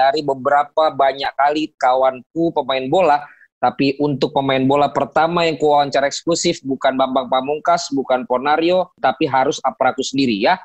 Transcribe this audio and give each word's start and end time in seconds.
Dari 0.00 0.24
beberapa 0.24 0.88
banyak 0.88 1.28
kali 1.36 1.76
kawanku 1.76 2.56
pemain 2.56 2.88
bola, 2.88 3.20
tapi 3.60 4.00
untuk 4.00 4.32
pemain 4.32 4.64
bola 4.64 4.88
pertama 4.88 5.44
yang 5.44 5.60
kuwawancara 5.60 6.08
eksklusif 6.08 6.64
bukan 6.64 6.96
Bambang 6.96 7.28
Pamungkas, 7.28 7.92
bukan 7.92 8.24
Ponario, 8.24 8.96
tapi 8.96 9.28
harus 9.28 9.60
aparaku 9.60 10.00
sendiri 10.00 10.40
ya. 10.40 10.56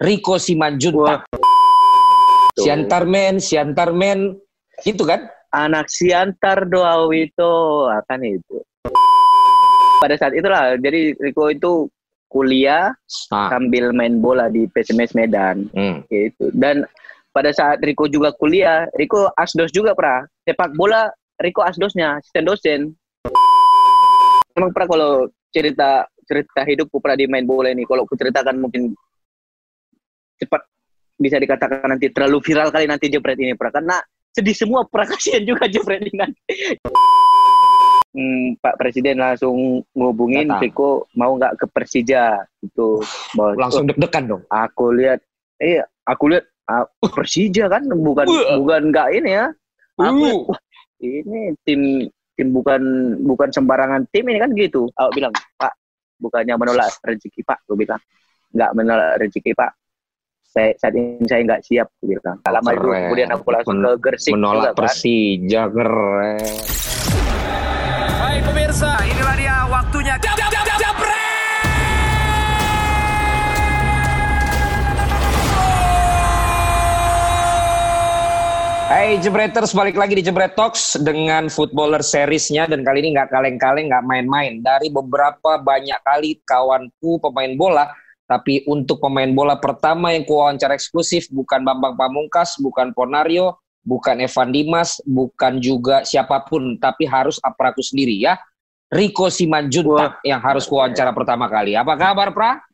Rico 0.00 0.40
Simanjuntak. 0.40 1.28
Siantarmen, 2.56 3.36
Siantarmen, 3.44 4.40
gitu 4.80 5.04
kan? 5.04 5.28
Anak 5.52 5.92
Siantar 5.92 6.64
doa 6.64 7.04
itu 7.12 7.52
akan 7.92 8.20
itu. 8.24 8.56
Pada 10.00 10.16
saat 10.16 10.32
itulah, 10.32 10.80
jadi 10.80 11.12
Rico 11.20 11.52
itu 11.52 11.92
kuliah 12.32 12.96
Ah. 13.28 13.52
sambil 13.52 13.92
main 13.92 14.16
bola 14.16 14.48
di 14.48 14.64
PSMS 14.64 15.12
Medan 15.12 15.68
Hmm. 15.76 16.08
gitu. 16.08 16.48
Dan 16.56 16.88
pada 17.30 17.50
saat 17.52 17.78
Rico 17.84 18.08
juga 18.08 18.32
kuliah, 18.34 18.88
Rico 18.96 19.28
asdos 19.36 19.70
juga 19.70 19.92
pra. 19.94 20.24
Sepak 20.44 20.74
bola 20.74 21.08
Rico 21.38 21.62
asdosnya, 21.62 22.18
asisten 22.18 22.44
dosen. 22.44 22.80
Emang 24.56 24.74
pra 24.74 24.90
kalau 24.90 25.30
cerita 25.54 26.02
cerita 26.26 26.60
hidupku 26.66 26.98
pra 26.98 27.14
di 27.14 27.24
main 27.30 27.46
bola 27.46 27.70
ini, 27.70 27.86
kalau 27.86 28.04
aku 28.04 28.18
ceritakan 28.18 28.58
mungkin 28.58 28.92
cepat 30.38 30.62
bisa 31.18 31.38
dikatakan 31.38 31.82
nanti 31.88 32.10
terlalu 32.14 32.38
viral 32.42 32.70
kali 32.70 32.86
nanti 32.86 33.10
jepret 33.10 33.38
ini 33.38 33.58
pra 33.58 33.74
karena 33.74 33.98
sedih 34.30 34.54
semua 34.54 34.86
pra 34.86 35.02
kasihan 35.10 35.42
juga 35.46 35.66
jepret 35.70 36.02
ini 36.04 36.12
nanti. 36.14 36.42
Hmm, 38.08 38.56
Pak 38.58 38.80
Presiden 38.80 39.20
langsung 39.20 39.84
ngubungin 39.94 40.48
Datang. 40.48 40.64
Rico 40.64 40.90
mau 41.14 41.36
nggak 41.38 41.54
ke 41.60 41.66
Persija 41.70 42.40
itu 42.64 43.04
Langsung 43.36 43.84
deg-degan 43.86 44.24
dong. 44.26 44.42
aku 44.48 44.90
lihat 44.96 45.20
iya 45.60 45.84
aku 46.02 46.32
lihat 46.34 46.48
ah, 46.68 46.84
Persija 47.00 47.66
kan 47.66 47.82
bukan 47.88 48.28
Wah. 48.28 48.56
bukan 48.60 48.82
nggak 48.92 49.08
ini 49.16 49.30
ya 49.34 49.46
aku 49.98 50.24
Uh. 50.28 50.40
wah, 50.52 50.60
ini 51.02 51.56
tim 51.66 52.06
tim 52.38 52.48
bukan 52.54 52.82
bukan 53.26 53.48
sembarangan 53.50 54.06
tim 54.14 54.28
ini 54.30 54.38
kan 54.38 54.54
gitu 54.54 54.86
aku 54.94 55.10
bilang 55.18 55.34
pak 55.58 55.74
bukannya 56.22 56.54
menolak 56.54 56.92
rezeki 57.02 57.42
pak 57.42 57.58
aku 57.66 57.74
bilang 57.74 57.98
nggak 58.54 58.70
menolak 58.78 59.18
rezeki 59.18 59.58
pak 59.58 59.74
saya 60.48 60.70
saat 60.78 60.94
ini 60.94 61.26
saya 61.26 61.42
nggak 61.44 61.62
siap 61.66 61.86
aku 61.98 62.14
bilang 62.14 62.38
Tak 62.40 62.52
lama 62.54 62.70
itu 62.72 62.86
kemudian 62.88 63.28
aku 63.34 63.48
langsung 63.50 63.76
Men- 63.82 63.84
ke 63.84 63.92
Gersik 64.06 64.32
Menolak 64.32 64.54
juga, 64.54 64.70
kan. 64.70 64.78
Persija, 64.80 65.62
keren. 65.68 66.56
Baik 68.18 68.42
pemirsa, 68.46 68.90
inilah 69.02 69.17
Hai 78.88 79.20
Jebreters, 79.20 79.76
balik 79.76 80.00
lagi 80.00 80.16
di 80.16 80.24
Jebret 80.24 80.56
Talks 80.56 80.96
dengan 81.04 81.52
footballer 81.52 82.00
seriesnya 82.00 82.64
dan 82.64 82.80
kali 82.80 83.04
ini 83.04 83.12
nggak 83.12 83.28
kaleng-kaleng, 83.28 83.92
nggak 83.92 84.00
main-main. 84.00 84.64
Dari 84.64 84.88
beberapa 84.88 85.60
banyak 85.60 86.00
kali 86.00 86.40
kawanku 86.40 87.20
pemain 87.20 87.52
bola, 87.52 87.92
tapi 88.24 88.64
untuk 88.64 89.04
pemain 89.04 89.28
bola 89.28 89.60
pertama 89.60 90.16
yang 90.16 90.24
kuwawancara 90.24 90.72
eksklusif 90.72 91.28
bukan 91.28 91.68
Bambang 91.68 92.00
Pamungkas, 92.00 92.56
bukan 92.64 92.96
Ponario, 92.96 93.60
bukan 93.84 94.24
Evan 94.24 94.56
Dimas, 94.56 95.04
bukan 95.04 95.60
juga 95.60 96.08
siapa 96.08 96.48
pun, 96.48 96.80
tapi 96.80 97.04
harus 97.04 97.36
aparaku 97.44 97.84
sendiri 97.84 98.16
ya. 98.16 98.40
Rico 98.88 99.28
Simanjuntak 99.28 100.24
yang 100.24 100.40
harus 100.40 100.64
kuwawancara 100.64 101.12
pertama 101.12 101.44
kali. 101.44 101.76
Apa 101.76 101.92
kabar, 101.92 102.32
Pra? 102.32 102.64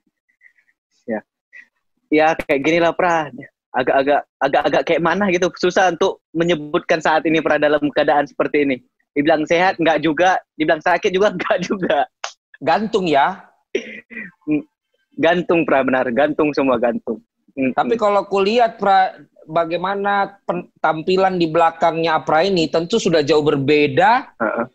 ya 2.14 2.38
kayak 2.38 2.60
gini 2.62 2.78
lah 2.78 2.94
pra 2.94 3.26
agak-agak 3.74 4.20
agak-agak 4.38 4.82
kayak 4.86 5.02
mana 5.02 5.28
gitu 5.34 5.50
susah 5.58 5.90
untuk 5.90 6.22
menyebutkan 6.30 7.02
saat 7.02 7.26
ini 7.26 7.42
pra 7.42 7.58
dalam 7.58 7.82
keadaan 7.90 8.24
seperti 8.24 8.62
ini 8.62 8.76
dibilang 9.12 9.42
sehat 9.44 9.78
nggak 9.82 9.98
juga 10.00 10.38
dibilang 10.54 10.80
sakit 10.80 11.10
juga 11.10 11.34
nggak 11.38 11.58
juga 11.62 11.98
Gantung 12.62 13.04
ya. 13.10 13.44
gantung 15.18 15.66
pra 15.66 15.82
benar 15.82 16.06
gantung 16.14 16.54
semua 16.54 16.78
gantung 16.78 17.18
Mm, 17.54 17.70
Tapi 17.70 17.94
kalau 17.94 18.26
kulihat 18.26 18.82
pra 18.82 19.14
bagaimana 19.46 20.42
pen- 20.42 20.66
tampilan 20.82 21.38
di 21.38 21.46
belakangnya 21.46 22.18
Apra 22.18 22.42
ini 22.42 22.66
tentu 22.66 22.98
sudah 22.98 23.22
jauh 23.22 23.46
berbeda 23.46 24.26
Heeh. 24.42 24.66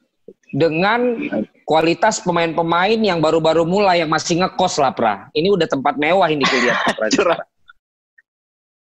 dengan 0.55 1.19
kualitas 1.67 2.23
pemain-pemain 2.23 2.95
yang 2.95 3.19
baru-baru 3.19 3.67
mulai 3.67 3.99
yang 3.99 4.07
masih 4.07 4.39
ngekos 4.39 4.79
lah 4.79 4.95
Pra. 4.95 5.27
Ini 5.35 5.51
udah 5.51 5.67
tempat 5.67 5.99
mewah 5.99 6.31
ini 6.31 6.47
kulihat 6.47 6.79
Pra. 7.19 7.35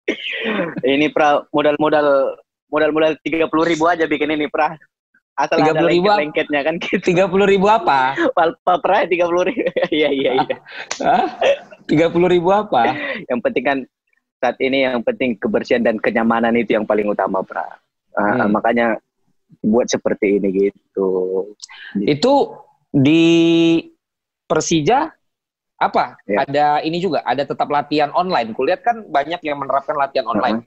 Ini 0.84 1.08
pra 1.10 1.42
modal-modal 1.50 2.36
modal-modal 2.68 3.16
tiga 3.20 3.46
puluh 3.46 3.64
ribu 3.64 3.86
aja 3.86 4.04
bikin 4.04 4.30
ini 4.30 4.46
pra 4.46 4.74
asal 5.34 5.58
30.000 5.58 5.66
ada 5.66 5.74
apa? 5.74 5.82
lengket-lengketnya 5.82 6.60
kan 6.62 6.74
gitu 6.78 7.02
Tiga 7.02 7.24
puluh 7.26 7.46
ribu 7.46 7.66
apa? 7.66 8.14
palpa 8.34 8.74
pra 8.78 9.02
tiga 9.04 9.26
puluh 9.26 9.50
ribu 9.50 9.66
iya 9.90 10.10
iya 10.10 10.30
iya 10.38 10.56
Tiga 11.84 12.06
puluh 12.08 12.30
ribu 12.30 12.50
apa? 12.50 12.94
yang 13.26 13.40
penting 13.40 13.64
kan 13.64 13.78
saat 14.38 14.60
ini 14.60 14.84
yang 14.84 15.00
penting 15.00 15.34
kebersihan 15.34 15.82
dan 15.82 15.96
kenyamanan 15.98 16.54
itu 16.54 16.74
yang 16.74 16.84
paling 16.84 17.08
utama 17.08 17.42
pra 17.42 17.66
Ah, 18.14 18.46
Hmm. 18.46 18.54
makanya 18.54 18.94
buat 19.58 19.90
seperti 19.90 20.38
ini 20.38 20.70
gitu 20.70 21.50
Itu 21.98 22.54
di 22.88 23.82
Persija 24.46 25.10
apa? 25.76 26.16
Ya. 26.24 26.44
Ada 26.46 26.66
ini 26.82 26.98
juga, 26.98 27.20
ada 27.22 27.42
tetap 27.42 27.66
latihan 27.68 28.08
online. 28.14 28.54
Kulihat 28.54 28.80
kan 28.80 29.02
banyak 29.04 29.42
yang 29.42 29.58
menerapkan 29.58 29.94
latihan 29.94 30.24
online. 30.26 30.62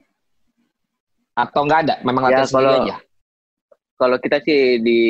Atau 1.32 1.64
enggak 1.64 1.80
ada? 1.86 1.94
Memang 2.02 2.28
Ya, 2.28 2.42
latihan 2.42 2.48
sendiri 2.50 2.66
kalau- 2.68 2.84
aja. 2.86 2.96
kalau 3.98 4.16
kita 4.22 4.38
sih 4.46 4.78
di 4.78 5.00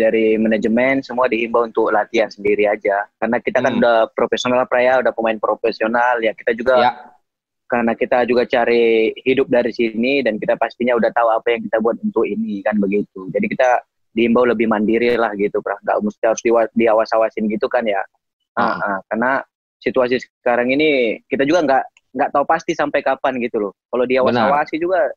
dari 0.00 0.40
manajemen 0.40 1.04
semua 1.04 1.28
dihimbau 1.28 1.68
untuk 1.68 1.92
latihan 1.92 2.24
sendiri 2.24 2.64
aja 2.64 3.04
karena 3.20 3.36
kita 3.36 3.60
kan 3.60 3.76
Hmm. 3.76 3.80
udah 3.84 3.96
profesional 4.16 4.64
pra 4.64 4.80
ya 4.80 4.96
udah 4.96 5.12
pemain 5.12 5.36
profesional 5.36 6.16
ya 6.24 6.32
kita 6.32 6.56
juga 6.56 6.74
Ya. 6.80 6.92
karena 7.68 7.92
kita 7.92 8.24
juga 8.24 8.48
cari 8.48 9.12
hidup 9.12 9.52
dari 9.52 9.76
sini 9.76 10.24
dan 10.24 10.40
kita 10.40 10.56
pastinya 10.56 10.96
udah 10.96 11.12
tahu 11.12 11.28
apa 11.28 11.52
yang 11.52 11.60
kita 11.68 11.76
buat 11.84 12.00
untuk 12.00 12.24
ini 12.24 12.64
kan 12.64 12.80
begitu 12.80 13.28
jadi 13.28 13.44
kita 13.44 13.68
dihimbau 14.16 14.48
lebih 14.48 14.72
mandiri 14.72 15.12
lah 15.20 15.36
gitu 15.36 15.60
pra 15.60 15.76
nggak 15.84 16.00
mesti 16.00 16.24
harus 16.24 16.40
diawas-awasin 16.72 17.44
gitu 17.44 17.68
kan 17.68 17.84
ya 17.84 18.00
Ah, 18.56 18.74
ah. 18.76 18.98
karena 19.06 19.42
situasi 19.78 20.16
sekarang 20.40 20.72
ini 20.72 21.20
kita 21.26 21.44
juga 21.44 21.62
nggak 21.62 21.84
nggak 22.16 22.30
tahu 22.32 22.44
pasti 22.48 22.72
sampai 22.74 23.04
kapan 23.04 23.38
gitu 23.38 23.60
loh 23.60 23.72
kalau 23.92 24.08
diawas-awasi 24.08 24.80
juga 24.80 25.12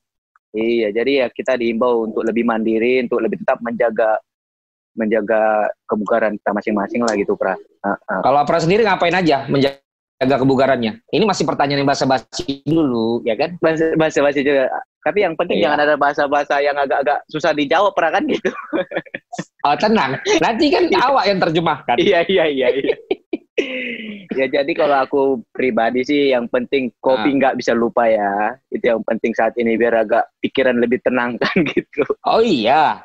iya 0.52 0.92
jadi 0.92 1.25
ya 1.25 1.28
kita 1.31 1.56
dihimbau 1.58 2.12
untuk 2.12 2.22
lebih 2.28 2.44
mandiri 2.44 3.02
untuk 3.02 3.24
lebih 3.24 3.42
tetap 3.42 3.58
menjaga 3.64 4.19
menjaga 4.94 5.72
kebugaran 5.88 6.36
kita 6.36 6.52
masing-masing 6.52 7.02
lah 7.08 7.16
gitu 7.16 7.34
pra 7.40 7.56
Ah, 7.81 7.97
ah. 8.12 8.22
Kalau 8.22 8.38
Apra 8.46 8.62
sendiri 8.62 8.86
ngapain 8.86 9.16
aja 9.16 9.50
menjaga 9.50 10.36
kebugarannya? 10.38 11.02
Ini 11.09 11.25
masih 11.25 11.50
pertanyaan 11.50 11.81
yang 11.81 11.90
basa-basi 11.90 12.62
dulu, 12.62 13.25
ya 13.25 13.34
kan? 13.34 13.58
bahasa 13.58 14.30
juga 14.38 14.69
tapi 15.02 15.25
yang 15.25 15.34
penting 15.34 15.58
Iya. 15.58 15.74
jangan 15.74 15.80
ada 15.81 15.96
bahasa-bahasa 15.98 16.62
yang 16.62 16.78
agak-agak 16.78 17.25
susah 17.25 17.58
dijawab 17.58 17.90
pernah 17.98 18.22
kan 18.22 18.24
gitu 18.30 18.50
Oh, 19.66 19.74
tenang. 19.78 20.18
Nanti 20.42 20.69
kan 20.69 20.86
awak 20.94 21.25
yang 21.25 21.40
terjemahkan. 21.42 21.96
iya 21.98 22.22
iya 22.30 22.46
iya 22.50 22.68
iya 22.69 22.96
ya 24.31 24.45
jadi 24.47 24.72
kalau 24.73 24.97
aku 25.01 25.22
pribadi 25.51 26.01
sih 26.01 26.31
yang 26.31 26.47
penting 26.47 26.89
kopi 26.99 27.29
Ah. 27.31 27.38
nggak 27.38 27.57
bisa 27.57 27.72
lupa 27.75 28.07
ya. 28.07 28.55
Itu 28.69 28.95
yang 28.95 29.03
penting 29.03 29.31
saat 29.33 29.53
ini 29.57 29.75
biar 29.75 30.03
agak 30.03 30.29
pikiran 30.39 30.79
lebih 30.79 30.99
tenang 31.03 31.35
kan 31.38 31.55
gitu. 31.71 32.03
Oh 32.25 32.41
iya. 32.41 33.03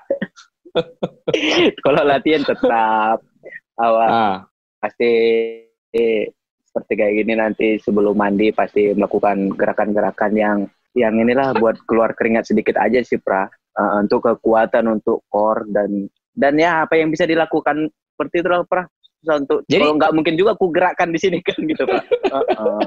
kalau 1.85 2.03
latihan 2.05 2.45
tetap 2.45 3.19
awal 3.77 4.09
Ah, 4.09 4.37
pasti 4.79 5.11
eh, 5.91 6.23
seperti 6.61 6.93
kayak 6.95 7.15
gini 7.25 7.33
nanti 7.35 7.69
sebelum 7.81 8.13
mandi 8.13 8.53
pasti 8.53 8.93
melakukan 8.93 9.57
gerakan-gerakan 9.57 10.33
yang 10.37 10.59
yang 10.93 11.17
inilah 11.17 11.53
buat 11.57 11.77
keluar 11.85 12.13
keringat 12.13 12.49
sedikit 12.49 12.77
aja 12.77 13.01
sih 13.01 13.21
pra. 13.21 13.49
Eh, 13.77 13.93
untuk 14.01 14.25
kekuatan 14.25 15.01
untuk 15.01 15.25
core 15.29 15.69
dan 15.69 16.09
dan 16.33 16.57
ya 16.57 16.85
apa 16.85 16.97
yang 17.01 17.09
bisa 17.09 17.25
dilakukan 17.25 17.89
seperti 18.13 18.41
itu 18.45 18.49
lah 18.49 18.65
pra 18.65 18.85
Susah 19.27 19.43
untuk 19.43 19.59
Jadi- 19.67 19.83
kalau 19.83 19.99
nggak 19.99 20.13
mungkin 20.15 20.35
juga 20.39 20.55
aku 20.55 20.71
gerakkan 20.71 21.11
di 21.11 21.19
sini 21.19 21.43
kan 21.43 21.59
gitu 21.59 21.83
Heeh. 21.83 22.79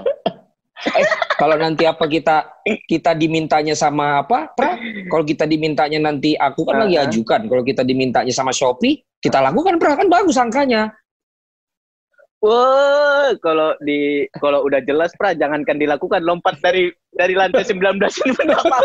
eh, 0.96 1.08
kalau 1.36 1.60
nanti 1.60 1.84
apa 1.84 2.08
kita 2.08 2.64
kita 2.88 3.12
dimintanya 3.12 3.76
sama 3.76 4.24
apa, 4.24 4.48
Pra? 4.56 4.80
Kalau 5.12 5.28
kita 5.28 5.44
dimintanya 5.44 6.00
nanti 6.00 6.40
aku 6.40 6.64
kan 6.64 6.88
lagi 6.88 6.96
Ah. 6.96 7.04
ajukan. 7.04 7.52
Kalau 7.52 7.64
kita 7.68 7.84
dimintanya 7.84 8.32
sama 8.32 8.56
Shopee, 8.56 9.04
kita 9.20 9.44
lakukan, 9.44 9.76
Pra. 9.76 10.00
Kan 10.00 10.08
bagus 10.08 10.40
angkanya. 10.40 10.96
Wah, 12.40 13.36
kalau 13.44 13.76
di 13.84 14.24
kalau 14.40 14.64
udah 14.64 14.80
jelas 14.88 15.12
pra 15.20 15.36
jangankan 15.36 15.76
dilakukan 15.76 16.24
lompat 16.24 16.56
dari 16.64 16.88
dari 17.12 17.36
lantai 17.36 17.68
19 17.68 18.00
ini 18.00 18.32
berapa 18.32 18.80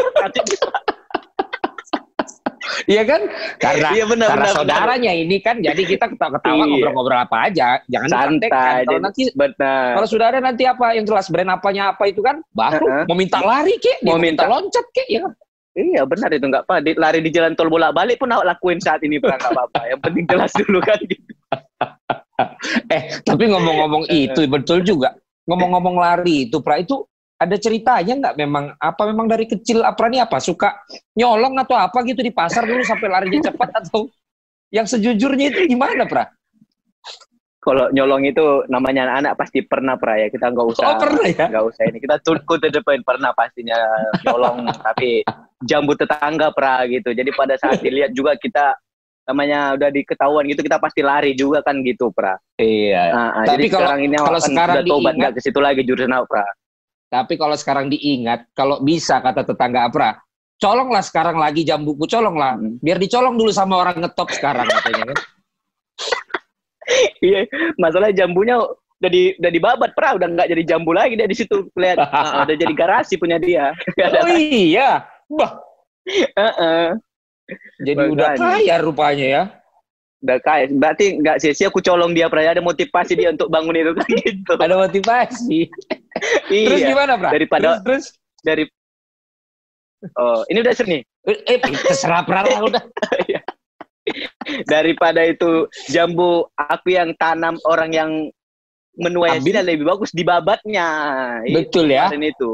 Iya 2.84 3.02
kan? 3.05 3.20
Karena 3.56 3.88
Iya, 3.93 4.05
benar, 4.05 4.28
karena 4.32 4.44
benar, 4.44 4.56
saudaranya 4.56 5.12
ini 5.12 5.37
kan 5.38 5.61
jadi 5.61 5.82
kita 5.84 6.05
ketawa-ketawa 6.11 6.55
Iya. 6.56 6.64
ngobrol-ngobrol 6.66 7.20
apa 7.20 7.37
aja. 7.44 7.66
Jangan 7.87 8.08
santai 8.08 8.50
Kalau 8.84 9.00
nanti 9.00 9.22
benar 9.32 9.88
kalau 9.94 10.08
saudara 10.08 10.37
nanti 10.38 10.62
apa 10.64 10.87
yang 10.93 11.05
jelas 11.05 11.28
brand 11.28 11.50
apanya 11.50 11.93
apa 11.93 12.05
itu 12.06 12.20
kan 12.20 12.40
baru 12.50 12.81
Heeh. 12.81 13.05
mau 13.05 13.16
minta 13.16 13.38
lari 13.38 13.75
kek, 13.76 14.00
Mau 14.02 14.16
minta 14.16 14.44
loncat 14.44 14.87
kek 14.90 15.08
ya 15.08 15.22
kan. 15.22 15.32
Iya 15.75 16.02
benar 16.06 16.31
itu 16.31 16.46
nggak 16.46 16.64
apa. 16.64 16.75
Di- 16.81 16.94
Lari 16.94 17.19
di 17.19 17.31
jalan 17.31 17.52
tol 17.52 17.66
bolak 17.66 17.90
balik 17.90 18.16
pun 18.16 18.31
awak 18.31 18.46
lakuin 18.46 18.78
saat 18.78 19.02
ini 19.02 19.19
pra 19.19 19.34
nggak 19.34 19.50
apa-apa. 19.50 19.81
Yang 19.90 20.00
penting 20.00 20.25
jelas 20.25 20.50
dulu 20.62 20.78
kan 20.78 20.99
gitu. 21.02 21.32
Eh, 22.88 23.02
tapi 23.22 23.44
ngomong-ngomong 23.46 24.06
itu 24.06 24.46
betul 24.46 24.82
juga. 24.82 25.14
Ngomong-ngomong 25.44 25.96
lari 25.99 26.49
itu, 26.49 26.56
Pra, 26.58 26.81
itu 26.81 27.05
ada 27.35 27.57
ceritanya 27.59 28.15
nggak 28.15 28.35
memang 28.39 28.65
apa 28.79 29.03
memang 29.05 29.27
dari 29.27 29.45
kecil 29.45 29.83
Apra 29.83 30.07
ini 30.07 30.23
apa 30.23 30.39
suka 30.39 30.81
nyolong 31.13 31.59
atau 31.59 31.75
apa 31.75 31.99
gitu 32.07 32.23
di 32.23 32.31
pasar 32.31 32.63
dulu 32.63 32.81
sampai 32.81 33.09
larinya 33.11 33.51
cepat 33.51 33.71
atau 33.83 34.07
yang 34.71 34.87
sejujurnya 34.87 35.55
itu 35.55 35.71
gimana, 35.71 36.03
Pra? 36.03 36.27
Kalau 37.59 37.89
nyolong 37.89 38.29
itu 38.29 38.45
namanya 38.69 39.09
anak-anak 39.09 39.33
pasti 39.41 39.65
pernah 39.65 39.97
pra 39.97 40.21
ya. 40.21 40.29
Kita 40.29 40.53
nggak 40.53 40.67
usah 40.69 40.85
Oh, 40.85 41.01
pernah 41.01 41.25
ya? 41.25 41.47
nggak 41.49 41.65
usah 41.65 41.83
ini. 41.89 41.97
Kita 41.97 42.21
turku 42.21 42.61
to 42.61 42.69
the 42.69 42.85
point 42.85 43.01
pernah 43.01 43.33
pastinya 43.33 43.79
nyolong 44.21 44.69
tapi 44.87 45.25
jambu 45.65 45.97
tetangga 45.97 46.53
pra 46.53 46.85
gitu. 46.85 47.17
Jadi 47.17 47.31
pada 47.33 47.57
saat 47.57 47.81
dilihat 47.81 48.13
juga 48.13 48.37
kita 48.37 48.77
namanya 49.25 49.73
udah 49.73 49.89
diketahuan 49.89 50.45
gitu 50.45 50.61
kita 50.61 50.77
pasti 50.77 51.01
lari 51.01 51.33
juga 51.33 51.65
kan 51.65 51.81
gitu 51.81 52.13
pra. 52.13 52.37
Iya. 52.61 53.03
Nah, 53.17 53.29
ah, 53.33 53.45
Tapi 53.49 53.49
jadi 53.49 53.65
kalau- 53.65 53.81
sekarang 53.81 54.01
ini 54.05 54.17
kalau 54.21 54.29
kan 54.37 54.45
sekarang 54.45 54.75
udah 54.77 54.85
tobat 54.85 55.15
nggak 55.17 55.33
ke 55.33 55.41
situ 55.41 55.59
lagi 55.65 55.81
jurusan 55.89 56.13
awak 56.13 56.29
pra. 56.29 56.45
Tapi 57.09 57.35
kalau 57.39 57.55
sekarang 57.55 57.87
diingat, 57.93 58.51
kalau 58.56 58.83
bisa 58.83 59.23
kata 59.23 59.47
tetangga 59.47 59.87
Apra, 59.87 60.19
colonglah 60.59 61.05
sekarang 61.05 61.37
lagi 61.39 61.62
jambuku, 61.62 62.09
colonglah. 62.09 62.59
Hmm. 62.59 62.81
Biar 62.81 62.99
dicolong 62.99 63.37
dulu 63.39 63.51
sama 63.53 63.81
orang 63.83 64.03
ngetop 64.03 64.33
sekarang 64.35 64.67
katanya 64.81 65.15
kan. 65.15 65.19
Iya, 67.25 67.49
masalah 67.81 68.12
jambunya 68.12 68.61
udah 69.01 69.11
di 69.11 69.33
udah 69.37 69.53
dibabat 69.53 69.91
pra 69.97 70.17
udah 70.17 70.29
nggak 70.33 70.49
jadi 70.53 70.62
jambu 70.65 70.93
lagi 70.97 71.17
dia 71.17 71.29
di 71.29 71.37
situ 71.37 71.69
lihat 71.77 71.99
Ah, 72.09 72.45
udah 72.45 72.56
jadi 72.56 72.73
garasi 72.77 73.17
punya 73.17 73.41
dia. 73.41 73.73
Oh 74.25 74.29
iya. 74.37 75.09
Bah, 75.29 75.61
jadi 77.81 78.03
udah 78.12 78.37
kaya 78.37 78.77
rupanya 78.81 79.27
ya. 79.27 79.43
Udah 80.22 80.38
kaya. 80.40 80.70
Berarti 80.70 81.19
nggak 81.19 81.37
sia-sia 81.40 81.69
aku 81.69 81.81
colong 81.81 82.14
dia 82.14 82.28
pra. 82.28 82.44
Ya 82.44 82.55
ada 82.55 82.62
motivasi 82.62 83.16
dia 83.16 83.32
untuk 83.32 83.50
bangun 83.50 83.75
itu 83.75 83.93
kan 83.96 84.06
gitu. 84.22 84.52
Ada 84.55 84.76
motivasi. 84.78 85.58
iya. 86.49 86.66
Terus 86.70 86.81
gimana, 86.84 87.12
Pra? 87.19 87.31
Daripada- 87.32 87.81
terus, 87.82 87.82
terus? 87.82 88.05
dari 88.44 88.64
oh 90.20 90.44
ini 90.52 90.61
udah 90.61 90.72
ser 90.76 90.87
nih? 90.87 91.02
Eh 91.25 91.58
terserah 91.58 92.22
Pra. 92.22 92.44
Lah 92.44 92.61
udah. 92.69 92.82
daripada 94.69 95.25
itu 95.25 95.64
jambu 95.88 96.44
aku 96.55 96.93
yang 96.93 97.16
tanam 97.16 97.56
orang 97.64 97.88
yang 97.88 98.11
menuai 98.94 99.40
hasilnya 99.40 99.64
lebih 99.64 99.88
bagus 99.88 100.12
di 100.12 100.22
babatnya 100.22 100.87
Betul 101.49 101.88
ya. 101.90 102.12
Kemarin 102.12 102.31
itu. 102.31 102.52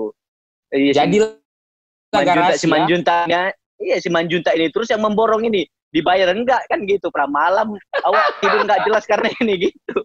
Iya, 0.70 0.92
Jadi 1.04 1.16
si 1.20 2.14
Manjunta, 2.14 2.54
si 2.54 2.66
ya. 2.66 2.70
Manjuntanya 2.70 3.40
iya 3.76 3.96
si 3.98 4.08
Manjunta 4.08 4.50
ini 4.54 4.70
terus 4.70 4.86
yang 4.88 5.02
memborong 5.02 5.42
ini 5.42 5.66
dibayar 5.90 6.30
enggak 6.34 6.62
kan 6.70 6.82
gitu 6.86 7.10
pra 7.10 7.26
malam. 7.26 7.74
Awak 8.02 8.26
tidur 8.40 8.60
nggak 8.66 8.82
jelas 8.86 9.04
karena 9.06 9.28
ini 9.42 9.70
gitu. 9.70 9.98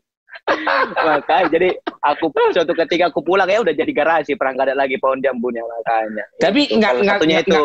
Makanya 0.93 1.49
jadi 1.49 1.69
aku 2.05 2.29
suatu 2.53 2.73
ketika 2.85 3.09
aku 3.09 3.25
pulang 3.25 3.49
ya 3.49 3.65
udah 3.65 3.73
jadi 3.73 3.89
garasi 3.89 4.37
pra 4.37 4.53
nggak 4.53 4.73
ada 4.73 4.77
lagi 4.77 4.97
pohon 5.01 5.17
jambunya 5.21 5.65
makanya. 5.65 6.25
Tapi 6.37 6.69
Itu 6.69 6.77
nggak 6.77 6.91
nggak 7.01 7.17
satunya 7.17 7.39
itu. 7.41 7.61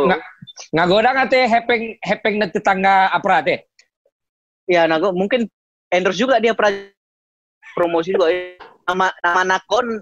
nggak 0.72 0.86
goda 0.88 1.08
nggak 1.12 1.28
teh? 1.28 1.44
Hepeng 1.44 1.82
hepeng 2.00 2.34
net 2.40 2.50
tetangga 2.52 3.08
apa 3.12 3.44
teh? 3.44 3.58
ya 4.70 4.86
gua- 4.86 5.10
mungkin 5.10 5.50
endorse 5.90 6.22
juga 6.22 6.38
dia 6.38 6.54
pra 6.54 6.70
promosi 7.74 8.14
juga. 8.14 8.30
Nama 8.86 9.10
nama 9.18 9.42
nakon 9.56 10.00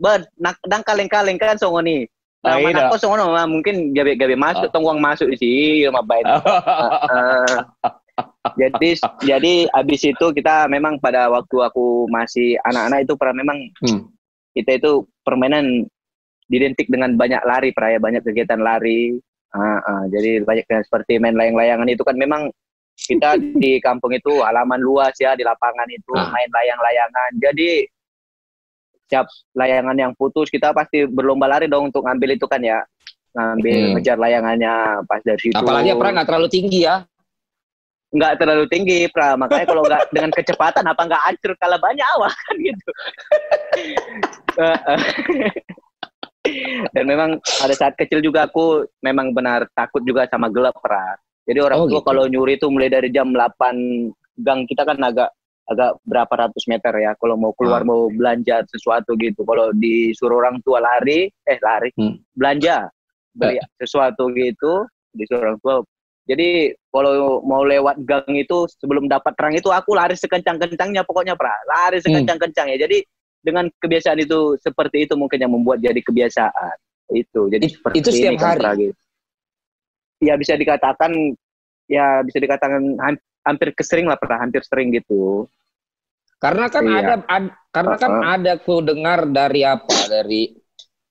ber 0.00 0.28
nak 0.36 0.60
dang 0.64 0.84
kaleng 0.84 1.08
kaleng 1.08 1.36
kan 1.40 1.56
songo 1.56 1.80
nih 1.84 2.04
Ah, 2.40 2.56
iya. 2.56 2.72
nakon 2.72 2.96
songo 2.96 3.20
mah 3.20 3.44
mungkin 3.44 3.92
gabe 3.92 4.16
gabe 4.16 4.32
masuk 4.32 4.68
Ah. 4.68 4.72
tongguang 4.72 4.96
masuk 4.96 5.28
sih 5.36 5.84
mah 5.92 6.00
baik. 6.00 6.24
Eh, 6.24 7.56
jadi 8.60 8.88
jadi 9.20 9.54
abis 9.76 10.00
itu 10.08 10.26
kita 10.32 10.64
memang 10.72 10.96
pada 10.96 11.28
waktu 11.28 11.56
aku 11.60 12.08
masih 12.08 12.56
anak-anak 12.64 13.04
itu 13.04 13.12
pernah 13.20 13.36
memang 13.44 13.58
Hmm. 13.84 14.08
kita 14.56 14.80
itu 14.80 15.04
permainan 15.20 15.84
identik 16.48 16.88
dengan 16.88 17.14
banyak 17.14 17.44
lari 17.44 17.76
peraya 17.76 18.00
banyak 18.00 18.24
kegiatan 18.24 18.58
lari. 18.58 19.20
Ah, 19.52 19.82
ah, 19.84 20.02
jadi 20.08 20.40
banyak 20.40 20.64
seperti 20.86 21.20
main 21.20 21.36
layang-layangan 21.36 21.92
itu 21.92 22.00
kan 22.06 22.16
memang 22.16 22.48
kita 22.96 23.36
di 23.62 23.76
kampung 23.84 24.16
itu 24.16 24.40
halaman 24.40 24.80
luas 24.80 25.12
ya 25.20 25.36
di 25.36 25.44
lapangan 25.44 25.88
itu 25.92 26.12
main 26.16 26.48
layang-layangan. 26.48 27.30
Jadi 27.36 27.84
setiap 29.10 29.26
layangan 29.52 29.96
yang 29.98 30.12
putus 30.14 30.46
kita 30.46 30.70
pasti 30.70 31.02
berlomba 31.02 31.50
lari 31.50 31.66
dong 31.66 31.90
untuk 31.90 32.06
ngambil 32.06 32.38
itu 32.38 32.46
kan 32.46 32.62
ya 32.62 32.78
ngambil 33.34 33.74
Hmm. 33.74 33.92
ngejar 33.98 34.16
layangannya 34.18 34.72
pas 35.04 35.20
dari 35.20 35.38
situ 35.40 35.54
Apalagi 35.54 35.90
apa 35.90 36.14
nggak 36.14 36.26
terlalu 36.26 36.46
tinggi 36.46 36.86
ya. 36.86 37.02
nggak 38.10 38.32
terlalu 38.38 38.64
tinggi 38.66 39.06
pra 39.06 39.34
makanya 39.34 39.66
kalau 39.66 39.82
nggak 39.82 40.02
dengan 40.14 40.30
kecepatan 40.30 40.82
apa 40.82 41.02
nggak 41.06 41.22
hancur 41.26 41.52
kalah 41.58 41.78
banyak 41.78 42.06
awak 42.18 42.34
kan 42.34 42.54
gitu 42.58 42.90
dan 46.90 47.04
memang 47.04 47.38
pada 47.38 47.70
saat 47.70 47.94
kecil 47.94 48.18
juga 48.18 48.46
aku 48.46 48.82
memang 48.98 49.30
benar 49.30 49.66
takut 49.74 50.02
juga 50.02 50.26
sama 50.26 50.48
gelap 50.48 50.74
pra 50.78 51.14
jadi 51.46 51.62
orang 51.62 51.78
Oh, 51.82 51.86
tua 51.86 51.98
gitu. 51.98 52.06
kalau 52.06 52.22
nyuri 52.26 52.54
itu 52.56 52.66
mulai 52.66 52.88
dari 52.88 53.10
jam 53.10 53.30
8 53.30 54.10
gang 54.40 54.64
kita 54.66 54.82
kan 54.82 54.98
agak 54.98 55.30
agak 55.70 56.02
berapa 56.02 56.34
ratus 56.34 56.66
meter 56.66 56.90
ya 56.98 57.14
kalau 57.14 57.38
mau 57.38 57.54
keluar 57.54 57.80
Ah. 57.80 57.86
mau 57.86 58.10
belanja 58.10 58.66
sesuatu 58.66 59.14
gitu 59.14 59.46
kalau 59.46 59.70
disuruh 59.70 60.42
orang 60.42 60.58
tua 60.66 60.82
lari 60.82 61.30
eh 61.46 61.58
lari 61.62 61.94
Hmm. 61.94 62.18
belanja 62.34 62.90
beli 63.30 63.62
sesuatu 63.78 64.26
gitu 64.34 64.84
disuruh 65.14 65.54
orang 65.54 65.58
tua 65.62 65.74
jadi 66.26 66.74
kalau 66.90 67.38
mau 67.46 67.62
lewat 67.62 68.02
gang 68.02 68.26
itu 68.34 68.66
sebelum 68.82 69.06
dapat 69.06 69.30
terang 69.38 69.54
itu 69.54 69.70
aku 69.70 69.94
lari 69.94 70.18
sekencang-kencangnya 70.18 71.06
pokoknya 71.06 71.38
pra 71.38 71.54
lari 71.64 72.02
sekencang-kencangnya 72.02 72.76
jadi 72.76 72.98
dengan 73.40 73.70
kebiasaan 73.78 74.18
itu 74.20 74.58
seperti 74.58 75.06
itu 75.06 75.14
mungkin 75.14 75.38
yang 75.38 75.54
membuat 75.54 75.78
jadi 75.78 76.02
kebiasaan 76.02 76.76
itu 77.14 77.46
jadi 77.46 77.62
It- 77.62 77.74
seperti 77.78 77.96
itu 78.02 78.10
setiap 78.10 78.34
ini 78.34 78.42
kan, 78.42 78.48
hari? 78.50 78.58
Pra, 78.60 78.70
gitu. 78.74 79.00
ya 80.20 80.34
bisa 80.34 80.52
dikatakan 80.58 81.10
ya 81.86 82.06
bisa 82.20 82.38
dikatakan 82.38 82.82
ham- 83.00 83.24
hampir 83.40 83.72
kesering 83.72 84.04
lah 84.04 84.18
pernah 84.20 84.42
hampir 84.42 84.60
sering 84.66 84.92
gitu 84.92 85.48
Karena 86.40 86.66
kan 86.72 86.84
Iya. 86.88 86.96
ada 86.98 87.14
ad- 87.28 87.54
karena 87.68 87.94
kan 88.00 88.10
Uh-uh. 88.10 88.34
ada 88.34 88.52
ku 88.56 88.80
dengar 88.80 89.28
dari 89.28 89.60
apa 89.62 89.96
dari 90.08 90.56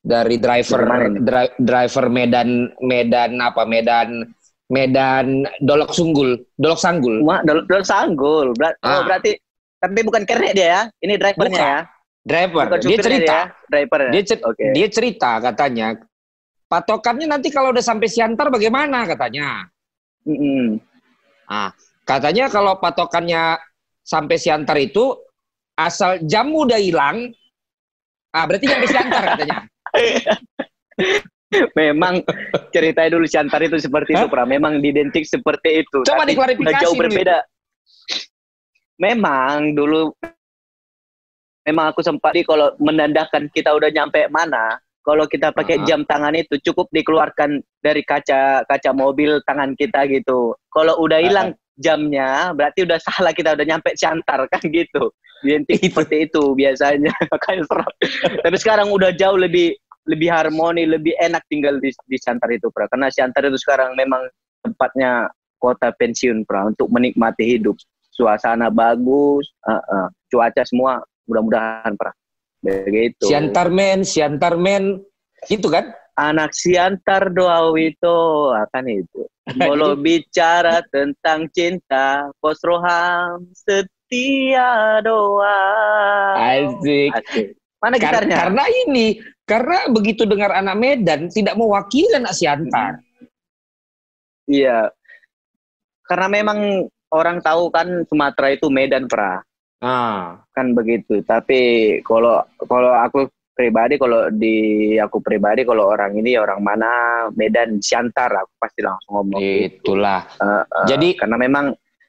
dari 0.01 0.35
driver 0.41 0.81
dri- 1.21 1.55
driver 1.61 2.05
Medan 2.09 2.49
Medan 2.81 3.37
apa 3.37 3.63
Medan 3.63 4.25
Medan 4.67 5.45
Dolok 5.61 5.93
Sunggul 5.93 6.41
Dolok 6.57 6.81
Sanggul 6.81 7.21
Wah, 7.21 7.45
dol, 7.45 7.63
dol 7.69 7.85
sanggul. 7.85 8.57
Ber- 8.57 8.77
Ah. 8.81 8.99
Oh, 8.99 9.01
berarti 9.05 9.37
tapi 9.79 10.01
bukan 10.03 10.25
kernet 10.25 10.57
dia 10.57 10.67
ya. 10.67 10.81
Ini 10.99 11.13
drivernya 11.15 11.55
Bukan. 11.55 11.71
ya. 11.77 11.81
driver 12.19 12.65
Bukan 12.67 12.79
dia 12.83 12.97
cerita 12.99 13.37
ya, 13.39 13.43
driver. 13.71 13.99
dia 14.11 14.23
cer- 14.25 14.43
Oke. 14.43 14.65
dia 14.75 14.87
cerita 14.91 15.31
katanya 15.39 15.87
patokannya 16.67 17.25
nanti 17.25 17.47
kalau 17.49 17.71
udah 17.71 17.81
sampai 17.81 18.05
Siantar 18.05 18.51
bagaimana 18.51 19.07
katanya 19.07 19.65
Mm-mm. 20.27 20.77
katanya 22.03 22.51
kalau 22.51 22.77
patokannya 22.77 23.57
sampai 24.09 24.41
Siantar 24.41 24.81
itu 24.81 25.13
asal 25.77 26.17
jam 26.25 26.49
udah 26.49 26.81
hilang 26.81 27.29
ah 28.33 28.43
berarti 28.49 28.65
sampai 28.65 28.89
Siantar 28.89 29.21
katanya 29.37 29.57
Memang 31.73 32.21
ceritanya 32.69 33.17
dulu 33.17 33.25
Siantar 33.25 33.65
itu 33.65 33.81
seperti 33.81 34.13
itu? 34.13 34.29
Pra. 34.29 34.45
Memang 34.45 34.77
identik 34.85 35.25
seperti 35.25 35.81
itu. 35.81 36.05
Coba 36.05 36.21
Tapi 36.21 36.37
diklarifikasi 36.37 36.83
jauh 36.85 36.93
dulu. 36.93 37.01
berbeda. 37.09 37.37
Memang 39.01 39.73
dulu 39.73 40.13
memang 41.65 41.89
aku 41.89 42.05
sempat 42.05 42.37
di 42.37 42.45
kalau 42.45 42.73
menandakan 42.77 43.49
kita 43.49 43.73
udah 43.73 43.89
nyampe 43.89 44.29
mana, 44.29 44.77
kalau 45.01 45.25
kita 45.25 45.49
pakai 45.49 45.81
jam 45.89 46.05
tangan 46.05 46.37
itu 46.37 46.61
cukup 46.69 46.85
dikeluarkan 46.93 47.65
dari 47.81 48.05
kaca 48.05 48.61
kaca 48.69 48.91
mobil 48.93 49.41
tangan 49.49 49.73
kita 49.73 50.05
gitu. 50.05 50.53
Kalau 50.69 51.01
udah 51.01 51.17
hilang 51.17 51.57
jamnya, 51.79 52.51
berarti 52.51 52.83
udah 52.83 52.99
salah 52.99 53.31
kita 53.31 53.55
udah 53.55 53.65
nyampe 53.65 53.95
Siantar 53.95 54.45
kan 54.51 54.61
gitu. 54.67 55.09
Identik 55.39 55.79
Itu. 55.79 55.95
seperti 55.95 56.27
itu 56.27 56.43
biasanya. 56.51 57.15
Makanya. 57.31 57.63
Tapi 58.43 58.57
sekarang 58.59 58.91
udah 58.91 59.15
jauh 59.15 59.39
lebih 59.39 59.71
lebih 60.09 60.27
harmoni, 60.27 60.83
lebih 60.89 61.15
enak 61.21 61.45
tinggal 61.47 61.79
di, 61.79 61.93
di 61.93 62.17
Siantar 62.19 62.49
itu, 62.51 62.67
Pra. 62.73 62.89
Karena 62.91 63.07
Siantar 63.13 63.45
itu 63.47 63.55
sekarang 63.61 63.95
memang 63.95 64.25
tempatnya 64.65 65.31
kota 65.61 65.95
pensiun, 65.95 66.43
Pra, 66.43 66.67
untuk 66.67 66.91
menikmati 66.91 67.45
hidup. 67.45 67.77
Suasana 68.11 68.67
bagus, 68.67 69.47
uh, 69.63 69.79
uh, 69.79 70.07
cuaca 70.27 70.65
semua 70.67 70.99
mudah-mudahan, 71.29 71.93
Pra. 71.95 72.11
Begitu. 72.59 73.31
Siantar 73.31 73.71
men 73.71 74.03
Siantar 74.03 74.59
men 74.59 74.99
itu 75.47 75.71
kan 75.71 75.95
Anak 76.19 76.51
Siantar 76.51 77.31
doa 77.31 77.71
itu 77.79 78.17
akan 78.51 78.85
itu. 78.91 79.23
Kalau 79.55 79.95
bicara 80.03 80.83
tentang 80.91 81.47
cinta, 81.49 82.27
pos 82.43 82.59
roham 82.59 83.47
setia 83.55 84.99
doa. 84.99 85.63
Asik. 86.35 87.15
Asik. 87.15 87.47
Mana 87.79 87.95
Kar- 87.95 88.27
gitarnya? 88.27 88.35
karena 88.35 88.63
ini 88.83 89.23
karena 89.47 89.87
begitu 89.87 90.27
dengar 90.27 90.51
anak 90.51 90.75
Medan 90.75 91.31
tidak 91.31 91.55
mewakili 91.55 92.11
anak 92.11 92.35
Siantar 92.35 92.99
Iya. 94.43 94.91
Karena 96.03 96.27
memang 96.27 96.59
orang 97.07 97.39
tahu 97.39 97.71
kan 97.71 98.03
Sumatera 98.03 98.51
itu 98.51 98.67
Medan 98.67 99.07
pra 99.07 99.39
Ah, 99.79 100.43
kan 100.51 100.75
begitu. 100.75 101.23
Tapi 101.23 101.59
kalau 102.03 102.43
kalau 102.67 102.91
aku 102.99 103.31
pribadi 103.59 103.99
kalau 103.99 104.31
di 104.31 104.55
aku 104.95 105.19
pribadi 105.19 105.67
kalau 105.67 105.91
orang 105.91 106.15
ini 106.15 106.39
orang 106.39 106.63
mana 106.63 106.91
Medan 107.35 107.83
Siantar 107.83 108.31
aku 108.31 108.55
pasti 108.55 108.79
langsung 108.79 109.19
ngomong 109.19 109.43
gitu. 109.43 109.91
itulah. 109.91 110.23
Eh, 110.39 110.63
eh, 110.63 110.85
Jadi 110.87 111.07
karena 111.19 111.35
memang 111.35 111.65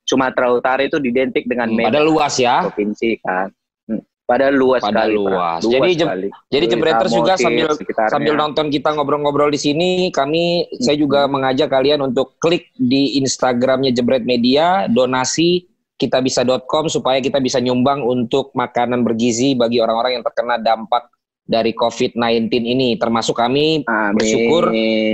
Sumatera 0.07 0.55
Utara 0.55 0.87
itu 0.87 1.03
identik 1.03 1.51
dengan 1.51 1.75
Medan 1.75 1.91
pada 1.91 2.01
luas 2.07 2.39
ya. 2.39 2.71
provinsi 2.71 3.19
kan. 3.19 3.51
Hmm, 3.91 4.03
Pada 4.23 4.55
luas 4.55 4.79
Pada 4.83 5.11
sekali. 5.11 5.15
Pra. 5.19 5.27
luas. 5.27 5.61
Jadi 5.67 5.91
sekali. 5.99 6.29
Jadi 6.31 6.65
Dari 6.67 6.67
Jebreters 6.71 7.11
juga 7.11 7.35
sambil 7.35 7.67
sekitarnya. 7.75 8.15
sambil 8.15 8.35
nonton 8.39 8.67
kita 8.71 8.95
ngobrol-ngobrol 8.95 9.51
di 9.51 9.59
sini, 9.59 9.91
kami 10.15 10.71
saya 10.79 10.95
juga 10.95 11.27
mengajak 11.27 11.67
kalian 11.67 12.07
untuk 12.07 12.39
klik 12.39 12.71
di 12.79 13.19
Instagramnya 13.19 13.91
Jebret 13.91 14.23
Media, 14.23 14.87
donasi 14.87 15.67
kitabisa.com 15.95 16.89
supaya 16.89 17.21
kita 17.21 17.39
bisa 17.39 17.61
nyumbang 17.61 18.01
untuk 18.01 18.55
makanan 18.57 19.05
bergizi 19.05 19.53
bagi 19.53 19.85
orang-orang 19.85 20.17
yang 20.17 20.25
terkena 20.25 20.57
dampak 20.57 21.11
dari 21.43 21.73
COVID-19 21.73 22.51
ini. 22.53 22.95
Termasuk 22.97 23.35
kami 23.35 23.83
Amin. 23.85 24.15
bersyukur 24.17 24.65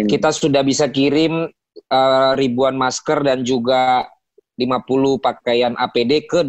kita 0.06 0.30
sudah 0.30 0.62
bisa 0.62 0.88
kirim 0.88 1.46
eh, 1.76 2.32
ribuan 2.34 2.74
masker 2.74 3.20
dan 3.20 3.42
juga 3.42 4.08
50 4.56 5.20
pakaian 5.20 5.76
APD 5.76 6.24
ke 6.24 6.40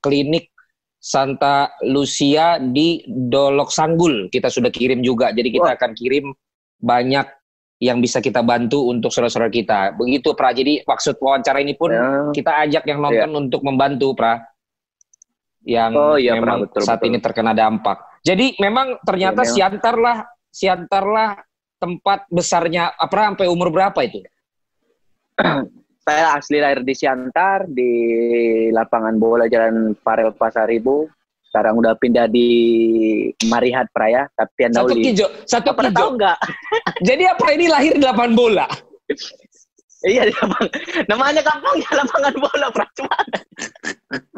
klinik 0.00 0.48
Santa 0.96 1.72
Lucia 1.82 2.56
di 2.56 3.00
Dolok 3.06 3.68
Sanggul. 3.68 4.28
Kita 4.28 4.48
sudah 4.48 4.68
kirim 4.68 5.00
juga. 5.00 5.32
Jadi 5.32 5.48
kita 5.50 5.72
Wah. 5.72 5.76
akan 5.76 5.92
kirim 5.92 6.32
banyak 6.76 7.24
yang 7.80 7.96
bisa 8.00 8.20
kita 8.20 8.44
bantu 8.44 8.92
untuk 8.92 9.08
saudara-saudara 9.08 9.48
kita. 9.48 9.80
Begitu 9.96 10.36
Pra. 10.36 10.52
Jadi 10.52 10.84
maksud 10.84 11.16
wawancara 11.16 11.64
ini 11.64 11.72
pun 11.72 11.88
Ya. 11.88 12.28
kita 12.32 12.52
ajak 12.68 12.84
yang 12.84 13.00
nonton 13.00 13.48
untuk 13.48 13.64
membantu 13.64 14.12
Pra. 14.12 14.44
Yang 15.64 15.92
Oh, 15.96 16.16
iya, 16.16 16.36
Pra. 16.36 16.40
memang 16.40 16.58
Betul, 16.68 16.84
saat 16.84 17.00
betul. 17.00 17.08
ini 17.12 17.18
terkena 17.20 17.52
dampak. 17.52 17.98
Jadi 18.20 18.56
memang 18.60 19.00
ternyata 19.00 19.42
memang. 19.42 19.54
Siantar 19.54 19.96
lah, 19.96 20.16
Siantar 20.50 21.04
lah 21.08 21.30
tempat 21.80 22.28
besarnya 22.28 22.92
apa 22.92 23.32
sampai 23.32 23.48
umur 23.48 23.72
berapa 23.72 23.96
itu? 24.04 24.20
Saya 26.04 26.36
asli 26.36 26.58
lahir 26.60 26.84
di 26.84 26.92
Siantar 26.92 27.64
di 27.68 27.92
lapangan 28.72 29.16
bola 29.16 29.48
Jalan 29.48 29.96
Farel 30.04 30.32
Pasaribu. 30.36 31.08
Sekarang 31.50 31.82
udah 31.82 31.98
pindah 31.98 32.30
di 32.30 32.46
Marihat 33.50 33.90
Praya, 33.90 34.30
tapi 34.38 34.70
Satu 34.70 34.86
Andauli. 34.86 35.02
kijo, 35.02 35.26
satu 35.50 35.74
tahu 35.74 35.90
kijo. 35.90 36.06
nggak? 36.14 36.38
Jadi 37.10 37.24
apa 37.26 37.46
ini 37.50 37.66
lahir 37.66 37.92
di 37.98 38.04
lapangan 38.06 38.34
bola? 38.38 38.66
Iya, 40.06 40.30
di 40.30 40.32
lapang- 40.32 40.70
namanya 41.10 41.42
kampungnya 41.42 41.90
lapangan 41.90 42.34
bola, 42.38 42.66
Pra. 42.70 42.86
Cuma 42.94 43.16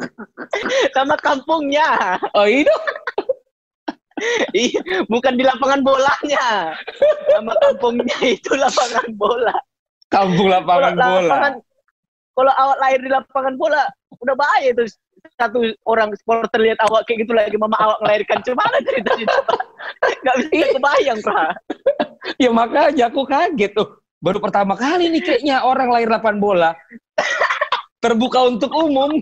Nama 0.97 1.15
kampungnya. 1.21 2.17
Oh 2.33 2.49
itu 2.49 2.67
Iya, 2.67 3.22
bukan 5.13 5.33
di 5.35 5.43
lapangan 5.43 5.81
bolanya. 5.81 6.73
Nama 7.33 7.53
kampungnya 7.59 8.17
itu 8.23 8.51
lapangan 8.53 9.05
bola. 9.15 9.55
kampung 10.07 10.45
lapangan 10.47 10.93
Kalau 10.93 11.09
bola. 11.09 11.21
lapangan- 11.25 11.61
Kalau 12.33 12.53
awak 12.57 12.77
lahir 12.81 12.99
di 13.01 13.09
lapangan 13.13 13.53
bola, 13.57 13.83
udah 14.17 14.35
bahaya 14.35 14.73
tuh. 14.73 14.89
Satu 15.37 15.61
orang 15.85 16.09
supporter 16.17 16.59
lihat 16.59 16.81
awak 16.83 17.05
kayak 17.05 17.23
gitu 17.23 17.31
lagi, 17.31 17.55
mama 17.55 17.77
awak 17.77 18.01
melahirkan. 18.01 18.41
Cuma 18.41 18.65
ceritanya? 18.81 19.29
Gak 20.25 20.35
bisa 20.49 20.65
kebayang, 20.73 21.19
Pra. 21.21 21.53
Ya 22.41 22.49
makanya 22.49 23.07
aku 23.13 23.23
kaget 23.23 23.77
tuh. 23.77 24.01
Baru 24.17 24.41
pertama 24.41 24.73
kali 24.73 25.13
nih 25.13 25.21
kayaknya 25.21 25.61
orang 25.61 25.93
lahir 25.93 26.09
lapangan 26.09 26.39
bola. 26.41 26.69
Terbuka 28.01 28.49
untuk 28.49 28.73
umum. 28.75 29.13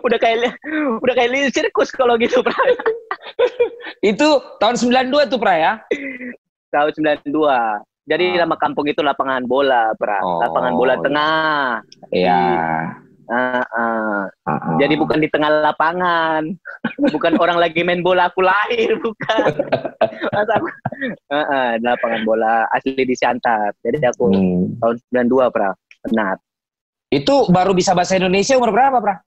Udah 0.00 0.18
kayak 0.22 0.56
udah 1.00 1.14
kayak 1.14 1.30
li- 1.30 1.52
sirkus 1.52 1.92
kalau 1.92 2.16
gitu, 2.16 2.40
Pra. 2.40 2.56
Itu 4.00 4.28
tahun 4.58 4.76
92 4.76 5.28
tuh 5.28 5.38
Pra 5.38 5.54
ya? 5.54 5.72
Tahun 6.70 6.90
92. 6.92 7.28
Jadi 8.04 8.24
Ah. 8.34 8.42
nama 8.42 8.56
kampung 8.56 8.86
itu 8.86 9.04
lapangan 9.04 9.44
bola, 9.44 9.92
Pra. 9.94 10.18
Oh, 10.20 10.40
lapangan 10.40 10.72
bola 10.74 10.94
iya. 10.94 11.02
tengah. 11.02 11.58
Iya. 12.10 12.42
Ah, 13.30 13.62
ah. 13.70 14.22
Ah, 14.42 14.74
Jadi 14.82 14.98
bukan 14.98 15.22
di 15.22 15.30
tengah 15.30 15.62
lapangan. 15.62 16.50
Bukan 17.14 17.38
orang 17.38 17.56
lagi 17.56 17.80
main 17.80 18.02
bola 18.02 18.26
aku 18.26 18.42
lahir, 18.42 18.92
bukan. 18.98 19.52
Masa 20.34 20.52
aku, 20.52 20.66
ah, 21.30 21.78
di 21.78 21.84
lapangan 21.86 22.22
bola 22.24 22.66
asli 22.70 22.92
di 22.98 23.14
Siantar. 23.14 23.72
Jadi 23.80 24.02
aku 24.02 24.28
Hmm. 24.28 24.74
tahun 24.82 24.96
92, 25.30 25.48
Pra. 25.48 25.70
Benar. 26.04 26.36
Itu 27.10 27.50
baru 27.50 27.74
bisa 27.74 27.90
bahasa 27.90 28.14
Indonesia 28.14 28.54
umur 28.54 28.70
berapa, 28.70 29.02
Pra? 29.02 29.18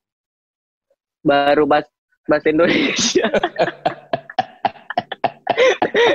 Baru 1.24 1.68
bahas 1.68 1.84
bahasa 2.28 2.48
Indonesia. 2.48 3.28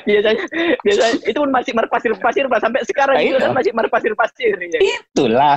biasanya 0.08 0.42
biasanya 0.82 1.14
itu 1.22 1.38
pun 1.38 1.50
masih 1.52 1.72
marpasir-pasir 1.76 2.44
Pak 2.50 2.60
sampai 2.60 2.80
sekarang 2.88 3.16
Ah, 3.16 3.22
itu 3.22 3.36
iya. 3.36 3.44
kan 3.46 3.52
masih 3.54 3.72
marpasir-pasir 3.76 4.54
ya. 4.58 4.80
Itulah. 4.80 5.56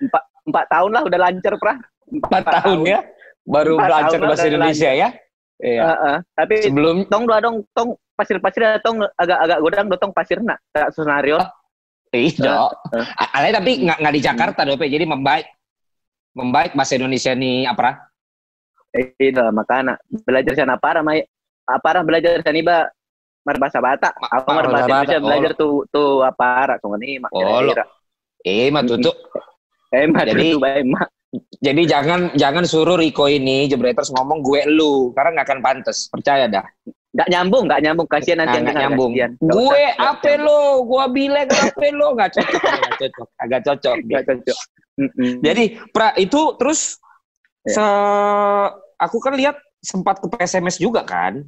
Empat 0.00 0.22
empat 0.46 0.64
tahun 0.70 0.90
lah 0.94 1.02
udah 1.04 1.18
lancar 1.18 1.54
pra 1.58 1.74
Empat 2.08 2.44
tahun 2.62 2.78
ya. 2.86 2.98
Baru 3.44 3.76
Empat 3.76 4.08
tahun 4.14 4.20
bahasa 4.24 4.46
Indonesia 4.48 4.90
ya. 4.94 5.08
Iya. 5.62 5.82
Heeh. 5.86 6.16
tapi 6.34 6.54
Sebelum 6.66 6.96
tong 7.10 7.24
dua 7.30 7.38
dong 7.38 7.62
tong 7.74 7.94
pasir-pasir 8.18 8.78
tong 8.82 9.02
agak 9.18 9.38
agak 9.38 9.58
godang 9.62 9.86
dong 9.90 10.12
pasir 10.14 10.38
nak 10.42 10.58
tak 10.74 10.90
senario 10.94 11.38
Iya. 12.14 12.70
Eh, 12.94 13.28
Alay 13.34 13.50
tapi 13.50 13.70
nggak 13.82 13.98
nggak 13.98 14.14
di 14.14 14.22
Jakarta 14.22 14.60
dope. 14.62 14.86
Jadi 14.86 15.04
membaik 15.04 15.46
membaik 16.32 16.72
bahasa 16.72 16.94
Indonesia 16.94 17.34
nih 17.34 17.66
apa? 17.66 18.10
itu 18.94 19.42
makanya 19.50 19.98
belajar 20.22 20.54
sana 20.54 20.78
apa 20.78 21.02
mai 21.02 21.26
apa 21.66 21.98
belajar 22.06 22.38
sana 22.46 22.54
iba 22.54 22.76
marbasa 23.42 23.82
bata 23.82 24.14
Ma- 24.14 24.30
aku 24.38 24.48
Marbasa 24.54 24.62
marbasa 24.70 24.86
Bata, 24.86 24.94
Indonesia 24.94 25.18
belajar 25.18 25.50
tuh 25.58 25.74
tuh 25.90 26.10
apa 26.22 26.78
tunggu 26.78 27.02
nih 27.02 27.18
mak 27.18 27.30
Oh. 27.34 27.74
Eh, 28.46 28.70
mah 28.70 28.86
tutup. 28.86 29.18
eh 29.90 30.06
mak 30.06 30.30
Jadi- 30.30 30.54
baik 30.54 30.86
mak 30.86 31.08
Jadi 31.58 31.82
jangan 31.90 32.30
jangan 32.38 32.62
suruh 32.62 32.94
Riko 32.94 33.26
ini 33.26 33.66
Jebreters 33.66 34.14
ngomong 34.14 34.38
gue 34.38 34.62
lu 34.70 35.10
karena 35.10 35.42
nggak 35.42 35.46
akan 35.50 35.60
pantas. 35.66 36.06
Percaya 36.06 36.46
dah. 36.46 36.62
Nggak 37.14 37.28
nyambung 37.30 37.64
nggak 37.66 37.80
nyambung 37.80 38.08
kasihan 38.10 38.38
nanti 38.42 38.50
Nah, 38.50 38.54
yang 38.54 38.64
nggak 38.64 38.74
dengar, 38.74 38.84
nyambung. 38.90 39.10
kasihan. 39.14 39.30
Gue 39.38 39.82
apa 39.96 40.30
lo? 40.36 40.60
Gue 40.82 41.04
bilang 41.08 41.46
apa 41.48 41.86
lo? 41.88 42.06
Nggak 42.12 42.30
cocok, 42.34 42.60
nggak 42.60 42.96
cocok, 42.98 43.28
agak 43.38 43.60
cocok. 43.62 43.96
nggak 44.02 44.24
cocok. 44.26 44.58
Jadi 45.40 45.64
pra 45.90 46.08
itu 46.14 46.40
terus 46.54 46.98
Ya. 47.64 47.72
se 47.72 47.86
aku 48.96 49.16
kan 49.18 49.32
lihat 49.32 49.56
sempat 49.80 50.18
ke 50.18 50.28
PSMS 50.28 50.76
juga 50.76 51.00
kan. 51.00 51.40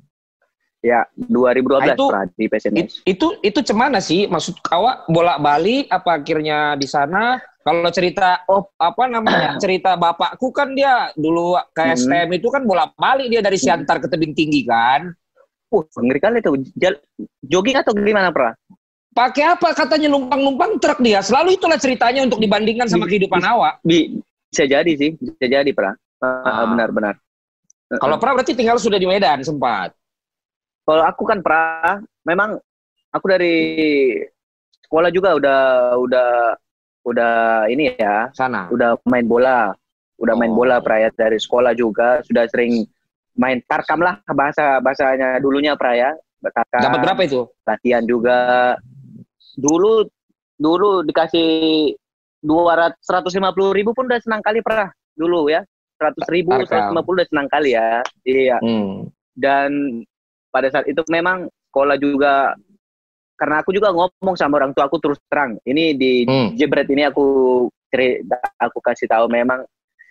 ya 0.80 1.02
2012 1.18 1.82
Nah, 1.82 1.88
itu- 1.90 2.06
pra, 2.06 2.23
di 2.30 2.46
PSMS 2.46 2.78
It- 2.78 2.94
itu 3.11 3.26
itu 3.42 3.58
cemana 3.61 3.99
sih? 3.99 4.25
Maksud 4.25 4.62
awak 4.70 5.02
bolak 5.08 5.42
balik 5.42 5.90
apa 5.90 6.23
akhirnya 6.23 6.58
di 6.73 6.87
sana? 6.87 7.42
Kalau 7.58 7.90
cerita 7.90 8.46
Oh. 8.46 8.70
apa 8.78 9.11
namanya 9.11 9.58
cerita 9.62 9.99
bapakku 9.99 10.54
kan 10.54 10.70
dia 10.73 11.11
dulu 11.12 11.58
ke 11.75 11.82
Hmm. 11.82 11.96
STM 11.99 12.30
itu 12.32 12.46
kan 12.49 12.62
bolak 12.62 12.94
balik 12.94 13.26
dia 13.26 13.42
dari 13.42 13.58
Siantar 13.58 13.99
ke 13.99 14.06
tebing 14.06 14.30
tinggi 14.30 14.62
kan. 14.62 15.11
Uh 15.73 15.82
ngeri 15.99 16.20
kali 16.20 16.38
Jal- 16.76 17.02
jogging 17.42 17.76
atau 17.78 17.92
gimana 17.92 18.30
pra 18.30 18.54
Pakai 19.16 19.49
apa 19.49 19.73
katanya 19.73 20.12
numpang-numpang 20.12 20.76
truk 20.76 21.00
dia. 21.00 21.25
Selalu 21.25 21.56
itulah 21.56 21.80
ceritanya 21.80 22.20
untuk 22.20 22.37
dibandingkan 22.37 22.85
sama 22.85 23.08
kehidupan 23.08 23.40
awak. 23.40 23.80
Bi- 23.80 24.20
bisa 24.52 24.68
jadi 24.68 24.92
sih 24.92 25.16
bisa 25.16 25.40
jadi 25.40 25.73
pra 25.73 25.96
Ah. 26.20 26.68
benar-benar 26.68 27.16
Kalau 27.96 28.20
pra 28.20 28.37
berarti 28.37 28.52
tinggal 28.52 28.76
sudah 28.76 29.00
di 29.00 29.08
Medan 29.08 29.40
sempat. 29.40 29.96
Kalau 30.85 31.00
aku 31.00 31.23
kan 31.25 31.40
pra, 31.40 31.96
memang 32.28 32.61
aku 33.08 33.26
dari 33.30 33.56
sekolah 34.85 35.08
juga 35.08 35.32
udah 35.35 35.61
udah 35.96 36.30
udah 37.06 37.35
ini 37.70 37.94
ya, 37.96 38.28
Sana. 38.35 38.66
udah 38.68 38.99
main 39.06 39.25
bola, 39.25 39.70
udah 40.18 40.35
main 40.37 40.50
Oh. 40.52 40.61
bola 40.61 40.82
pra 40.82 40.99
ya 40.99 41.11
dari 41.14 41.38
sekolah 41.38 41.73
juga 41.73 42.20
sudah 42.20 42.44
sering 42.52 42.85
main 43.36 43.60
tarkam 43.64 44.00
lah 44.00 44.18
bahasa 44.32 44.80
bahasanya 44.80 45.38
dulunya 45.38 45.76
pra 45.76 45.92
ya. 45.92 46.10
Tarkam, 46.42 46.82
Dapat 46.82 46.98
berapa 47.02 47.20
itu? 47.26 47.40
latihan 47.66 48.02
juga. 48.04 48.74
Dulu 49.56 50.04
dulu 50.56 51.04
dikasih 51.04 51.92
dua 52.40 52.72
ratus 52.76 53.00
seratus 53.02 53.32
lima 53.34 53.50
puluh 53.50 53.72
ribu 53.72 53.90
pun 53.92 54.06
udah 54.06 54.20
senang 54.20 54.40
kali 54.40 54.60
pra 54.60 54.88
dulu 55.12 55.48
ya. 55.48 55.64
Seratus 55.96 56.26
ribu, 56.28 56.52
seratus 56.64 56.92
lima 56.92 57.02
puluh 57.02 57.24
udah 57.24 57.28
senang 57.28 57.48
kali 57.48 57.72
ya. 57.72 58.04
Iya 58.22 58.56
Hmm. 58.60 59.08
dan 59.36 60.00
pada 60.48 60.72
saat 60.72 60.88
itu 60.88 61.04
memang 61.12 61.44
sekolah 61.68 61.96
juga 62.00 62.56
karena 63.36 63.60
aku 63.60 63.68
juga 63.76 63.92
ngomong 63.92 64.32
sama 64.32 64.56
orang 64.56 64.72
tua 64.72 64.88
aku 64.88 64.96
terus 64.96 65.20
terang 65.28 65.60
ini 65.68 65.92
di 65.92 66.24
Hmm. 66.24 66.56
jebret 66.56 66.88
ini 66.88 67.04
aku 67.04 67.24
cerita 67.92 68.40
aku 68.56 68.80
kasih 68.80 69.04
tahu 69.08 69.28
memang 69.28 69.60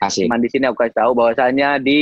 Asik. 0.03 0.27
cuman 0.27 0.43
di 0.43 0.49
sini 0.51 0.67
aku 0.67 0.75
kasih 0.83 0.95
tahu 0.97 1.11
bahwasanya 1.15 1.79
di 1.79 1.99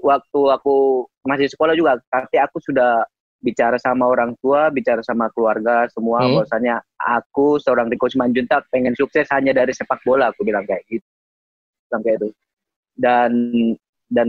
waktu 0.00 0.40
aku 0.48 1.04
masih 1.24 1.48
sekolah 1.52 1.76
juga 1.76 2.00
tapi 2.08 2.40
aku 2.40 2.56
sudah 2.60 3.04
bicara 3.44 3.76
sama 3.76 4.08
orang 4.08 4.32
tua, 4.40 4.72
bicara 4.72 5.04
sama 5.04 5.28
keluarga 5.28 5.84
semua 5.92 6.24
Hmm. 6.24 6.40
bahwasanya 6.40 6.80
aku 6.96 7.60
seorang 7.60 7.92
Riko 7.92 8.08
Simanjuntak 8.08 8.64
pengen 8.72 8.96
sukses 8.96 9.28
hanya 9.36 9.52
dari 9.52 9.76
sepak 9.76 10.00
bola 10.00 10.32
aku 10.32 10.48
bilang 10.48 10.64
kayak 10.64 10.80
gitu. 10.88 11.04
Bilang 11.92 12.02
kayak 12.08 12.16
itu. 12.24 12.28
Dan 12.96 13.32
dan 14.08 14.28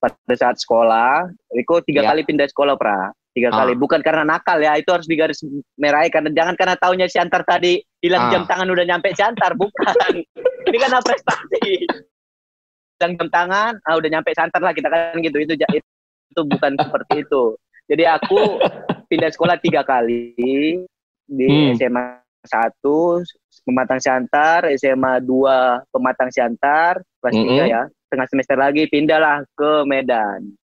pada 0.00 0.34
saat 0.40 0.56
sekolah, 0.56 1.28
Riko 1.52 1.84
tiga 1.84 2.00
Ya. 2.06 2.08
kali 2.14 2.24
pindah 2.24 2.48
sekolah 2.48 2.80
pra, 2.80 3.12
tiga 3.36 3.52
Ah. 3.52 3.60
kali. 3.60 3.76
Bukan 3.76 4.00
karena 4.00 4.24
nakal 4.24 4.56
ya, 4.56 4.78
itu 4.80 4.88
harus 4.88 5.04
digaris 5.04 5.44
merahi 5.76 6.08
karena 6.08 6.32
jangan 6.32 6.54
karena 6.56 6.80
taunya 6.80 7.06
si 7.12 7.20
Antar 7.20 7.44
tadi 7.44 7.82
hilang 7.98 8.22
Ah. 8.26 8.30
jam 8.30 8.42
tangan 8.46 8.68
udah 8.68 8.84
nyampe 8.84 9.10
si 9.10 9.22
Antar, 9.22 9.52
bukan. 9.54 9.94
Ini 10.68 10.76
karena 10.76 10.98
prestasi. 11.02 11.64
Hilang 12.98 13.12
jam 13.14 13.28
tangan, 13.30 13.72
ah 13.82 13.94
udah 13.94 14.10
nyampe 14.10 14.30
si 14.30 14.40
Antar 14.40 14.60
lah 14.62 14.74
kita 14.74 14.86
kan 14.86 15.18
gitu. 15.18 15.38
Itu 15.38 15.54
itu 16.28 16.40
bukan 16.44 16.76
seperti 16.76 17.24
itu. 17.24 17.44
Jadi 17.88 18.04
aku 18.04 18.60
pindah 19.08 19.30
sekolah 19.32 19.56
tiga 19.58 19.80
kali 19.82 20.34
di 21.24 21.48
Hmm. 21.48 21.74
SMA 21.74 22.04
1 22.44 23.24
Pematang 23.64 24.00
Siantar, 24.00 24.68
SMA 24.74 25.20
2 25.20 25.82
Pematang 25.90 26.30
Siantar, 26.30 27.00
kelas 27.20 27.34
Mm-mm. 27.34 27.58
3 27.58 27.64
ya. 27.66 27.82
Tengah 28.08 28.26
semester 28.28 28.56
lagi 28.56 28.88
pindahlah 28.88 29.44
ke 29.52 29.84
Medan. 29.84 30.56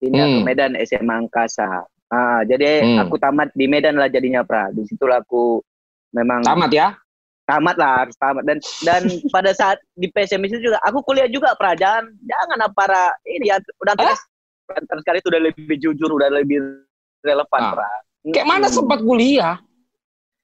Pindah 0.00 0.26
ke 0.26 0.38
Hmm. 0.40 0.46
Medan 0.46 0.72
SMA 0.80 1.14
Angkasa. 1.20 1.84
Ah, 2.08 2.40
jadi 2.42 2.80
Hmm. 2.80 2.98
aku 3.04 3.16
tamat 3.16 3.52
di 3.52 3.68
Medan 3.68 3.96
lah 3.96 4.08
jadinya 4.08 4.40
pra. 4.40 4.72
Di 4.72 4.84
situlah 4.84 5.20
aku 5.20 5.60
memang 6.10 6.40
Tamat 6.42 6.70
ya? 6.70 6.88
tamat 7.46 7.74
lah 7.74 8.06
harus 8.06 8.14
tamat 8.14 8.46
dan 8.46 8.58
dan 8.86 9.02
pada 9.34 9.50
saat 9.50 9.82
di 9.98 10.06
PSM 10.06 10.38
itu 10.46 10.62
juga 10.62 10.78
aku 10.86 11.02
kuliah 11.02 11.26
juga 11.26 11.50
pra 11.58 11.74
jangan 11.74 12.06
jangan 12.22 12.70
para 12.70 13.10
ini 13.26 13.50
ya 13.50 13.58
udah 13.82 13.98
Hah? 13.98 14.14
antar 14.70 15.02
sekali 15.02 15.18
itu 15.18 15.28
udah 15.34 15.42
lebih 15.42 15.76
jujur 15.82 16.10
udah 16.14 16.30
lebih 16.30 16.62
relevan 17.26 17.60
Ah. 17.60 17.74
pra 17.74 17.90
Kayak 18.30 18.46
mana 18.46 18.66
Hmm. 18.70 18.76
sempat 18.78 19.02
kuliah? 19.02 19.58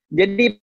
jadi 0.09 0.59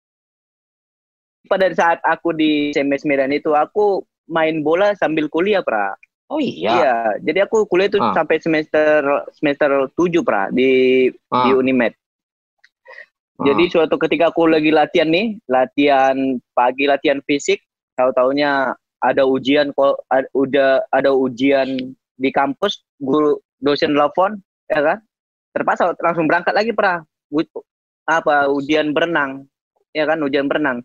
pada 1.43 1.67
saat 1.73 1.99
aku 2.05 2.31
di 2.31 2.71
SMS 2.71 3.03
Medan 3.03 3.35
itu 3.35 3.51
aku 3.51 4.03
main 4.29 4.61
bola 4.61 4.95
sambil 4.95 5.27
kuliah 5.27 5.59
pra 5.59 5.91
Oh 6.29 6.37
iya. 6.37 6.71
iya 6.71 6.95
jadi 7.19 7.49
aku 7.49 7.65
kuliah 7.65 7.91
itu 7.91 7.99
Ah. 7.99 8.15
sampai 8.15 8.39
semester 8.39 9.01
semester 9.35 9.91
7 9.91 10.23
pra 10.23 10.47
di 10.53 11.09
Ah. 11.27 11.43
di 11.43 11.49
Unimed 11.51 11.98
Jadi 13.39 13.71
suatu 13.71 13.95
ketika 13.95 14.35
aku 14.35 14.51
lagi 14.51 14.67
latihan 14.67 15.07
nih, 15.07 15.39
latihan 15.47 16.15
pagi 16.51 16.83
latihan 16.83 17.23
fisik, 17.23 17.63
tahu-taunya 17.95 18.75
ada 18.99 19.23
ujian 19.23 19.71
kok 19.71 20.03
udah 20.35 20.83
ada 20.91 21.15
ujian 21.15 21.95
di 22.19 22.29
kampus, 22.35 22.83
guru 22.99 23.39
dosen 23.63 23.95
telepon, 23.95 24.35
ya 24.67 24.83
kan? 24.83 24.99
Terpaksa 25.55 25.95
langsung 26.03 26.27
berangkat 26.27 26.51
lagi 26.51 26.75
pra. 26.75 26.99
Apa 28.03 28.51
ujian 28.51 28.91
berenang, 28.91 29.47
ya 29.95 30.03
kan 30.03 30.19
ujian 30.19 30.51
berenang. 30.51 30.83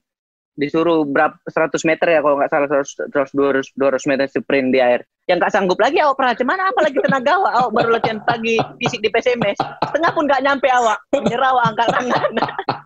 Disuruh 0.55 1.03
berapa 1.03 1.35
100 1.51 1.83
meter 1.83 2.07
ya 2.15 2.21
kalau 2.23 2.39
nggak 2.39 2.51
salah 2.51 2.69
100 2.71 3.11
100 3.11 3.75
200 3.75 3.75
200 3.75 4.11
meter 4.11 4.27
sprint 4.31 4.71
di 4.71 4.79
air. 4.79 5.03
Yang 5.27 5.37
nggak 5.43 5.53
sanggup 5.57 5.79
lagi 5.83 5.99
awak 5.99 6.15
pra, 6.15 6.31
cuman 6.37 6.59
apalagi 6.71 6.99
tenaga 7.03 7.35
awak, 7.35 7.53
awak 7.59 7.71
baru 7.75 7.89
latihan 7.99 8.21
pagi 8.23 8.61
fisik 8.79 9.01
di 9.03 9.11
PSMS, 9.11 9.59
setengah 9.59 10.11
pun 10.15 10.31
nggak 10.31 10.45
nyampe 10.47 10.69
awak, 10.71 10.99
menyerah 11.17 11.51
awak 11.51 11.65
angkat 11.75 11.89
tangan. 11.91 12.33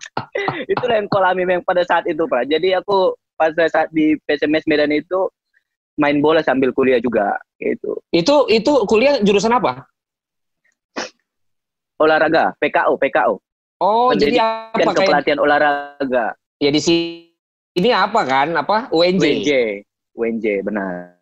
Itulah 0.71 0.95
yang 0.97 1.07
kau 1.11 1.19
alami 1.19 1.43
memang 1.43 1.67
pada 1.67 1.83
saat 1.83 2.07
itu, 2.07 2.23
Pra. 2.25 2.47
Jadi 2.47 2.73
aku 2.73 3.13
pada 3.35 3.67
saat 3.67 3.91
di 3.91 4.15
PSMS 4.23 4.65
Medan 4.65 4.89
itu 4.95 5.27
main 5.99 6.23
bola 6.23 6.39
sambil 6.39 6.71
kuliah 6.71 6.97
juga, 7.03 7.37
gitu. 7.59 7.99
Itu 8.09 8.47
itu 8.47 8.71
kuliah 8.87 9.19
jurusan 9.19 9.53
apa? 9.53 9.83
Olahraga, 11.99 12.55
PKO, 12.57 12.95
PKO. 12.95 13.35
Oh, 13.83 14.11
Pendidikan 14.11 14.71
jadi 14.75 14.87
apa 14.87 14.91
kayak 14.95 14.95
kepelatihan 14.95 15.39
olahraga, 15.43 16.25
ya 16.59 16.71
di 16.71 16.79
sini 16.79 17.28
ini 17.79 17.89
apa 17.95 18.21
kan? 18.27 18.47
Apa? 18.53 18.91
UNJ. 18.91 19.23
UNJ, 19.23 19.51
UNJ, 20.15 20.45
benar. 20.67 21.15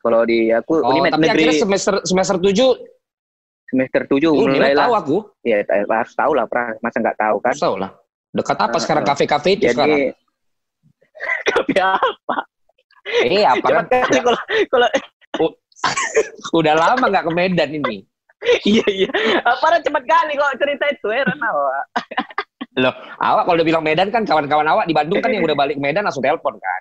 Kalau 0.00 0.20
di 0.24 0.48
aku 0.50 0.80
Oh, 0.80 0.90
Unimed 0.96 1.12
tapi 1.12 1.28
negeri 1.28 1.42
akhirnya 1.52 1.60
semester 1.60 1.94
semester 2.08 2.36
7 2.40 3.70
semester 3.70 4.02
7 4.08 4.26
uh, 4.26 4.32
mulai 4.34 4.72
tahu 4.74 4.92
lah. 4.92 5.00
aku. 5.04 5.16
Ya, 5.44 5.62
harus 5.68 6.14
tahu 6.16 6.32
lah, 6.34 6.44
Pra. 6.48 6.74
Masa 6.80 6.98
nggak 6.98 7.18
tahu 7.20 7.36
kan? 7.38 7.54
Tahu 7.54 7.76
lah. 7.78 7.90
Dekat 8.30 8.58
apa 8.58 8.76
Ah, 8.78 8.82
sekarang 8.82 9.04
ah. 9.04 9.08
kafe-kafe 9.14 9.50
itu 9.58 9.64
sekarang? 9.70 9.98
Jadi 10.00 11.52
Tapi 11.52 11.74
apa? 11.78 12.36
Eh, 13.28 13.44
apa 13.44 13.66
kan? 13.66 13.84
Cepat 13.84 14.08
kali 14.08 14.18
kalau 14.24 14.40
kalau 14.72 14.88
Udah 16.60 16.74
lama 16.76 17.04
nggak 17.08 17.24
ke 17.28 17.32
Medan 17.32 17.70
ini. 17.76 18.04
iya 18.68 18.86
iya. 18.88 19.10
Apa 19.44 19.80
cepat 19.84 20.04
kali 20.08 20.32
kok 20.36 20.56
cerita 20.56 20.84
itu 20.88 21.08
heran 21.12 21.36
awak. 21.44 21.84
Loh, 22.78 22.94
awak 23.18 23.50
kalau 23.50 23.56
udah 23.58 23.66
bilang 23.66 23.82
Medan 23.82 24.14
kan 24.14 24.22
kawan-kawan 24.22 24.62
awak 24.70 24.86
di 24.86 24.94
Bandung 24.94 25.18
kan 25.18 25.34
yang 25.34 25.42
udah 25.42 25.58
balik 25.58 25.74
Medan 25.80 26.06
langsung 26.06 26.22
telepon 26.22 26.54
kan. 26.54 26.80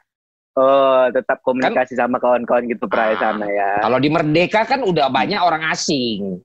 Oh, 0.60 1.08
tetap 1.10 1.40
komunikasi 1.42 1.96
sama 1.98 2.20
kawan-kawan 2.20 2.68
gitu 2.68 2.86
pra 2.86 3.10
Ah. 3.10 3.18
sana 3.18 3.48
ya. 3.48 3.80
Kalau 3.82 3.98
di 3.98 4.10
Merdeka 4.12 4.68
kan 4.68 4.84
udah 4.86 5.10
banyak 5.10 5.40
orang 5.40 5.66
asing. 5.72 6.44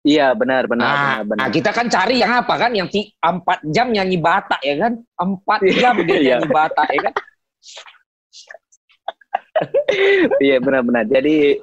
Iya, 0.00 0.32
benar 0.32 0.64
benar 0.64 0.84
Nah, 0.88 0.96
benar 0.96 1.24
benar. 1.28 1.38
nah, 1.44 1.48
kita 1.52 1.70
kan 1.72 1.86
cari 1.92 2.24
yang 2.24 2.32
apa 2.32 2.54
kan? 2.56 2.72
Yang 2.72 2.88
ti- 2.88 3.10
empat 3.20 3.60
jam 3.68 3.92
nyanyi 3.92 4.16
Batak 4.16 4.60
ya 4.64 4.74
kan? 4.80 4.92
Empat 5.14 5.60
jam 5.76 5.94
dia 6.04 6.16
Iya. 6.16 6.34
nyanyi 6.40 6.48
Batak 6.48 6.88
ya 6.88 7.00
kan? 7.04 7.14
Iya, 10.40 10.56
benar 10.60 10.80
benar. 10.82 11.04
Jadi 11.04 11.60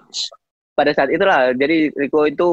pada 0.77 0.91
saat 0.93 1.09
itulah 1.09 1.49
jadi 1.57 1.89
Riko 1.93 2.29
itu 2.29 2.47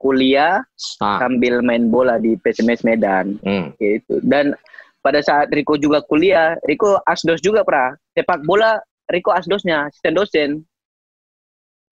kuliah 0.00 0.64
Ah. 0.98 1.20
sambil 1.20 1.60
main 1.60 1.92
bola 1.92 2.16
di 2.16 2.32
PSMS 2.40 2.80
Medan 2.82 3.36
Hmm. 3.44 3.76
gitu. 3.76 4.16
Dan 4.24 4.56
pada 5.00 5.20
saat 5.20 5.52
Riko 5.52 5.76
juga 5.76 6.00
kuliah, 6.00 6.56
Riko 6.64 6.96
asdos 7.04 7.38
juga 7.38 7.60
pra. 7.62 7.92
Sepak 8.12 8.40
bola 8.42 8.80
Riko 9.06 9.28
asdosnya, 9.30 9.86
asisten 9.86 10.16
dosen. 10.16 10.50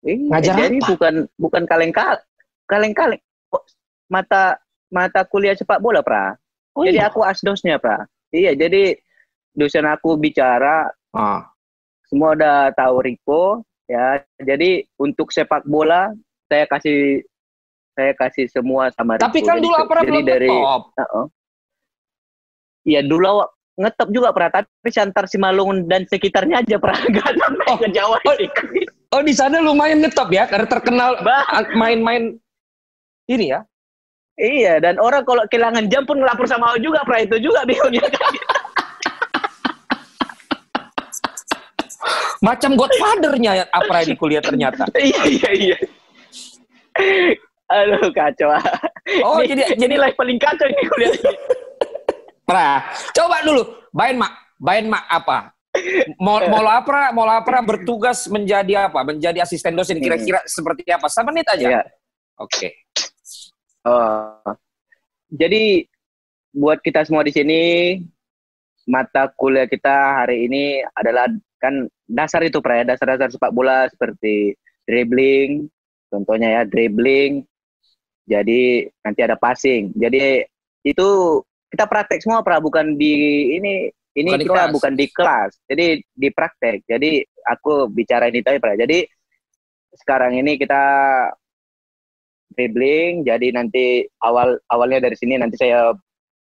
Eh, 0.07 0.17
Ngajar 0.31 0.55
jadi 0.57 0.77
apa? 0.79 0.89
bukan 0.95 1.15
bukan 1.37 1.63
kaleng-kaleng. 1.67 2.23
Kaleng-kaleng. 2.65 3.23
Oh, 3.51 3.61
Mata 4.09 4.57
mata 4.89 5.21
kuliah 5.23 5.53
sepak 5.53 5.83
bola, 5.83 6.01
Pra. 6.01 6.33
Oh, 6.73 6.81
jadi 6.81 7.03
iya. 7.03 7.11
aku 7.11 7.21
asdosnya, 7.21 7.77
Pra. 7.77 8.07
Iya, 8.31 8.55
jadi 8.55 8.97
dosen 9.53 9.85
aku 9.85 10.17
bicara, 10.17 10.89
Ah. 11.13 11.45
semua 12.07 12.33
udah 12.33 12.71
tahu 12.73 13.05
Riko, 13.05 13.43
ya. 13.85 14.23
Jadi 14.39 14.87
untuk 14.97 15.29
sepak 15.29 15.67
bola 15.67 16.09
saya 16.47 16.65
kasih 16.65 17.21
saya 17.99 18.15
kasih 18.15 18.47
semua 18.47 18.95
sama 18.95 19.19
Tapi 19.19 19.43
kan 19.43 19.59
dulu 19.59 19.75
apa 19.75 20.07
jadi 20.07 20.23
belum 20.23 20.27
dari. 20.31 20.47
Heeh. 20.47 21.25
Iya 22.87 23.01
dulu 23.03 23.43
ngetop 23.75 24.09
juga 24.15 24.31
pernah 24.31 24.51
tapi 24.63 24.89
Siantar 24.91 25.27
Simalungun 25.27 25.91
dan 25.91 26.07
sekitarnya 26.07 26.63
aja 26.63 26.79
pernah 26.79 26.99
sampai 27.43 27.67
Oh. 27.67 27.77
ke 27.83 27.89
Jawa 27.91 28.17
Oh. 28.23 28.39
Oh 29.19 29.23
di 29.27 29.35
sana 29.35 29.59
lumayan 29.59 29.99
ngetop 29.99 30.31
ya 30.31 30.47
karena 30.47 30.71
terkenal 30.71 31.19
main-main 31.75 32.39
ini 33.27 33.51
ya. 33.51 33.67
iya 34.39 34.79
dan 34.79 35.03
orang 35.03 35.27
kalau 35.27 35.43
kehilangan 35.51 35.91
jam 35.91 36.07
pun 36.07 36.23
ngelapor 36.23 36.47
sama 36.47 36.71
awak 36.71 36.79
juga 36.79 37.03
pernah 37.03 37.27
itu 37.27 37.37
juga 37.43 37.67
bingungnya 37.67 38.07
kan. 38.07 38.33
Macam 42.39 42.79
godfather-nya 42.79 43.67
apa 43.67 44.07
di 44.07 44.15
kuliah 44.15 44.39
ternyata. 44.39 44.87
iya 45.03 45.23
iya 45.27 45.51
iya. 45.51 45.77
Aduh 47.69 48.09
kacau. 48.13 48.49
Oh 49.25 49.41
Ini- 49.41 49.53
jadi 49.53 49.63
jadi 49.77 49.95
live 50.01 50.17
paling 50.17 50.39
kacau 50.41 50.67
ini 50.69 50.83
kuliah. 50.89 51.13
Pra, 52.49 52.81
coba 53.13 53.45
dulu 53.45 53.63
Bain 53.93 54.17
Mak, 54.17 54.33
Bain 54.57 54.89
Mak 54.89 55.05
apa? 55.05 55.53
Mau 56.17 56.41
mau 56.49 56.65
apa? 56.65 57.13
Mau 57.13 57.29
apa 57.29 57.61
bertugas 57.61 58.25
menjadi 58.33 58.89
apa? 58.89 59.05
Menjadi 59.05 59.45
asisten 59.45 59.77
dosen 59.77 60.01
kira-kira 60.01 60.41
seperti 60.49 60.89
apa? 60.89 61.07
Satu 61.13 61.29
menit 61.29 61.45
aja. 61.45 61.69
Iya. 61.69 61.83
Oke. 62.41 62.73
Oh. 63.85 64.41
Jadi 65.29 65.85
buat 66.57 66.81
kita 66.81 67.05
semua 67.05 67.21
di 67.21 67.37
sini 67.37 67.61
mata 68.89 69.29
kuliah 69.37 69.69
kita 69.69 70.25
hari 70.25 70.49
ini 70.49 70.81
adalah 70.97 71.29
kan 71.61 71.85
dasar 72.09 72.41
itu 72.49 72.65
pra 72.65 72.81
ya, 72.81 72.85
dasar-dasar 72.89 73.29
sepak 73.29 73.53
bola 73.53 73.85
seperti 73.93 74.57
dribbling, 74.89 75.69
contohnya 76.09 76.49
ya 76.49 76.63
dribbling. 76.65 77.45
Jadi 78.29 78.85
nanti 79.01 79.21
ada 79.25 79.35
passing. 79.41 79.97
Jadi 79.97 80.45
itu 80.85 81.09
kita 81.73 81.85
praktek 81.89 82.21
semua 82.21 82.45
pra 82.45 82.61
bukan 82.61 82.95
di 82.95 83.13
ini 83.57 83.89
ini 84.17 84.31
Bukan 84.35 84.41
di 84.41 84.45
kita 84.47 84.63
kelas. 84.69 84.73
bukan 84.77 84.93
di 84.95 85.07
kelas. 85.09 85.51
Jadi 85.65 85.87
di 86.05 86.29
praktek. 86.29 86.77
Jadi 86.85 87.11
aku 87.49 87.89
bicara 87.89 88.29
ini 88.29 88.45
tadi 88.45 88.61
pra. 88.61 88.77
Jadi 88.77 89.05
sekarang 89.97 90.37
ini 90.37 90.61
kita 90.61 90.83
dribbling 92.53 93.23
jadi 93.25 93.55
nanti 93.55 94.05
awal 94.25 94.59
awalnya 94.69 95.09
dari 95.09 95.17
sini 95.17 95.39
nanti 95.39 95.57
saya 95.57 95.95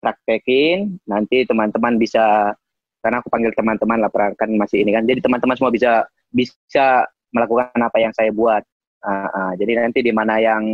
praktekin 0.02 1.00
nanti 1.08 1.48
teman-teman 1.48 1.96
bisa 1.96 2.52
karena 3.00 3.20
aku 3.20 3.28
panggil 3.32 3.52
teman-teman 3.56 4.00
lah 4.04 4.10
kan 4.12 4.48
masih 4.52 4.84
ini 4.84 4.92
kan 4.92 5.04
jadi 5.08 5.20
teman-teman 5.24 5.56
semua 5.56 5.72
bisa 5.72 6.04
bisa 6.28 7.08
melakukan 7.32 7.72
apa 7.80 7.98
yang 8.00 8.12
saya 8.12 8.30
buat 8.32 8.62
Ah, 9.04 9.28
ah. 9.28 9.52
jadi 9.60 9.84
nanti 9.84 10.00
di 10.00 10.16
mana 10.16 10.40
yang 10.40 10.64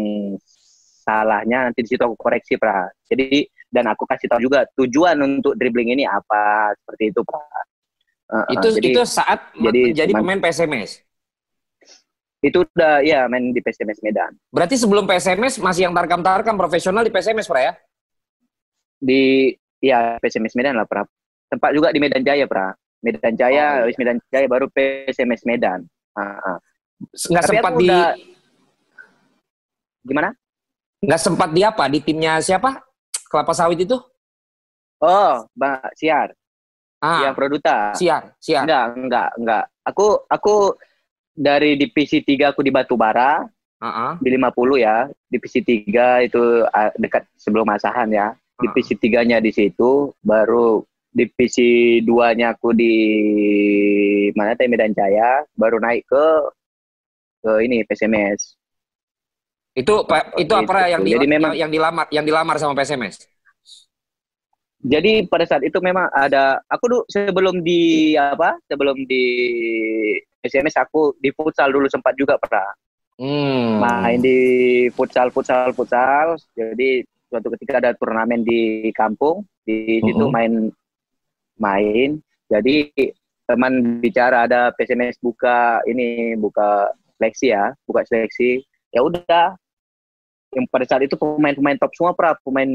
salahnya 1.00 1.64
nanti 1.64 1.80
di 1.80 1.88
situ 1.88 2.02
aku 2.02 2.14
koreksi 2.14 2.54
pra 2.54 2.84
jadi 3.08 3.40
dan 3.72 3.88
aku 3.88 4.04
kasih 4.04 4.28
tahu 4.28 4.40
juga 4.42 4.68
tujuan 4.76 5.16
untuk 5.18 5.56
dribbling 5.56 5.90
ini 5.90 6.04
apa 6.04 6.72
seperti 6.76 7.08
itu 7.08 7.22
pra 7.24 7.40
Uh, 8.30 8.46
uh, 8.46 8.54
itu 8.54 8.78
jadi 8.78 8.88
itu 8.94 9.02
saat 9.02 9.42
jadi 9.58 9.90
jadi 9.90 10.12
pemain 10.14 10.38
PSMS. 10.38 11.02
itu 12.40 12.62
udah 12.62 13.02
ya 13.02 13.26
main 13.26 13.50
di 13.50 13.58
PSMS 13.58 13.98
Medan 14.00 14.30
Berarti 14.48 14.78
sebelum 14.78 15.02
PSMS 15.02 15.58
masih 15.58 15.90
yang 15.90 15.94
tarkam-tarkam 15.98 16.54
profesional 16.54 17.02
di 17.02 17.10
PSMS, 17.10 17.44
Pra 17.44 17.58
ya? 17.58 17.72
di 18.96 19.50
ya 19.82 20.14
PSMS 20.22 20.54
Medan 20.54 20.78
lah 20.78 20.86
pra 20.86 21.02
tempat 21.48 21.74
juga 21.74 21.90
di 21.90 21.98
Medan 21.98 22.22
Jaya 22.22 22.46
pra 22.46 22.70
Medan 23.02 23.34
Jaya 23.34 23.82
Oh, 23.82 23.90
iya. 23.90 23.98
Medan 23.98 24.16
Jaya 24.30 24.46
baru 24.46 24.70
PSMS 24.70 25.42
Medan 25.42 25.80
Ah, 26.14 26.38
ah. 26.38 26.58
Nggak 27.02 27.44
Tapi 27.44 27.50
sempat 27.50 27.72
di 27.76 27.88
udah- 27.88 28.14
gimana 30.00 30.28
nggak 31.00 31.20
sempat 31.20 31.48
di 31.52 31.64
apa? 31.64 31.88
Di 31.88 32.00
timnya 32.04 32.40
siapa? 32.40 32.80
Kelapa 33.30 33.52
sawit 33.56 33.80
itu? 33.84 33.96
oh 35.00 35.48
Mbak 35.56 35.96
Siar. 35.96 36.28
Ah, 37.00 37.24
yang 37.24 37.34
Produta. 37.34 37.96
Siar, 37.96 38.36
siar. 38.36 38.68
enggak 38.68 38.84
enggak 38.92 39.30
enggak. 39.40 39.64
Aku 39.88 40.20
aku 40.28 40.76
dari 41.32 41.80
divisi 41.80 42.20
3 42.20 42.52
aku 42.52 42.60
di 42.60 42.68
Batubara. 42.68 43.40
Ah. 43.80 44.20
di 44.20 44.28
50 44.28 44.76
ya. 44.76 45.08
Divisi 45.24 45.64
3 45.64 46.28
itu 46.28 46.68
ah, 46.68 46.92
dekat 47.00 47.24
sebelum 47.40 47.64
Asahan 47.72 48.12
ya. 48.12 48.36
Divisi 48.60 48.92
tiganya 49.00 49.40
di 49.40 49.48
situ. 49.48 50.12
Baru 50.20 50.84
divisi 51.08 52.04
2-nya 52.04 52.52
aku 52.52 52.76
di 52.76 52.94
mana 54.36 54.52
teh 54.52 54.68
Medan 54.68 54.92
Jaya. 54.92 55.40
Baru 55.56 55.80
naik 55.80 56.04
ke 56.04 56.24
ke 57.40 57.64
ini 57.64 57.80
PSMS 57.88 58.59
Itu 59.70 60.02
Pak, 60.02 60.34
itu 60.34 60.50
apa 60.50 60.90
yang 60.90 61.02
di, 61.06 61.14
Jadi 61.14 61.26
memang- 61.30 61.54
yang, 61.54 61.68
yang 61.68 61.70
dilamar 61.70 62.04
yang 62.10 62.24
dilamar 62.26 62.56
sama 62.58 62.74
PSMS? 62.74 63.22
jadi 64.80 65.28
pada 65.28 65.44
saat 65.44 65.60
itu 65.60 65.76
memang 65.84 66.08
ada 66.08 66.56
aku 66.64 66.84
dulu 66.88 67.02
sebelum 67.04 67.60
di 67.60 68.16
apa 68.16 68.56
sebelum 68.64 68.96
di 69.04 69.24
PSMS 70.40 70.80
aku 70.80 71.20
di 71.20 71.28
futsal 71.36 71.68
dulu 71.68 71.84
sempat 71.84 72.16
juga 72.16 72.40
pernah 72.40 72.64
Hmm. 73.20 73.76
main 73.76 74.16
di 74.16 74.40
futsal 74.96 75.28
futsal 75.28 75.76
futsal 75.76 76.40
jadi 76.56 77.04
suatu 77.28 77.52
ketika 77.52 77.76
ada 77.76 77.92
turnamen 77.92 78.40
di 78.40 78.88
kampung 78.96 79.44
di 79.68 80.00
situ 80.00 80.24
Mhm. 80.24 80.32
main 80.32 80.52
main 81.60 82.10
jadi 82.48 82.88
teman 83.44 84.00
bicara 84.00 84.48
ada 84.48 84.72
PSMS 84.72 85.20
buka 85.20 85.84
ini 85.84 86.32
buka 86.40 86.88
seleksi 87.20 87.52
ya 87.52 87.76
buka 87.84 88.00
seleksi 88.08 88.64
ya 88.96 89.04
udah 89.04 89.59
yang 90.54 90.66
pada 90.70 90.84
saat 90.86 91.02
itu 91.06 91.14
pemain-pemain 91.14 91.78
top 91.78 91.92
semua 91.94 92.12
pra. 92.12 92.34
Pemain 92.42 92.68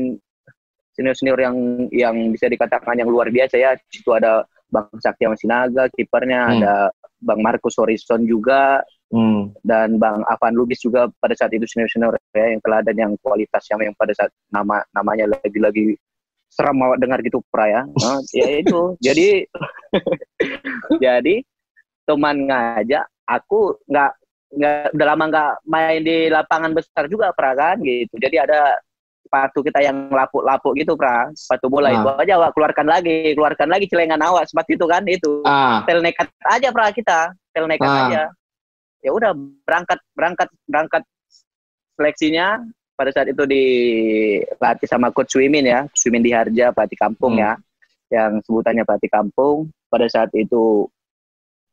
senior-senior 0.95 1.39
yang 1.39 1.55
yang 1.91 2.15
bisa 2.31 2.47
dikatakan 2.47 2.95
yang 2.95 3.09
luar 3.11 3.27
biasa 3.29 3.59
ya. 3.59 3.75
Di 3.75 3.99
situ 3.99 4.11
ada 4.15 4.47
Bang 4.71 4.89
Saktiawan 4.97 5.37
Sinaga 5.39 5.91
kipernya. 5.93 6.41
Hmm. 6.45 6.53
ada 6.61 6.73
Bang 7.19 7.39
Marcus 7.41 7.75
Horizon 7.79 8.23
juga. 8.25 8.83
Hmm. 9.13 9.53
dan 9.61 10.01
Bang 10.01 10.25
Avan 10.25 10.57
Lubis 10.57 10.81
juga 10.81 11.05
pada 11.21 11.37
saat 11.37 11.53
itu 11.53 11.63
senior 11.69 11.87
senior 11.87 12.17
ya 12.33 12.51
yang 12.51 12.59
teladan 12.65 12.97
yang 12.97 13.13
kualitas 13.21 13.63
yang, 13.69 13.79
yang 13.85 13.95
pada 13.95 14.11
saat 14.17 14.33
nama 14.49 14.81
namanya 14.97 15.29
lagi-lagi 15.29 15.93
seram 16.55 16.79
awak 16.79 17.03
dengar 17.03 17.19
gitu 17.19 17.43
pra 17.51 17.67
ya. 17.67 17.81
Nah, 17.83 18.19
ya 18.31 18.63
itu. 18.63 18.95
Jadi 19.05 19.45
jadi 21.05 21.35
teman 22.05 22.47
ngajak 22.47 23.05
aku 23.25 23.79
nggak 23.89 24.11
nggak 24.53 24.93
udah 24.93 25.07
lama 25.09 25.23
nggak 25.31 25.51
main 25.65 25.99
di 26.05 26.17
lapangan 26.29 26.71
besar 26.75 27.09
juga 27.09 27.33
pra 27.33 27.55
kan 27.57 27.81
gitu. 27.81 28.13
Jadi 28.19 28.37
ada 28.37 28.77
sepatu 29.25 29.65
kita 29.65 29.81
yang 29.81 30.07
lapuk-lapuk 30.13 30.77
gitu 30.77 30.93
pra. 30.93 31.33
Sepatu 31.33 31.65
bola 31.67 31.89
Ah. 31.89 31.97
itu 31.97 32.09
aja 32.21 32.33
awak 32.37 32.51
keluarkan 32.53 32.85
lagi 32.87 33.33
keluarkan 33.33 33.67
lagi 33.73 33.85
celengan 33.89 34.21
awak 34.21 34.45
seperti 34.45 34.77
itu 34.77 34.85
kan 34.85 35.03
itu. 35.09 35.41
Ah, 35.43 35.81
tel 35.89 35.99
nekat 36.05 36.29
aja 36.45 36.69
pra 36.69 36.93
kita. 36.93 37.33
Tel 37.51 37.65
nekat 37.65 37.89
Ah. 37.89 37.99
aja. 38.07 38.23
Ya 39.01 39.11
udah 39.13 39.33
berangkat 39.65 39.99
berangkat 40.13 40.49
berangkat 40.69 41.03
seleksinya. 41.97 42.61
Pada 42.95 43.11
saat 43.11 43.27
itu 43.27 43.43
dilatih 43.43 44.87
sama 44.87 45.11
coach 45.11 45.35
Swimin 45.35 45.67
ya. 45.67 45.83
Swimin 45.91 46.23
di 46.23 46.31
Harja 46.31 46.71
pelatih 46.71 46.95
kampung 46.95 47.35
Hmm. 47.35 47.43
ya. 47.43 47.51
Yang 48.07 48.47
sebutannya 48.47 48.87
pelatih 48.87 49.11
kampung. 49.11 49.67
Pada 49.91 50.07
saat 50.07 50.31
itu 50.31 50.87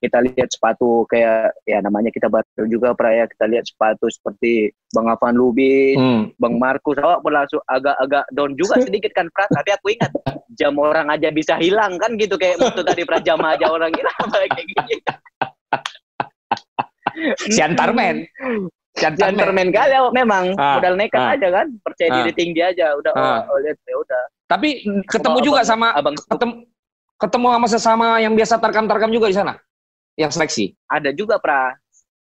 kita 0.03 0.19
lihat 0.19 0.51
sepatu 0.51 1.07
kayak 1.07 1.55
ya 1.63 1.79
namanya 1.79 2.11
kita 2.11 2.27
baru 2.27 2.67
juga 2.67 2.91
pra 2.91 3.15
ya 3.15 3.31
kita 3.31 3.47
lihat 3.47 3.63
sepatu 3.63 4.11
seperti 4.11 4.75
Bang 4.91 5.07
Afan 5.07 5.39
Lubis 5.39 5.95
hmm. 5.95 6.35
Bang 6.43 6.59
Markus 6.59 6.99
awak 6.99 7.23
berlangsung 7.23 7.63
agak-agak 7.71 8.27
down 8.35 8.59
juga 8.59 8.75
sedikit 8.85 9.15
kan 9.15 9.31
Pras 9.31 9.47
tapi 9.55 9.71
aku 9.71 9.95
ingat 9.95 10.11
jam 10.59 10.75
orang 10.75 11.07
aja 11.07 11.31
bisa 11.31 11.55
hilang 11.63 11.95
kan 12.03 12.19
gitu 12.19 12.35
kayak 12.35 12.59
waktu 12.59 12.83
tadi 12.83 13.07
Pras 13.07 13.23
jam 13.23 13.39
aja 13.39 13.71
orang 13.71 13.95
hilang 13.95 14.19
kayak 14.35 14.51
gini 14.59 14.97
Siantarmen. 17.53 18.25
Siantarmen. 18.97 19.37
Gentleman 19.39 19.69
kali 19.73 19.93
awak 19.97 20.13
memang 20.13 20.45
Ah, 20.61 20.77
modal 20.77 20.95
nekat 20.99 21.21
ah. 21.21 21.33
aja 21.37 21.49
kan 21.49 21.67
percaya 21.81 22.09
Ah. 22.11 22.17
diri 22.21 22.33
tinggi 22.35 22.61
aja 22.61 22.93
udah 22.97 23.13
Ah. 23.15 23.45
oh, 23.49 23.57
oh, 23.57 23.59
lihat 23.63 23.79
ya 23.87 23.97
udah 23.97 24.23
Tapi 24.51 24.69
ketemu 25.09 25.39
Abang- 25.41 25.47
juga 25.49 25.61
sama 25.65 25.97
abang 25.97 26.13
ketemu 26.13 26.53
ketemu 27.17 27.47
sama 27.55 27.67
sesama 27.71 28.07
yang 28.21 28.35
biasa 28.35 28.59
tarkam-tarkam 28.59 29.09
juga 29.09 29.31
di 29.31 29.37
sana. 29.39 29.55
Yang 30.15 30.31
seleksi. 30.35 30.65
ada 30.87 31.11
juga 31.11 31.37
pra 31.37 31.73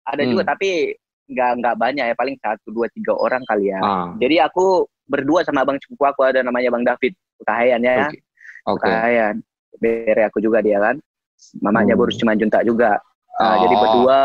ada 0.04 0.22
Hmm. 0.22 0.30
juga 0.30 0.42
tapi 0.46 0.92
nggak 1.26 1.50
nggak 1.60 1.74
banyak 1.76 2.04
ya 2.04 2.14
paling 2.14 2.36
satu 2.38 2.68
dua 2.68 2.88
tiga 2.88 3.12
orang 3.12 3.44
kali 3.44 3.68
ya 3.68 3.78
Ah, 3.78 4.08
jadi 4.16 4.44
aku 4.44 4.84
berdua 5.04 5.40
sama 5.40 5.60
abang 5.60 5.76
sepupu 5.76 6.02
aku 6.02 6.20
ada 6.22 6.40
namanya 6.40 6.68
bang 6.70 6.84
David 6.86 7.12
Utahayan 7.38 7.80
ya 7.80 8.08
Oke. 8.08 8.18
Oke. 8.66 8.84
Utahayan 8.84 9.34
bere 9.74 10.22
aku 10.24 10.38
juga 10.38 10.58
dia 10.58 10.76
kan 10.78 10.96
mamanya 11.60 11.92
Hmm. 11.92 12.00
Boris 12.02 12.16
Simanjuntak 12.16 12.64
juga 12.64 12.96
Nah, 13.34 13.44
Oh. 13.46 13.56
jadi 13.62 13.74
berdua 13.76 14.18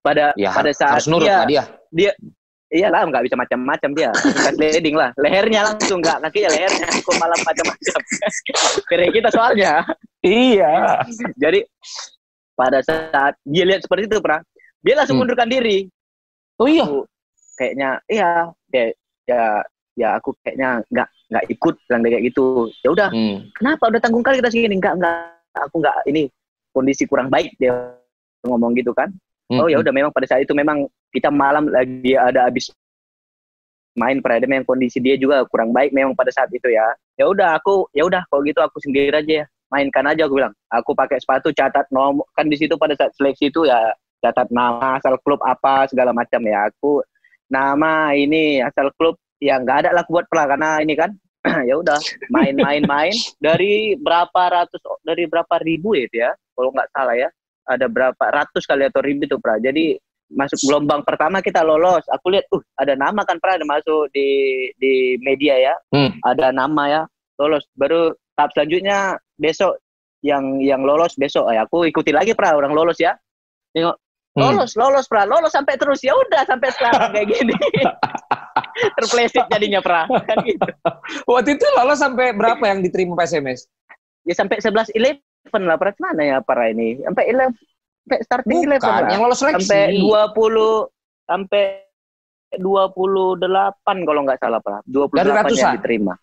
pada 0.00 0.26
Ya, 0.34 0.50
pada 0.50 0.72
saat 0.72 0.98
harus 0.98 1.06
nurut 1.06 1.24
dia, 1.24 1.36
lah 1.38 1.66
dia. 1.88 2.12
iyalah 2.68 3.00
nggak 3.02 3.24
bisa 3.24 3.36
macam-macam 3.36 3.90
dia 3.92 4.10
tingkat 4.12 4.54
leading 4.56 4.92
lah 4.92 5.08
lehernya 5.16 5.64
langsung 5.64 6.00
nggak 6.00 6.20
kakinya 6.22 6.50
lehernya 6.50 6.86
kok 6.90 7.16
malah 7.16 7.38
macam-macam 7.38 8.00
bere 8.88 9.06
kita 9.08 9.28
soalnya 9.30 9.84
Iya. 10.20 11.00
jadi 11.34 11.62
pada 12.58 12.82
saat 12.82 13.38
dia 13.46 13.62
lihat 13.62 13.86
seperti 13.86 14.10
itu 14.10 14.18
pra. 14.18 14.42
Dia 14.82 14.98
langsung 14.98 15.14
Hmm. 15.22 15.22
mundurkan 15.22 15.46
diri. 15.46 15.86
Oh 16.58 16.66
iya. 16.66 16.82
Aku 16.82 17.06
kayaknya 17.54 17.90
iya 18.10 18.30
ya 18.74 18.84
ya 19.30 19.42
ya 19.94 20.08
aku 20.18 20.34
kayaknya 20.42 20.82
nggak 20.90 21.08
nggak 21.30 21.44
ikut 21.54 21.74
bilang 21.86 22.02
kayak 22.02 22.22
gitu. 22.26 22.46
Ya 22.82 22.88
udah. 22.90 23.08
Hmm. 23.14 23.46
kenapa 23.54 23.94
udah 23.94 24.00
tanggung 24.02 24.26
kali 24.26 24.42
kita 24.42 24.50
segini? 24.50 24.74
Nggak 24.82 24.98
nggak 24.98 25.16
aku 25.70 25.76
nggak 25.78 25.96
ini 26.10 26.26
kondisi 26.74 27.06
kurang 27.06 27.30
baik 27.30 27.54
dia 27.62 27.94
ngomong 28.42 28.74
gitu 28.74 28.90
kan. 28.90 29.06
Hmm. 29.48 29.64
oh 29.64 29.68
ya 29.70 29.78
udah 29.80 29.94
memang 29.94 30.10
pada 30.12 30.26
saat 30.28 30.44
itu 30.44 30.52
memang 30.52 30.84
kita 31.14 31.32
malam 31.32 31.72
lagi 31.72 32.12
ada 32.12 32.50
habis 32.52 32.68
main 33.96 34.20
pada 34.22 34.44
memang 34.44 34.62
kondisi 34.68 35.00
dia 35.02 35.16
juga 35.18 35.42
kurang 35.48 35.74
baik 35.74 35.90
memang 35.90 36.14
pada 36.14 36.30
saat 36.30 36.50
itu 36.50 36.68
ya. 36.70 36.84
Ya 37.18 37.26
udah 37.26 37.58
aku 37.58 37.86
ya 37.94 38.06
udah 38.06 38.22
kalau 38.30 38.42
gitu 38.46 38.60
aku 38.62 38.78
sendiri 38.82 39.10
aja 39.14 39.42
ya 39.42 39.46
mainkan 39.72 40.04
aja 40.08 40.26
aku 40.28 40.40
bilang. 40.40 40.54
Aku 40.72 40.92
pakai 40.92 41.20
sepatu 41.20 41.52
catat 41.52 41.88
nomor. 41.92 42.28
Kan 42.36 42.48
di 42.48 42.56
situ 42.56 42.74
pada 42.76 42.96
saat 42.96 43.12
seleksi 43.16 43.52
itu 43.52 43.68
ya 43.68 43.92
catat 44.24 44.50
nama 44.50 44.98
asal 44.98 45.16
klub 45.22 45.40
apa 45.44 45.86
segala 45.88 46.12
macam 46.12 46.40
ya. 46.44 46.68
Aku 46.72 47.04
nama 47.48 48.12
ini 48.12 48.60
asal 48.60 48.92
klub 48.96 49.16
ya 49.40 49.60
nggak 49.60 49.86
ada 49.86 49.90
lah 49.94 50.02
aku 50.04 50.20
buat 50.20 50.26
pelah. 50.28 50.46
Karena 50.56 50.70
ini 50.80 50.94
kan 50.96 51.10
ya 51.68 51.78
udah 51.78 51.98
main-main 52.32 52.82
main. 52.84 53.14
Dari 53.38 53.94
berapa 53.96 54.42
ratus 54.50 54.80
dari 55.04 55.24
berapa 55.28 55.60
ribu 55.62 55.94
itu 55.94 56.20
ya 56.20 56.32
kalau 56.56 56.74
nggak 56.74 56.90
salah 56.92 57.14
ya 57.14 57.28
ada 57.68 57.86
berapa 57.86 58.24
ratus 58.24 58.64
kali 58.64 58.88
atau 58.88 59.04
ribu 59.04 59.28
itu 59.28 59.36
pra. 59.36 59.60
Jadi 59.60 59.94
masuk 60.28 60.60
gelombang 60.68 61.04
pertama 61.04 61.40
kita 61.40 61.64
lolos. 61.64 62.04
Aku 62.12 62.32
lihat 62.32 62.44
uh 62.52 62.60
ada 62.76 62.96
nama 62.96 63.24
kan 63.24 63.40
pra 63.40 63.56
ada 63.56 63.64
masuk 63.64 64.08
di 64.12 64.28
di 64.76 65.16
media 65.20 65.56
ya. 65.56 65.74
Hmm. 65.92 66.16
ada 66.24 66.52
nama 66.52 66.82
ya 66.88 67.02
lolos. 67.36 67.64
Baru 67.76 68.16
tahap 68.36 68.52
selanjutnya 68.56 69.16
besok 69.38 69.78
yang 70.20 70.58
yang 70.58 70.82
lolos 70.82 71.14
besok. 71.14 71.48
Ya 71.48 71.62
aku 71.64 71.86
ikuti 71.86 72.10
lagi 72.10 72.34
pra. 72.34 72.52
Orang 72.52 72.74
lolos 72.74 72.98
ya. 72.98 73.14
Tengok 73.72 73.96
Hmm. 74.36 74.54
lolos 74.54 74.76
lolos 74.78 75.06
pra. 75.06 75.26
Lolos 75.26 75.50
sampai 75.50 75.74
terus. 75.74 75.98
Ya 75.98 76.14
udah 76.14 76.46
sampai 76.46 76.70
sekarang. 76.70 77.10
Kayak 77.10 77.26
gini. 77.32 77.54
Terpleset 78.98 79.46
jadinya 79.50 79.80
pra. 79.80 80.06
Kan 80.06 80.36
gitu. 80.46 80.68
Waktu 81.26 81.58
itu 81.58 81.66
lolos 81.74 81.98
sampai 81.98 82.30
berapa 82.30 82.62
yang 82.62 82.82
diterima 82.82 83.14
PSMS? 83.16 83.66
ya 84.22 84.36
sampai 84.36 84.60
11 84.60 84.92
11 84.92 85.24
lah 85.64 85.74
pra. 85.80 85.90
Mana 85.98 86.22
ya 86.22 86.38
para 86.38 86.68
ini? 86.68 87.00
Sampai 87.02 87.24
11 87.32 87.56
sampai 88.04 88.18
starting 88.22 88.58
11 88.62 88.78
Bukan, 88.78 88.92
lah 89.02 89.08
yang 89.10 89.22
lolos 89.24 89.38
seleksi. 89.40 89.64
sampai 89.64 89.82
20 89.96 90.86
sampai 91.26 91.64
28 92.56 94.06
kalau 94.06 94.20
nggak 94.24 94.38
salah 94.38 94.60
pra. 94.62 94.78
28 94.86 95.18
Dari 95.18 95.28
yang 95.28 95.38
ratusan? 95.42 95.72
diterima 95.80 96.14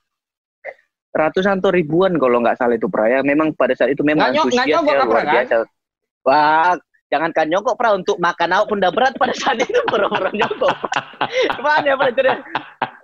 ratusan 1.16 1.64
atau 1.64 1.72
ribuan 1.72 2.20
kalau 2.20 2.44
nggak 2.44 2.60
salah 2.60 2.76
itu 2.76 2.92
pra 2.92 3.08
ya 3.08 3.24
memang 3.24 3.56
pada 3.56 3.72
saat 3.72 3.96
itu 3.96 4.04
memang 4.04 4.30
Nggak 4.30 4.36
nyok- 4.36 4.48
nggak 4.52 4.66
antusias 4.68 4.84
ya, 4.84 4.96
luar 5.00 5.24
kan? 5.24 5.34
biasa 5.34 5.56
wah 6.22 6.74
jangankan 7.06 7.46
nyokok 7.48 7.76
pra 7.78 7.90
untuk 7.94 8.18
makan 8.20 8.50
awak 8.52 8.66
pun 8.68 8.78
udah 8.84 8.92
berat 8.92 9.14
pada 9.16 9.32
saat 9.32 9.58
itu 9.58 9.80
orang-orang 9.96 10.34
nyokok. 10.36 10.76
Gimana 11.56 11.86
ya 11.86 11.96
pra? 11.96 12.10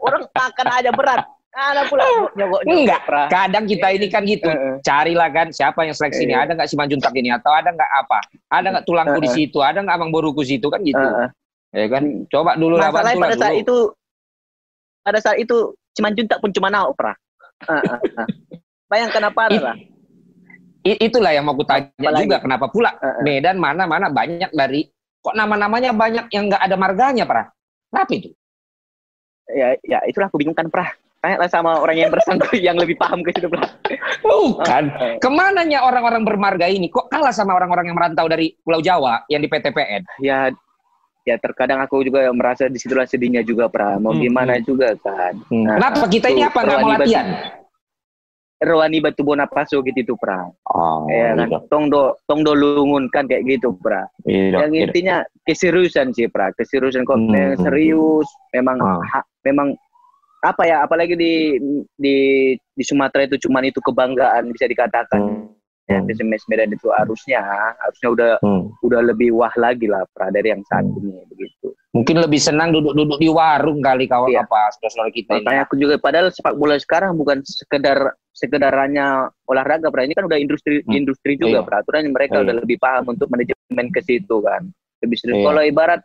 Orang 0.01 0.21
makan 0.27 0.67
aja 0.67 0.91
berat. 0.91 1.21
Ada 1.51 1.83
pula 1.85 2.03
nyokok 2.03 2.31
nyokok 2.33 2.61
Enggak, 2.65 3.01
pra. 3.05 3.23
kadang 3.27 3.63
kita 3.67 3.87
ini 3.91 4.07
kan 4.07 4.23
gitu. 4.23 4.47
Carilah 4.81 5.29
kan 5.29 5.47
siapa 5.51 5.83
yang 5.83 5.93
seleksi 5.93 6.23
ini. 6.23 6.33
Iya. 6.33 6.43
Ada 6.43 6.51
nggak 6.57 6.67
si 6.67 6.75
Manjuntak 6.75 7.13
ini 7.13 7.29
atau 7.29 7.51
ada 7.51 7.69
nggak 7.69 7.91
apa? 7.93 8.19
Ada 8.49 8.67
nggak 8.71 8.85
tulangku 8.87 9.19
di 9.19 9.29
situ? 9.29 9.59
Ada 9.59 9.79
nggak 9.79 9.95
Abang 9.95 10.11
Boruku 10.11 10.41
situ 10.41 10.67
kan 10.67 10.81
gitu. 10.81 10.99
Ya 11.71 11.87
kan? 11.87 12.03
Coba 12.27 12.57
dulu 12.57 12.75
lah 12.75 12.89
Masalahnya 12.89 13.21
pada 13.21 13.35
saat 13.37 13.53
dulu. 13.53 13.63
itu 13.63 13.77
pada 15.01 15.19
saat 15.21 15.37
itu 15.37 15.57
Cimanjuntak 15.91 16.39
pun 16.39 16.49
cuma 16.49 16.67
nauk 16.67 16.95
pra. 16.95 17.13
Bayangkan 18.87 19.23
apa 19.27 19.41
It- 19.49 19.63
lah. 19.63 19.77
Itulah 20.81 21.31
yang 21.31 21.45
mau 21.45 21.53
kutanya 21.53 21.93
Apalagi? 21.93 22.25
juga 22.25 22.37
kenapa 22.41 22.65
pula 22.67 22.91
Heeh. 22.97 23.21
Medan 23.21 23.61
mana-mana 23.61 24.09
banyak 24.09 24.49
dari 24.49 24.89
kok 25.21 25.37
nama-namanya 25.37 25.93
banyak 25.93 26.25
yang 26.33 26.49
nggak 26.49 26.57
ada 26.65 26.73
marganya, 26.73 27.23
Pra? 27.29 27.53
Kenapa 27.93 28.11
itu? 28.17 28.29
Ya, 29.51 29.77
ya 29.85 29.99
itulah 30.07 30.25
aku 30.25 30.41
bingung 30.41 30.57
kan 30.57 30.65
pra. 30.67 30.89
Tanya 31.21 31.37
sama 31.45 31.77
orang 31.77 32.01
yang 32.01 32.09
bersangkutan 32.09 32.57
yang 32.73 32.77
lebih 32.81 32.97
paham 32.97 33.21
ke 33.21 33.29
situ 33.29 33.45
pra. 33.45 33.61
Bukan. 34.25 34.83
Eh, 34.89 35.15
Ke 35.21 35.29
mananya 35.29 35.85
orang-orang 35.85 36.25
bermarga 36.25 36.65
ini? 36.65 36.89
Kok 36.89 37.13
kalah 37.13 37.29
sama 37.29 37.53
orang-orang 37.53 37.93
yang 37.93 37.97
merantau 37.99 38.25
dari 38.25 38.57
Pulau 38.57 38.81
Jawa 38.81 39.21
yang 39.29 39.37
di 39.37 39.49
PTPN? 39.51 40.01
ya 40.17 40.49
ya 41.21 41.35
terkadang 41.37 41.79
aku 41.79 42.01
juga 42.01 42.25
merasa 42.31 42.65
di 42.65 42.77
situlah 42.77 43.05
sedihnya 43.05 43.41
juga 43.41 43.69
pra. 43.69 43.97
Mau 43.97 44.11
Hmm, 44.11 44.21
gimana 44.21 44.57
juga 44.59 44.93
kan. 44.97 45.37
Nah, 45.49 45.77
Kenapa 45.77 46.05
kita 46.09 46.27
ini 46.29 46.41
apa 46.41 46.59
nggak 46.59 46.79
mau 46.79 46.91
latihan? 46.95 47.27
Rwani 48.61 49.01
batu 49.01 49.25
bona 49.25 49.49
paso 49.49 49.81
gitu 49.81 50.05
itu 50.05 50.13
pra. 50.13 50.45
Oh, 50.69 51.09
ya 51.09 51.33
kan. 51.33 51.65
Tong 51.65 51.89
do 51.89 52.13
tong 52.29 52.45
do 52.45 52.53
lungun 52.53 53.09
kan 53.09 53.25
kayak 53.25 53.41
gitu 53.49 53.73
pra. 53.73 54.05
Iya, 54.21 54.61
yang 54.65 54.73
intinya 54.77 55.15
keseriusan 55.41 56.13
sih 56.13 56.29
pra 56.29 56.53
keseriusan 56.53 57.01
kok 57.01 57.17
Hmm. 57.17 57.33
yang 57.33 57.57
serius 57.57 58.29
memang 58.53 58.77
Ah. 58.77 59.01
ha- 59.17 59.27
memang 59.41 59.73
apa 60.41 60.65
ya 60.65 60.81
apalagi 60.81 61.13
di 61.13 61.57
di 61.97 62.17
di 62.53 62.83
Sumatera 62.85 63.25
itu 63.25 63.37
cuman 63.41 63.65
itu 63.65 63.77
kebanggaan 63.77 64.49
bisa 64.49 64.65
dikatakan 64.65 65.21
ya 65.21 65.37
Hmm. 65.89 66.05
PSMS 66.05 66.45
Medan 66.45 66.69
itu 66.69 66.87
harusnya 66.89 67.41
harusnya 67.75 68.09
udah 68.09 68.31
udah 68.79 69.01
lebih 69.03 69.33
wah 69.33 69.51
lagi 69.55 69.85
lah 69.85 70.05
pra 70.09 70.29
dari 70.29 70.49
yang 70.49 70.61
saat 70.63 70.83
Hmm. 70.83 70.97
ini 70.99 71.21
begitu 71.27 71.73
Mungkin 71.91 72.23
lebih 72.23 72.39
senang 72.39 72.71
duduk-duduk 72.71 73.19
di 73.19 73.27
warung 73.27 73.83
kali 73.83 74.07
kawan 74.07 74.31
Iya. 74.31 74.47
apa 74.47 74.71
saudara-saudara 74.71 75.11
kita 75.11 75.31
ini. 75.33 75.43
makanya 75.43 75.61
aku 75.65 75.75
juga 75.75 75.95
padahal 75.97 76.27
sepak 76.29 76.55
bola 76.55 76.79
sekarang 76.79 77.11
bukan 77.13 77.43
sekedar 77.43 77.97
sekedar 78.31 78.71
hanya 78.71 79.27
olahraga 79.43 79.91
pra 79.91 80.01
ini 80.01 80.13
kan 80.13 80.23
udah 80.23 80.39
industri 80.39 80.79
Hmm. 80.81 80.95
industri 80.95 81.35
juga 81.35 81.59
Iya. 81.59 81.67
peraturan 81.67 82.07
mereka 82.07 82.39
Iya. 82.39 82.43
udah 82.45 82.55
lebih 82.61 82.77
paham 82.77 83.03
untuk 83.09 83.27
manajemen 83.27 83.87
ke 83.89 83.99
situ 83.99 84.35
kan 84.39 84.63
lebih 85.01 85.17
serius 85.17 85.39
Iya. 85.39 85.45
kalau 85.45 85.61
ibarat 85.65 86.01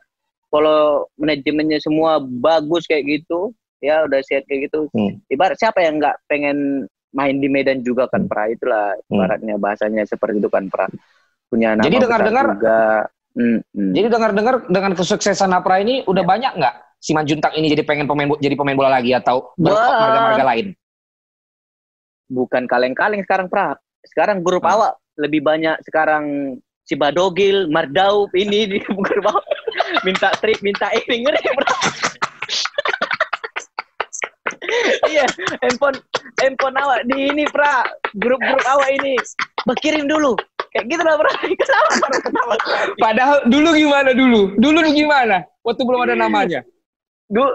kalau 0.47 0.81
manajemennya 1.15 1.79
semua 1.79 2.19
bagus 2.19 2.83
kayak 2.85 3.07
gitu 3.07 3.53
ya 3.79 4.03
udah 4.03 4.19
sehat 4.25 4.43
kayak 4.47 4.67
gitu 4.67 4.91
Hmm. 4.91 5.21
ibarat 5.29 5.55
siapa 5.55 5.79
yang 5.81 6.03
nggak 6.03 6.17
pengen 6.27 6.89
main 7.17 7.41
di 7.41 7.49
Medan 7.49 7.81
juga 7.81 8.05
kan 8.07 8.23
Hmm. 8.23 8.31
pra 8.31 8.47
itulah 8.47 8.93
Hmm. 8.93 9.17
ibaratnya 9.17 9.55
bahasanya 9.57 10.05
seperti 10.05 10.39
itu 10.39 10.53
kan 10.53 10.69
pra 10.69 10.87
punya 11.49 11.73
nama 11.73 11.85
Jadi 11.89 11.97
dengar-dengar- 11.99 12.51
juga 12.55 12.81
Hmm, 13.37 13.61
hmm. 13.77 13.93
Jadi 13.93 14.09
dengar-dengar 14.09 14.55
dengan 14.65 14.97
kesuksesan 14.97 15.53
Napra 15.53 15.77
ini 15.77 16.01
udah 16.09 16.25
banyak 16.25 16.57
nggak 16.57 16.75
si 16.97 17.13
Manjuntak 17.13 17.53
ini 17.53 17.69
jadi 17.69 17.85
pengen 17.85 18.09
pemain 18.09 18.33
jadi 18.41 18.57
pemain 18.57 18.73
bola 18.73 18.97
lagi 18.97 19.13
atau 19.13 19.53
marga-marga 19.61 20.45
lain? 20.47 20.73
bukan 22.27 22.67
kaleng-kaleng 22.67 23.23
sekarang 23.23 23.47
pra 23.47 23.77
sekarang 24.03 24.41
grup 24.41 24.65
Hmm. 24.65 24.73
awak 24.73 24.93
lebih 25.15 25.45
banyak 25.45 25.79
sekarang 25.85 26.57
si 26.81 26.97
Badogil, 26.97 27.69
Mardau 27.69 28.27
ini 28.33 28.67
di 28.67 28.79
grup 29.07 29.25
awak 29.29 29.45
minta 30.01 30.33
trip, 30.41 30.59
minta 30.65 30.89
ini 30.91 31.23
ngeri 31.23 31.41
pra. 31.53 31.71
iya, 35.11 35.27
handphone 35.63 35.99
handphone 36.41 36.77
awak 36.79 37.05
di 37.09 37.31
ini 37.33 37.45
pra. 37.51 37.87
Grup-grup 38.17 38.65
awak 38.67 38.89
ini. 39.03 39.17
Berkirim 39.67 40.07
dulu. 40.09 40.37
Kayak 40.73 40.85
gitu 40.93 41.03
lah 41.03 41.15
pra. 41.21 41.33
Kenapa 41.43 42.55
Padahal 43.01 43.37
dulu 43.49 43.69
gimana 43.77 44.11
dulu? 44.13 44.41
Dulu 44.57 44.79
gimana? 44.93 45.45
Waktu 45.65 45.83
belum 45.83 46.01
ada 46.07 46.15
namanya. 46.17 46.61
dulu 47.27 47.51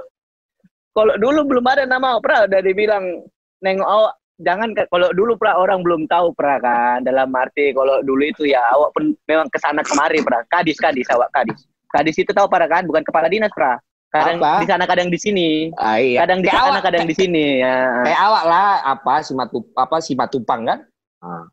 kalau 0.92 1.16
dulu 1.16 1.40
belum 1.48 1.66
ada 1.68 1.84
nama 1.88 2.20
pra. 2.20 2.46
Udah 2.50 2.62
dibilang 2.62 3.26
nengok 3.64 3.90
awak. 3.90 4.16
Jangan 4.42 4.74
kalau 4.90 5.14
dulu 5.14 5.38
pra 5.38 5.54
orang 5.62 5.86
belum 5.86 6.10
tahu 6.10 6.34
pra 6.34 6.58
kan. 6.58 7.06
Dalam 7.06 7.30
arti 7.38 7.72
kalau 7.78 8.02
dulu 8.02 8.26
itu 8.26 8.50
ya 8.50 8.62
awak 8.74 8.90
pun 8.98 9.14
memang 9.30 9.48
ke 9.54 9.62
sana 9.62 9.86
kemari 9.86 10.20
pra. 10.26 10.42
Kadis 10.50 10.82
kadis 10.82 11.08
awak 11.14 11.30
kadis. 11.30 11.70
Kadis 11.92 12.16
itu 12.18 12.32
tahu 12.34 12.50
para 12.50 12.66
kan? 12.66 12.88
Bukan 12.90 13.06
kepala 13.06 13.30
dinas 13.30 13.54
pra 13.54 13.78
kadang 14.12 14.38
Apa? 14.38 14.60
di 14.60 14.68
sana 14.68 14.84
kadang 14.84 15.08
di 15.08 15.16
sini 15.16 15.48
Ah, 15.74 15.96
iya. 15.96 16.20
kadang 16.22 16.40
di 16.40 16.50
sana 16.50 16.80
kadang 16.80 17.08
di 17.08 17.16
sini 17.16 17.60
ya 17.60 18.04
Kayak 18.04 18.20
awak 18.22 18.44
lah 18.44 18.68
apa 18.86 19.14
si 19.22 19.32
Matu 19.32 19.64
apa 19.74 19.98
si 19.98 20.12
Matupang 20.14 20.62
kan? 20.64 20.80
Ah. 21.20 21.44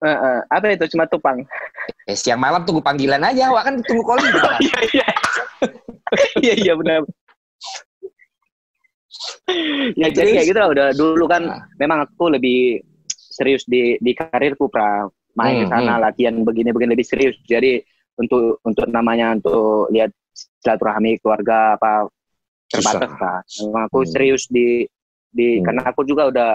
Eh, 0.00 0.08
eh, 0.10 0.38
apa 0.46 0.64
itu 0.70 0.88
cuma 0.90 1.04
tupang 1.04 1.44
Eh, 2.02 2.12
siang 2.14 2.36
malam 2.36 2.60
tunggu 2.62 2.80
panggilan 2.80 3.20
aja, 3.20 3.48
awak 3.48 3.64
kan 3.64 3.74
tunggu 3.80 4.00
calling. 4.02 4.28
kan? 4.32 4.60
iya 4.60 4.80
iya 4.90 5.06
iya 6.40 6.54
iya 6.58 6.72
benar 6.74 7.04
ya 9.94 10.08
jadi 10.10 10.30
kayak 10.32 10.46
gitu 10.46 10.58
lah 10.58 10.70
udah 10.70 10.86
dulu 10.92 11.24
kan 11.26 11.42
Ah. 11.46 11.62
memang 11.76 12.02
aku 12.02 12.28
lebih 12.30 12.80
serius 13.08 13.64
di 13.64 13.96
di 13.98 14.12
karirku 14.12 14.66
pra 14.66 15.04
main 15.34 15.60
ke 15.60 15.66
Hmm, 15.66 15.72
sana 15.72 15.98
latihan 16.00 16.34
begini 16.40 16.70
begini 16.70 16.94
lebih 16.94 17.06
serius 17.06 17.34
jadi 17.44 17.82
untuk 18.14 18.62
untuk 18.62 18.86
namanya 18.86 19.34
untuk 19.34 19.90
lihat 19.90 20.10
silaturahmi 20.34 21.22
keluarga 21.22 21.78
apa 21.78 22.10
terbatas 22.66 23.12
lah. 23.16 23.38
Memang 23.62 23.82
aku 23.86 23.98
Hmm. 24.02 24.10
serius 24.10 24.44
di 24.50 24.82
di 25.30 25.58
Hmm. 25.58 25.64
karena 25.66 25.82
aku 25.86 26.02
juga 26.02 26.30
udah 26.30 26.50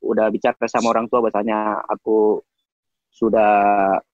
udah 0.00 0.26
bicara 0.32 0.56
sama 0.64 0.92
orang 0.92 1.04
tua 1.08 1.20
bahasanya 1.20 1.84
aku 1.84 2.40
sudah 3.10 3.50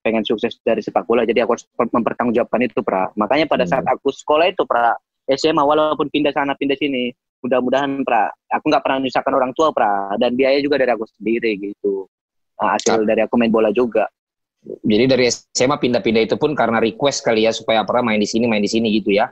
pengen 0.03 0.25
sukses 0.27 0.59
dari 0.65 0.83
sepak 0.83 1.07
bola 1.07 1.23
jadi 1.23 1.47
aku 1.47 1.55
harus 1.55 1.67
mempertanggungjawabkan 1.95 2.63
itu 2.67 2.81
pra. 2.83 3.11
Makanya 3.15 3.47
pada 3.47 3.63
Hmm. 3.63 3.73
saat 3.79 3.87
aku 3.87 4.11
sekolah 4.11 4.51
itu 4.51 4.67
pra 4.67 4.97
SMA 5.27 5.63
walaupun 5.63 6.11
pindah 6.11 6.35
sana 6.35 6.55
pindah 6.59 6.75
sini 6.79 7.11
mudah-mudahan 7.43 8.03
pra 8.03 8.31
aku 8.51 8.67
nggak 8.67 8.83
pernah 8.83 8.99
menyusahkan 9.03 9.35
orang 9.35 9.53
tua 9.55 9.71
pra. 9.71 10.15
Dan 10.19 10.35
biaya 10.35 10.59
juga 10.59 10.79
dari 10.81 10.91
aku 10.91 11.07
sendiri 11.07 11.55
gitu. 11.61 12.07
Nah, 12.57 12.75
hasil 12.75 13.05
dari 13.05 13.21
aku 13.21 13.37
main 13.37 13.53
bola 13.53 13.69
juga 13.71 14.09
Jadi 14.67 15.05
dari 15.07 15.25
SMA 15.31 15.77
pindah-pindah 15.77 16.23
itu 16.25 16.35
pun 16.35 16.53
karena 16.53 16.79
request 16.79 17.23
kali 17.23 17.47
ya 17.47 17.55
supaya 17.55 17.83
apa 17.83 18.03
main 18.03 18.19
di 18.19 18.27
sini 18.27 18.45
main 18.45 18.59
di 18.59 18.67
sini 18.67 18.91
gitu 18.93 19.15
ya. 19.15 19.31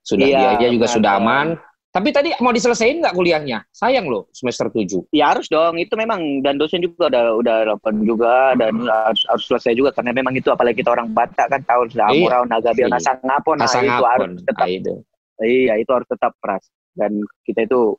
Sudah 0.00 0.22
Iya, 0.22 0.38
biaya 0.54 0.68
juga 0.68 0.86
benar. 0.86 0.96
sudah 1.00 1.12
aman. 1.16 1.46
Tapi 1.88 2.12
tadi 2.12 2.28
mau 2.38 2.52
diselesain 2.52 3.00
nggak 3.00 3.16
kuliahnya? 3.16 3.64
Sayang 3.72 4.04
loh 4.04 4.28
semester 4.28 4.68
7. 4.68 5.08
ya 5.10 5.32
harus 5.32 5.48
dong 5.48 5.80
itu 5.80 5.96
memang 5.96 6.44
dan 6.44 6.60
dosen 6.60 6.84
juga 6.84 7.08
udah 7.08 7.24
udah 7.40 7.56
delapan 7.64 7.94
juga 8.04 8.34
dan 8.52 8.84
harus 8.84 9.24
harus 9.24 9.44
selesai 9.48 9.72
juga 9.72 9.96
karena 9.96 10.12
memang 10.12 10.36
itu 10.36 10.52
apalagi 10.52 10.84
kita 10.84 10.92
orang 10.92 11.08
Batak 11.16 11.48
kan 11.48 11.64
tahu 11.64 11.88
sudah 11.88 12.12
Iya. 12.12 12.20
amurau 12.20 12.42
nagabil 12.44 12.84
Iya. 12.84 13.00
nasangapon 13.00 13.56
nah 13.56 13.68
itu 13.72 14.04
harus 14.04 14.40
tetap 14.44 14.68
itu. 14.68 14.92
iya 15.40 15.74
itu 15.80 15.88
harus 15.88 16.04
tetap 16.04 16.36
pras 16.36 16.68
dan 16.92 17.16
kita 17.48 17.64
itu 17.64 17.96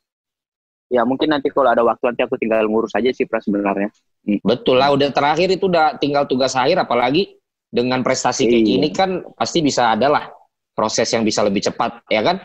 ya 0.88 1.02
mungkin 1.02 1.34
nanti 1.34 1.50
kalau 1.50 1.74
ada 1.74 1.82
waktu 1.82 2.14
nanti 2.14 2.22
aku 2.22 2.38
tinggal 2.38 2.70
ngurus 2.70 2.94
aja 2.94 3.10
sih 3.10 3.26
pras 3.26 3.50
sebenarnya 3.50 3.90
Betul 4.28 4.76
lah, 4.84 4.92
udah 4.92 5.08
terakhir 5.16 5.56
itu 5.56 5.72
udah 5.72 5.96
tinggal 6.04 6.28
tugas 6.28 6.52
akhir, 6.52 6.84
apalagi 6.84 7.40
dengan 7.72 8.04
prestasi 8.04 8.44
kayak 8.48 8.60
Iya. 8.64 8.70
gini 8.76 8.88
kan 8.92 9.10
pasti 9.40 9.64
bisa 9.64 9.96
adalah 9.96 10.28
proses 10.76 11.08
yang 11.16 11.24
bisa 11.24 11.44
lebih 11.48 11.64
cepat, 11.64 12.04
ya 12.12 12.22
kan? 12.24 12.38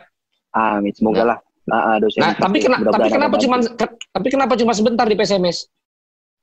amin 0.52 0.92
semoga 0.92 1.24
lah 1.24 1.38
Ah, 1.70 1.94
ah, 1.94 1.96
dosen 2.02 2.20
Nah, 2.20 2.34
tapi 2.34 2.58
kena, 2.58 2.82
tapi 2.86 3.06
kenapa 3.08 3.36
cuma 3.38 3.56
ke- 3.62 3.94
tapi 4.10 4.28
kenapa 4.28 4.54
cuma 4.58 4.74
sebentar 4.74 5.06
di 5.06 5.14
PSMS? 5.14 5.70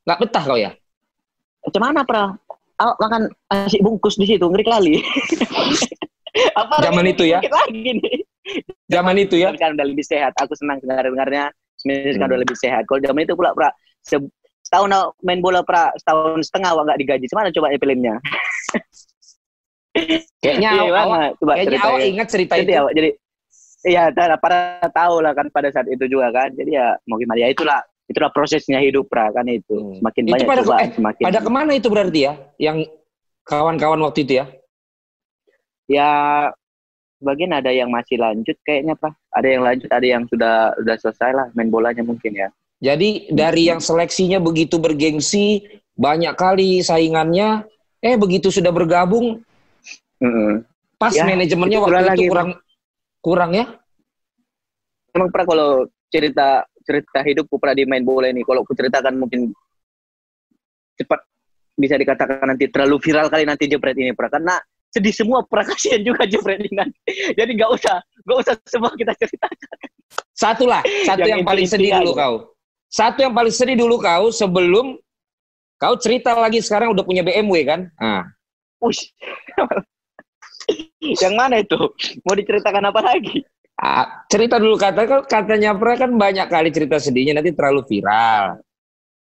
Nggak 0.07 0.19
betah 0.23 0.43
kau 0.47 0.55
ya? 0.57 0.71
macam 1.59 1.81
mana 1.83 2.01
pra 2.07 2.23
Awak 2.79 2.97
makan 3.03 3.21
nasi 3.51 3.77
bungkus 3.83 4.15
di 4.15 4.23
situ 4.23 4.47
ngeri 4.47 4.63
kali 4.63 4.93
apa 6.61 6.75
Zaman 6.87 7.05
itu 7.11 7.23
ya? 7.27 7.39
lagi 7.43 7.99
nih 7.99 8.23
Zaman 8.89 9.15
itu 9.19 9.35
ya? 9.37 9.53
Kan 9.53 9.75
udah 9.77 9.85
lebih 9.85 10.01
sehat. 10.01 10.33
Aku 10.41 10.57
senang 10.57 10.81
dengar 10.81 11.05
dengarnya. 11.05 11.53
Sebenarnya 11.77 12.13
sekarang 12.17 12.25
Hmm. 12.25 12.33
udah 12.33 12.41
lebih 12.49 12.57
sehat. 12.57 12.83
Kalau 12.89 12.99
zaman 13.03 13.21
itu 13.21 13.33
pula 13.37 13.51
pra 13.53 13.69
se- 14.01 14.31
setahun 14.69 14.93
main 15.25 15.41
bola 15.41 15.65
pra 15.65 15.89
setahun 15.97 16.45
setengah 16.45 16.77
awak 16.77 16.83
nggak 16.93 16.99
digaji. 17.01 17.25
Gimana 17.25 17.49
coba 17.49 17.73
ya 17.73 17.77
filmnya? 17.81 18.15
Kayaknya 20.39 20.69
Iya, 20.77 20.83
awak? 20.93 21.27
Coba 21.41 21.51
kayaknya 21.57 21.79
awak 21.81 22.01
ingat 22.05 22.27
cerita 22.29 22.53
itu. 22.61 22.71
awak 22.77 22.93
jadi 22.93 23.09
iya 23.89 24.03
pada 24.37 24.85
tahu 24.93 25.25
lah 25.25 25.33
kan 25.33 25.49
pada 25.49 25.73
saat 25.73 25.89
itu 25.89 26.05
juga 26.05 26.29
kan. 26.29 26.53
Jadi 26.53 26.77
ya 26.77 26.93
mau 27.09 27.17
gimana 27.17 27.41
ya 27.41 27.49
itulah 27.49 27.81
itulah 28.05 28.29
prosesnya 28.29 28.77
hidup 28.77 29.09
pra 29.09 29.33
kan 29.33 29.49
itu. 29.49 29.73
Hmm. 29.73 29.97
Semakin 30.05 30.21
Itu 30.21 30.33
banyak 30.37 30.47
pada- 30.47 30.63
cobaan, 30.65 30.81
eh, 30.85 30.89
semakin 30.93 31.23
Pada 31.25 31.39
ke 31.41 31.49
mana 31.49 31.71
itu 31.73 31.87
berarti 31.89 32.19
ya? 32.29 32.33
Yang 32.61 32.77
kawan-kawan 33.45 33.99
waktu 34.05 34.21
itu 34.29 34.33
ya? 34.37 34.45
ya 35.89 36.09
bagian 37.17 37.49
ada 37.57 37.73
yang 37.73 37.89
masih 37.89 38.21
lanjut 38.21 38.53
kayaknya 38.61 38.93
pra. 38.93 39.09
Ada 39.33 39.47
yang 39.49 39.61
lanjut, 39.65 39.89
ada 39.89 40.05
yang 40.05 40.23
sudah 40.29 40.77
sudah 40.77 40.95
selesai 41.01 41.31
lah 41.33 41.45
main 41.57 41.73
bolanya 41.73 42.05
mungkin 42.05 42.37
ya. 42.37 42.49
Jadi 42.79 43.27
dari 43.35 43.67
yang 43.67 43.83
seleksinya 43.83 44.39
begitu 44.39 44.79
bergengsi, 44.79 45.67
banyak 45.99 46.31
kali 46.39 46.79
saingannya, 46.79 47.67
eh 47.99 48.15
begitu 48.15 48.47
sudah 48.47 48.71
bergabung, 48.71 49.43
Mm-mm. 50.19 50.67
Pas 50.99 51.15
Ya, 51.15 51.23
manajemennya 51.23 51.79
itu 51.79 51.83
waktu 51.87 51.95
itu 51.95 52.09
lagi, 52.11 52.25
kurang 52.27 52.49
kurang 53.23 53.51
ya. 53.55 53.65
Emang 55.15 55.31
pernah 55.31 55.47
kalau 55.47 55.69
cerita 56.11 56.67
cerita 56.83 57.19
hidupku 57.23 57.55
pernah 57.55 57.75
di 57.79 57.83
main 57.87 58.03
bola 58.03 58.27
ini, 58.27 58.43
kalau 58.43 58.67
ku 58.67 58.75
ceritakan 58.75 59.15
mungkin 59.15 59.55
cepat 60.99 61.23
bisa 61.79 61.95
dikatakan 61.95 62.43
nanti 62.43 62.67
terlalu 62.67 62.99
viral 62.99 63.31
kali 63.31 63.47
nanti 63.47 63.71
jepret 63.71 63.95
ini 63.95 64.11
pernah 64.11 64.35
karena 64.35 64.55
sedih 64.91 65.15
semua 65.15 65.39
pernah 65.47 65.71
kasihan 65.71 66.03
juga 66.03 66.27
jepret 66.27 66.59
ini 66.67 66.75
nanti. 66.75 66.99
Jadi 67.39 67.51
nggak 67.55 67.71
usah 67.79 68.03
nggak 68.27 68.37
usah 68.43 68.53
semua 68.67 68.91
kita 68.99 69.15
ceritakan. 69.15 69.75
Satu 70.35 70.67
lah, 70.67 70.83
satu 71.07 71.23
Yang 71.23 71.31
yang, 71.31 71.47
paling 71.47 71.67
sedih 71.67 71.91
dulu 72.03 72.11
kau. 72.11 72.35
Satu 72.89 73.21
yang 73.21 73.37
paling 73.37 73.53
sedih 73.53 73.77
dulu 73.77 74.01
kau 74.01 74.33
sebelum 74.33 74.97
kau 75.77 75.95
cerita 76.01 76.33
lagi 76.33 76.57
sekarang 76.57 76.89
udah 76.91 77.05
punya 77.05 77.21
BMW 77.21 77.61
kan? 77.61 77.85
Ah. 78.01 78.25
Ush. 78.81 79.13
Yang 81.01 81.33
mana 81.37 81.61
itu? 81.61 81.77
Mau 82.25 82.33
diceritakan 82.33 82.89
apa 82.89 83.01
lagi? 83.05 83.45
Ah, 83.79 84.25
cerita 84.27 84.59
dulu 84.59 84.75
kata 84.75 85.23
katanya 85.23 85.71
Pra 85.71 85.95
kan 85.95 86.11
banyak 86.11 86.51
kali 86.51 86.69
cerita 86.73 86.99
sedihnya 86.99 87.39
nanti 87.39 87.55
terlalu 87.55 87.85
viral. 87.87 88.59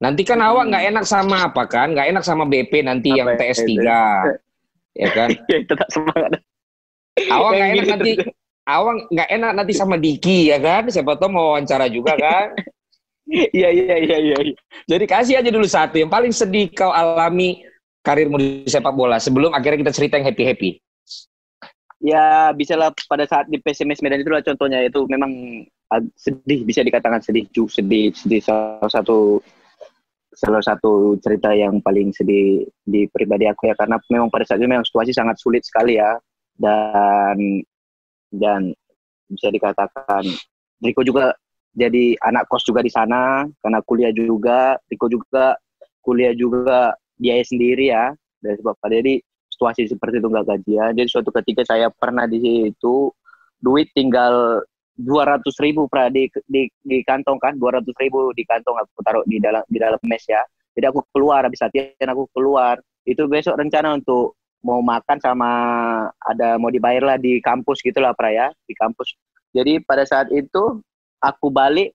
Nanti 0.01 0.25
kan 0.25 0.41
awak 0.41 0.65
nggak 0.73 0.85
enak 0.89 1.05
sama 1.05 1.45
apa 1.45 1.69
kan? 1.69 1.93
Nggak 1.93 2.07
enak 2.09 2.23
sama 2.25 2.49
BP 2.49 2.81
nanti 2.81 3.13
yang 3.13 3.29
Apa 3.29 3.37
TS3. 3.37 3.69
itu? 3.69 3.83
Ya 4.97 5.09
kan? 5.13 5.29
ya 5.51 5.57
tetap 5.61 5.87
semangat. 5.93 6.41
Awak 7.21 7.49
nggak 7.53 7.69
enak 7.69 7.77
gitu 7.85 7.91
nanti 7.93 8.11
awak 8.65 8.93
nggak 9.13 9.29
enak 9.29 9.51
nanti 9.53 9.73
sama 9.77 9.95
Diki 10.01 10.49
ya 10.49 10.57
kan? 10.57 10.89
Siapa 10.89 11.21
tahu 11.21 11.29
mau 11.29 11.53
wawancara 11.53 11.85
juga 11.85 12.17
kan? 12.17 12.57
Iya 13.31 13.69
iya 13.71 13.95
iya 13.95 14.17
iya. 14.19 14.37
iya. 14.43 14.55
Jadi 14.91 15.05
kasih 15.07 15.39
aja 15.39 15.47
dulu 15.47 15.63
satu 15.63 15.95
yang 15.95 16.11
paling 16.11 16.35
sedih 16.35 16.67
kau 16.75 16.91
alami 16.91 17.63
karirmu 18.03 18.35
di 18.35 18.67
sepak 18.67 18.91
bola 18.91 19.23
sebelum 19.23 19.55
akhirnya 19.55 19.87
kita 19.87 19.93
cerita 19.95 20.19
yang 20.19 20.27
happy 20.27 20.43
happy. 20.43 20.69
Ya 22.01 22.51
bisa 22.51 22.75
lah 22.75 22.91
pada 23.07 23.23
saat 23.29 23.47
di 23.47 23.61
PSMS 23.61 24.03
Medan 24.03 24.25
itulah 24.25 24.43
contohnya 24.43 24.83
itu 24.83 25.05
memang 25.07 25.63
sedih 26.15 26.67
bisa 26.67 26.83
dikatakan 26.83 27.19
sedih 27.23 27.47
ju 27.51 27.67
sedih 27.67 28.15
sedih 28.15 28.39
salah 28.39 28.87
satu 28.87 29.43
salah 30.31 30.63
satu 30.63 31.19
cerita 31.19 31.51
yang 31.51 31.83
paling 31.83 32.15
sedih 32.15 32.63
di 32.87 33.05
pribadi 33.11 33.45
aku 33.45 33.67
ya 33.67 33.75
karena 33.75 33.99
memang 34.07 34.31
pada 34.31 34.47
saat 34.47 34.63
itu 34.63 34.71
memang 34.71 34.87
situasi 34.87 35.11
sangat 35.11 35.35
sulit 35.37 35.61
sekali 35.67 35.99
ya 35.99 36.15
dan 36.55 37.37
dan 38.31 38.61
bisa 39.27 39.51
dikatakan 39.51 40.23
Riko 40.81 41.03
juga 41.03 41.35
jadi 41.71 42.19
anak 42.19 42.51
kos 42.51 42.67
juga 42.67 42.83
di 42.83 42.91
sana 42.91 43.47
karena 43.63 43.79
kuliah 43.87 44.11
juga 44.11 44.75
Riko 44.91 45.07
juga 45.07 45.55
kuliah 46.03 46.35
juga 46.35 46.95
biaya 47.15 47.43
sendiri 47.47 47.93
ya 47.93 48.11
dari 48.43 48.59
sebab 48.59 48.75
jadi 48.89 49.13
situasi 49.61 49.85
seperti 49.85 50.17
itu 50.17 50.27
nggak 50.27 50.47
gajian. 50.49 50.91
Jadi 50.97 51.07
suatu 51.07 51.29
ketika 51.29 51.61
saya 51.61 51.93
pernah 51.93 52.25
di 52.25 52.41
situ 52.41 53.13
duit 53.61 53.93
tinggal 53.93 54.65
dua 54.97 55.37
ratus 55.37 55.53
ribu 55.61 55.85
pra 55.85 56.09
di, 56.09 56.25
di 56.49 56.65
di 56.81 57.05
kantong 57.05 57.37
kan 57.37 57.53
dua 57.61 57.77
ratus 57.77 57.93
ribu 58.01 58.33
di 58.33 58.41
kantong 58.41 58.73
aku 58.81 59.05
taruh 59.05 59.21
di 59.29 59.37
dalam 59.37 59.61
di 59.69 59.77
dalam 59.77 60.01
mes 60.01 60.25
ya. 60.25 60.41
Jadi 60.73 60.85
aku 60.89 61.05
keluar 61.13 61.45
habis 61.45 61.61
latihan 61.61 62.09
aku 62.09 62.25
keluar. 62.33 62.81
Itu 63.05 63.29
besok 63.29 63.61
rencana 63.61 63.95
untuk 64.01 64.33
mau 64.65 64.81
makan 64.81 65.17
sama 65.21 65.51
ada 66.21 66.57
mau 66.57 66.73
dibayar 66.73 67.15
lah 67.15 67.17
di 67.21 67.37
kampus 67.37 67.85
gitulah 67.85 68.17
pra 68.17 68.33
ya 68.33 68.49
di 68.65 68.73
kampus. 68.73 69.13
Jadi 69.53 69.77
pada 69.85 70.09
saat 70.09 70.33
itu 70.33 70.81
aku 71.21 71.47
balik. 71.53 71.93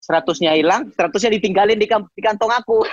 Seratusnya 0.00 0.56
hilang 0.56 0.90
seratusnya 0.96 1.36
ditinggalin 1.36 1.76
di, 1.76 1.86
di 1.86 2.22
kantong 2.24 2.50
aku. 2.50 2.82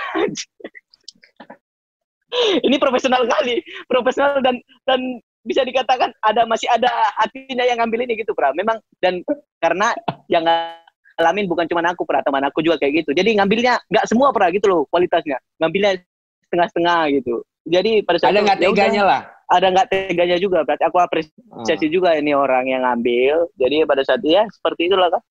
Ini 2.66 2.76
profesional 2.76 3.24
kali 3.24 3.64
profesional 3.88 4.44
dan 4.44 4.60
dan 4.84 5.00
bisa 5.48 5.64
dikatakan 5.64 6.12
ada 6.20 6.44
masih 6.44 6.68
ada 6.68 6.92
hatinya 7.16 7.64
yang 7.64 7.80
ngambil 7.80 8.04
ini 8.04 8.20
gitu 8.20 8.36
pra. 8.36 8.52
Memang 8.52 8.76
dan 9.00 9.24
karena 9.64 9.96
yang 10.28 10.44
ngalamin 10.44 11.48
bukan 11.48 11.64
cuma 11.64 11.80
aku 11.88 12.04
pra 12.04 12.20
teman 12.20 12.44
aku 12.44 12.60
juga 12.60 12.76
kayak 12.76 13.02
gitu. 13.02 13.16
Jadi 13.16 13.40
ngambilnya 13.40 13.80
nggak 13.88 14.04
semua 14.04 14.28
pra 14.36 14.52
gitu 14.52 14.68
loh 14.68 14.84
kualitasnya. 14.92 15.40
Ngambilnya 15.56 16.04
setengah-setengah 16.48 17.00
gitu. 17.16 17.34
Jadi 17.64 18.04
pada 18.04 18.16
saat 18.20 18.36
Ada 18.36 18.40
nggak 18.44 18.58
ya 18.60 18.62
teganya 18.68 19.02
lah. 19.08 19.22
Ada 19.48 19.66
nggak 19.72 19.88
teganya 19.88 20.36
juga. 20.36 20.64
Berarti 20.64 20.84
aku 20.84 20.98
apresiasi 21.00 21.86
Ah. 21.88 21.92
juga 21.92 22.14
ini 22.16 22.32
orang 22.36 22.68
yang 22.68 22.84
ngambil. 22.84 23.48
Jadi 23.56 23.84
pada 23.88 24.02
saat 24.04 24.20
itu 24.20 24.36
ya 24.36 24.44
seperti 24.52 24.92
itulah 24.92 25.08
kan 25.12 25.22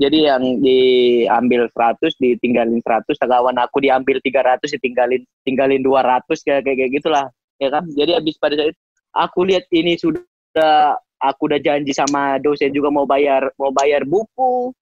jadi 0.00 0.32
yang 0.32 0.64
diambil 0.64 1.68
100 1.76 2.16
ditinggalin 2.16 2.80
100 2.80 3.20
kawan 3.20 3.56
aku 3.60 3.84
diambil 3.84 4.16
300 4.24 4.64
ditinggalin 4.80 5.20
tinggalin 5.44 5.84
200 5.84 6.40
kayak 6.40 6.64
kayak 6.64 6.76
kayak 6.80 6.92
gitulah 6.96 7.26
ya 7.60 7.68
kan 7.68 7.84
jadi 7.92 8.16
habis 8.16 8.40
pada 8.40 8.56
saat 8.56 8.72
itu 8.72 8.80
aku 9.12 9.44
lihat 9.44 9.68
ini 9.68 10.00
sudah 10.00 10.96
aku 11.20 11.50
udah 11.52 11.60
janji 11.60 11.92
sama 11.92 12.38
dosen 12.40 12.70
juga 12.72 12.88
mau 12.88 13.04
bayar 13.04 13.50
mau 13.58 13.74
bayar 13.74 14.06
buku. 14.06 14.72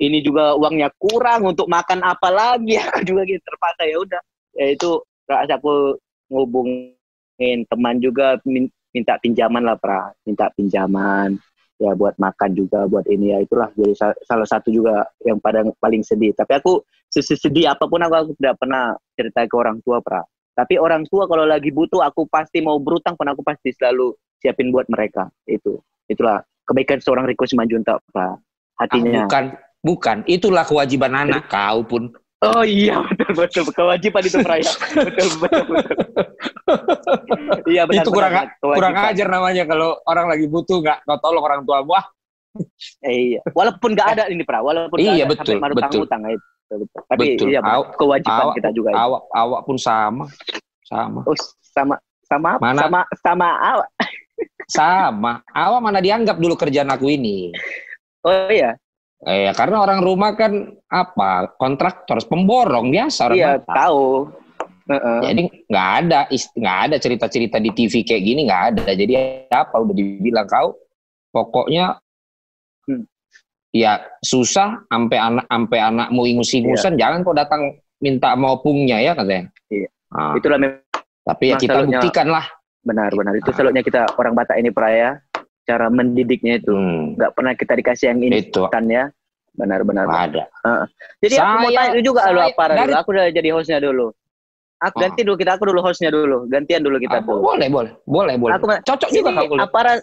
Ini 0.00 0.24
juga 0.24 0.56
uangnya 0.56 0.88
kurang 0.96 1.44
untuk 1.44 1.68
makan 1.68 2.00
apa 2.00 2.32
lagi. 2.32 2.72
Aku 2.88 3.04
juga 3.04 3.20
gitu 3.28 3.44
terpaksa 3.44 3.84
ya 3.84 4.00
udah. 4.00 4.22
Ya 4.56 4.66
itu 4.72 4.96
rasa 5.28 5.60
aku 5.60 6.00
ngubungin 7.40 7.64
teman 7.64 7.96
juga 7.96 8.36
min- 8.44 8.72
minta 8.92 9.16
pinjaman 9.16 9.64
lah 9.64 9.80
pra. 9.80 10.12
Minta 10.28 10.52
pinjaman 10.52 11.40
ya 11.80 11.96
buat 11.96 12.12
makan 12.20 12.52
juga 12.52 12.84
buat 12.84 13.08
ini 13.08 13.32
ya 13.32 13.38
itulah. 13.40 13.72
Jadi 13.72 13.96
sa- 13.96 14.18
salah 14.28 14.44
satu 14.44 14.68
juga 14.68 15.08
yang 15.24 15.40
pada 15.40 15.64
paling 15.80 16.04
sedih. 16.04 16.36
Tapi 16.36 16.60
aku 16.60 16.84
sedih 17.08 17.72
apa 17.72 17.88
pun 17.88 18.04
aku, 18.04 18.14
aku 18.14 18.32
tidak 18.36 18.60
pernah 18.60 18.92
cerita 19.16 19.48
ke 19.48 19.54
orang 19.56 19.80
tua 19.80 20.04
pra. 20.04 20.20
Tapi 20.52 20.76
orang 20.76 21.08
tua 21.08 21.24
kalau 21.24 21.48
lagi 21.48 21.72
butuh 21.72 22.04
aku 22.04 22.28
pasti 22.28 22.60
mau 22.60 22.76
berutang 22.76 23.16
pun 23.16 23.24
aku 23.32 23.40
pasti 23.40 23.72
selalu 23.72 24.12
siapin 24.36 24.68
buat 24.68 24.84
mereka. 24.92 25.32
Itu 25.48 25.80
itulah 26.04 26.44
kebaikan 26.68 27.00
seorang 27.00 27.24
Riko 27.24 27.48
Simanjuntak 27.48 28.04
pra. 28.12 28.28
Ah, 28.28 28.32
hatinya 28.84 29.24
bukan, 29.24 29.44
bukan. 29.80 30.16
Itulah 30.28 30.68
kewajiban 30.68 31.16
anak 31.16 31.48
kau 31.48 31.80
pun. 31.88 32.12
Oh 32.42 32.62
iya 32.62 33.04
betul 33.06 33.36
betul 33.36 33.64
kewajiban 33.70 34.22
itu 34.22 34.38
pra 34.40 34.56
ya 34.56 34.72
betul 35.06 35.28
betul, 35.38 35.62
betul. 35.66 35.94
iya 37.66 37.82
benar 37.84 38.00
itu 38.00 38.10
kurang 38.10 38.32
benar, 38.32 38.48
kurang 38.56 38.94
ajar 38.96 39.26
namanya 39.28 39.64
kalau 39.64 40.00
orang 40.04 40.26
lagi 40.26 40.46
butuh 40.46 40.78
nggak 40.78 40.98
kau 41.02 41.18
tolong 41.20 41.44
orang 41.44 41.60
tua 41.62 41.80
wah 41.82 42.04
Eh, 43.00 43.14
iya. 43.30 43.40
Walaupun 43.54 43.94
nggak 43.94 44.08
ada 44.10 44.24
ini 44.26 44.42
pra, 44.42 44.58
walaupun 44.58 44.98
nggak 44.98 45.14
Iya, 45.14 45.22
ada 45.22 45.30
betul, 45.30 45.54
sampai 45.54 45.70
betul. 45.70 46.02
utang 46.02 46.20
itu. 46.26 46.42
Betul. 46.66 46.78
Tapi 47.06 47.22
Betul. 47.30 47.46
iya 47.46 47.58
benar. 47.62 47.94
Kewajiban 47.94 48.42
awak- 48.42 48.56
kita 48.58 48.70
juga. 48.74 48.88
itu. 48.90 48.98
awak 48.98 49.22
awak 49.30 49.60
pun 49.62 49.76
sama 49.78 50.24
sama 50.82 51.20
Oh, 51.22 51.36
sama 51.62 51.94
sama? 52.26 52.50
Mana? 52.58 52.78
sama 52.80 53.00
sama 53.22 53.48
awak. 53.54 53.88
sama 54.66 55.32
awak 55.48 55.78
mana 55.78 55.98
dianggap 55.98 56.36
dulu 56.36 56.54
kerjaan 56.56 56.90
aku 56.90 57.06
ini 57.08 57.54
Oh 58.20 58.50
iya. 58.50 58.74
Eh 59.20 59.52
karena 59.52 59.76
orang 59.78 60.00
rumah 60.00 60.32
kan 60.32 60.52
apa 60.86 61.52
kontraktor 61.54 62.24
pemborong 62.24 62.88
biasa 62.88 63.28
orang 63.28 63.36
Iya, 63.36 63.50
Batak. 63.60 63.76
tahu. 63.76 64.04
Heeh. 64.90 65.18
jadi 65.22 65.40
nggak 65.70 65.88
ada 66.02 66.20
nggak 66.32 66.78
ada 66.82 66.96
cerita-cerita 66.98 67.56
di 67.56 67.70
TV 67.70 68.02
kayak 68.02 68.22
gini 68.22 68.40
nggak 68.42 68.62
ada 68.74 68.90
jadi 68.90 69.12
apa 69.46 69.76
udah 69.76 69.94
dibilang 69.94 70.46
kau 70.46 70.74
pokoknya 71.30 72.00
Hmm. 72.82 73.04
ya 73.70 74.02
susah 74.18 74.82
sampai 74.84 75.14
anak 75.14 75.46
sampai 75.46 75.78
anakmu 75.78 76.26
ingus-ingusan 76.26 76.96
jangan 76.96 77.22
kau 77.22 77.30
datang 77.30 77.70
minta 77.98 78.34
mau 78.34 78.58
pungnya 78.58 78.98
ya 78.98 79.12
katanya 79.12 79.46
Iya. 79.68 79.86
Ah, 80.10 80.34
Itulah 80.34 80.58
memang 80.58 80.82
tapi 81.22 81.44
ya 81.46 81.56
kita 81.56 81.86
buktikan 81.86 82.26
lah 82.26 82.50
benar 82.80 83.12
benar. 83.12 83.36
Itu 83.36 83.52
Ah. 83.52 83.54
selalunya 83.54 83.84
kita 83.84 84.10
orang 84.16 84.34
Batak 84.34 84.58
ini 84.58 84.72
peraya 84.72 85.22
cara 85.62 85.86
mendidiknya 85.86 86.58
itu 86.58 86.72
Hmm, 86.72 87.14
nggak 87.14 87.30
pernah 87.32 87.52
kita 87.52 87.72
dikasih 87.74 88.06
yang 88.10 88.18
itu 88.22 88.60
instan 88.62 88.84
ya. 88.86 89.04
Benar 89.50 89.82
benar. 89.82 90.06
nggak 90.06 90.24
ada 90.30 90.44
Jadi 91.18 91.34
aku 91.36 91.54
mau 91.58 91.68
Saya- 91.68 91.90
tanya 91.90 92.00
juga 92.00 92.20
lu 92.26 92.38
saya- 92.38 92.50
apa 92.50 92.62
dari- 92.66 92.80
dulu. 92.86 92.94
Aku 92.96 93.08
udah 93.10 93.26
jadi 93.28 93.48
hostnya 93.50 93.78
dulu. 93.78 94.06
Aku 94.80 94.96
Ah. 94.96 95.00
ganti 95.02 95.20
dulu 95.20 95.36
kita 95.36 95.50
aku 95.52 95.64
dulu 95.68 95.80
hostnya 95.82 96.08
dulu. 96.08 96.38
Gantian 96.46 96.80
dulu 96.80 96.96
kita 96.96 97.18
Ah, 97.18 97.22
tuh. 97.22 97.38
boleh 97.38 97.68
boleh 97.68 97.92
boleh 98.02 98.34
boleh 98.36 98.52
Aku 98.56 98.64
cocok 98.80 99.10
juga 99.10 99.28
ini 99.28 99.36
kau 99.36 99.48
kuliah. 99.50 99.64
aparat 99.66 99.98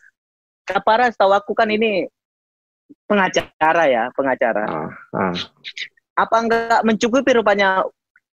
aparat 0.67 1.09
setahu 1.11 1.31
aku 1.31 1.51
kan 1.51 1.65
ini 1.67 2.05
pengacara 3.05 3.83
ya 3.87 4.03
pengacara 4.13 4.63
Ah, 4.63 4.89
ah. 5.13 5.33
apa 6.15 6.35
enggak 6.37 6.79
mencukupi 6.83 7.31
rupanya 7.33 7.83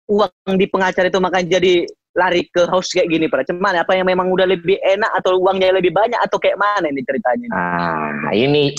uang 0.05 0.29
di 0.53 0.65
pengacara 0.65 1.07
itu 1.07 1.19
makanya 1.19 1.57
jadi 1.57 1.87
lari 2.13 2.45
ke 2.45 2.69
house 2.69 2.93
kayak 2.93 3.09
gini 3.09 3.25
para 3.25 3.41
cuman 3.41 3.73
apa 3.75 3.97
yang 3.97 4.05
memang 4.05 4.29
udah 4.29 4.45
lebih 4.45 4.77
enak 4.79 5.09
atau 5.17 5.41
uangnya 5.41 5.73
lebih 5.73 5.89
banyak 5.89 6.17
atau 6.21 6.37
kayak 6.37 6.55
mana 6.55 6.85
ini 6.87 7.01
ceritanya 7.01 7.47
Ah, 7.49 8.29
ini 8.29 8.69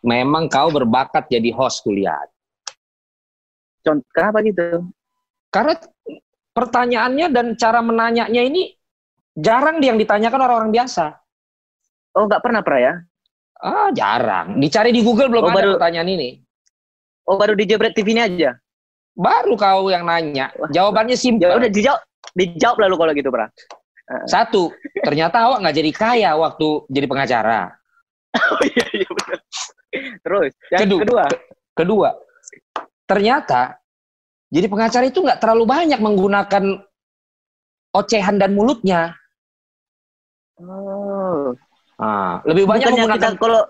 memang 0.00 0.46
kau 0.46 0.70
berbakat 0.70 1.26
jadi 1.26 1.50
host 1.50 1.82
kuliah. 1.82 2.22
Contoh 3.82 4.06
kenapa 4.10 4.38
gitu 4.42 4.86
Karena 5.48 5.74
pertanyaannya 6.52 7.26
dan 7.32 7.46
cara 7.56 7.80
menanyanya 7.80 8.42
ini 8.42 8.74
jarang 9.34 9.78
yang 9.80 9.96
ditanyakan 9.96 10.38
orang-orang 10.38 10.72
biasa. 10.74 11.18
oh 12.14 12.24
nggak 12.26 12.42
pernah 12.42 12.62
pra 12.62 12.78
ya 12.78 12.94
Ah, 13.58 13.90
jarang. 13.90 14.54
Dicari 14.54 14.94
di 14.94 15.02
Google 15.02 15.26
belum 15.26 15.42
Oh, 15.42 15.50
ada 15.50 15.56
baru- 15.58 15.74
pertanyaan 15.82 16.10
ini. 16.10 16.28
oh 17.26 17.34
baru 17.34 17.58
di 17.58 17.66
Jebret 17.66 17.90
TV 17.90 18.14
ini 18.14 18.22
aja 18.22 18.50
Baru 19.18 19.58
kau 19.58 19.90
yang 19.90 20.06
nanya. 20.06 20.54
Jawabannya 20.70 21.18
ya 21.18 21.18
simpel. 21.18 21.50
udah 21.50 21.66
dijawab 21.66 21.98
dijawab 22.34 22.76
lalu 22.86 22.94
kalau 22.96 23.12
gitu 23.16 23.30
pra 23.32 23.48
Uh. 24.08 24.24
Satu, 24.24 24.72
ternyata 25.04 25.36
awak 25.44 25.60
nggak 25.60 25.76
jadi 25.84 25.90
kaya 25.92 26.30
waktu 26.32 26.88
jadi 26.88 27.04
pengacara. 27.04 27.76
Oh 28.40 28.60
iya 28.64 28.86
iya 29.04 29.08
benar. 29.12 29.40
Terus 30.24 30.52
yang 30.72 30.80
Kedua. 30.88 31.00
kedua. 31.04 31.24
Kedua, 31.76 32.10
ternyata 33.04 33.76
jadi 34.48 34.64
pengacara 34.64 35.04
itu 35.12 35.20
nggak 35.20 35.38
terlalu 35.44 35.68
banyak 35.68 36.00
menggunakan 36.00 36.64
ocehan 37.92 38.40
dan 38.40 38.56
mulutnya. 38.56 39.12
Oh. 40.56 41.52
Ah, 42.00 42.40
lebih 42.48 42.64
banyak 42.64 42.88
bukannya 42.88 43.04
menggunakan 43.04 43.32
kita 43.36 43.42
kalau 43.44 43.62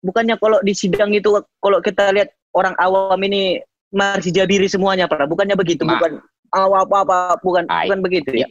bukannya 0.00 0.34
kalau 0.40 0.58
di 0.64 0.72
sidang 0.72 1.12
itu 1.12 1.28
kalau 1.60 1.78
kita 1.84 2.08
lihat 2.08 2.32
orang 2.56 2.72
awam 2.80 3.20
ini 3.20 3.60
masih 3.92 4.32
jabiri 4.32 4.64
semuanya, 4.64 5.04
Pak. 5.04 5.28
Bukannya 5.28 5.60
begitu, 5.60 5.84
Ma- 5.84 6.00
bukan 6.00 6.24
awam 6.54 6.86
apa 6.90 7.38
bukan 7.40 7.64
Ai. 7.70 7.86
bukan 7.88 8.00
begitu 8.02 8.30
ya. 8.46 8.48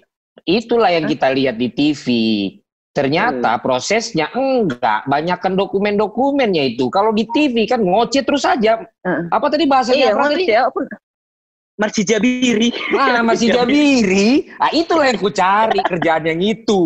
itulah 0.47 0.87
yang 0.87 1.05
kita 1.05 1.29
lihat 1.35 1.59
di 1.59 1.67
TV. 1.67 2.07
Ternyata 2.89 3.61
prosesnya 3.61 4.33
enggak, 4.33 5.05
banyakkan 5.05 5.53
dokumen-dokumennya 5.53 6.73
itu. 6.73 6.89
Kalau 6.89 7.13
di 7.13 7.27
TV 7.29 7.69
kan 7.69 7.85
ngoceh 7.85 8.25
terus 8.25 8.43
saja. 8.43 8.81
Heeh. 8.81 9.29
Apa 9.29 9.45
tadi 9.47 9.69
bahasanya? 9.69 10.09
Iya, 10.09 10.67
apa 10.67 10.79
ya. 11.79 11.87
Masih 11.87 12.03
jabiri. 12.03 12.69
Ah, 12.91 13.23
masih 13.31 13.47
Jabiri. 13.55 14.51
Ah, 14.59 14.67
itulah 14.75 15.07
yang 15.07 15.15
ku 15.15 15.31
cari 15.31 15.79
kerjaan 15.79 16.27
yang 16.27 16.41
itu. 16.43 16.83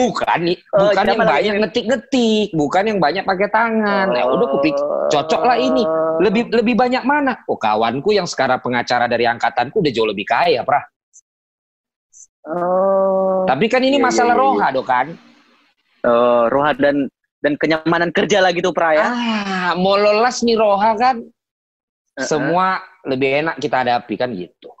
Bukan 0.00 0.38
nih, 0.40 0.56
Oh, 0.72 0.88
bukan 0.88 1.04
yang 1.04 1.20
banyak 1.20 1.54
ngetik-ngetik, 1.60 2.48
bukan 2.56 2.82
yang 2.88 2.98
banyak 2.98 3.24
pakai 3.28 3.48
tangan. 3.52 4.06
Nah, 4.08 4.24
udah 4.24 4.46
ku 4.48 4.58
pikir 4.64 4.84
cocok 5.12 5.42
lah 5.44 5.60
ini. 5.60 5.84
lebih 6.16 6.48
lebih 6.48 6.80
banyak 6.80 7.04
mana? 7.04 7.44
Oh, 7.44 7.60
kawanku 7.60 8.08
yang 8.16 8.24
sekarang 8.24 8.64
pengacara 8.64 9.04
dari 9.04 9.28
angkatanku 9.28 9.84
udah 9.84 9.92
jauh 9.92 10.08
lebih 10.08 10.24
kaya, 10.24 10.64
Prah. 10.64 10.80
Oh. 12.48 13.44
Tapi 13.44 13.68
kan 13.68 13.84
ini 13.84 14.00
Iya, 14.00 14.06
masalah 14.08 14.32
iya, 14.32 14.40
iya, 14.40 14.48
roha, 14.48 14.66
do 14.72 14.82
kan? 14.86 15.06
Oh, 16.08 16.48
roha 16.48 16.72
dan 16.72 17.12
dan 17.44 17.52
kenyamanan 17.60 18.16
kerja 18.16 18.40
lah 18.40 18.48
gitu, 18.56 18.72
Pra 18.72 18.96
ya. 18.96 19.04
Ah, 19.12 19.70
mau 19.76 20.00
lolos 20.00 20.40
nih 20.40 20.56
roha 20.56 20.96
kan? 20.96 21.20
Semua 22.16 22.80
lebih 23.04 23.44
enak 23.44 23.56
kita 23.56 23.84
hadapi 23.84 24.14
kan 24.16 24.32
gitu. 24.32 24.72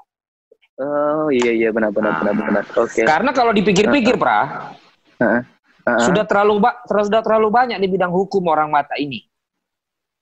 Oh, 0.76 1.28
iya 1.28 1.52
iya 1.52 1.68
benar 1.68 1.88
benar 1.88 2.20
benar 2.20 2.32
Ah. 2.32 2.40
benar. 2.42 2.64
Oke. 2.74 3.00
Karena 3.02 3.30
kalau 3.30 3.52
dipikir-pikir, 3.52 4.16
Prah, 4.16 4.72
Heeh. 5.16 5.40
sudah 6.00 6.24
terlalu 6.24 6.60
ba- 6.60 6.80
sudah 6.84 7.20
terlalu 7.20 7.48
banyak 7.48 7.76
di 7.76 7.88
bidang 7.88 8.08
hukum 8.08 8.44
orang 8.46 8.68
mata 8.68 8.96
ini. 8.96 9.24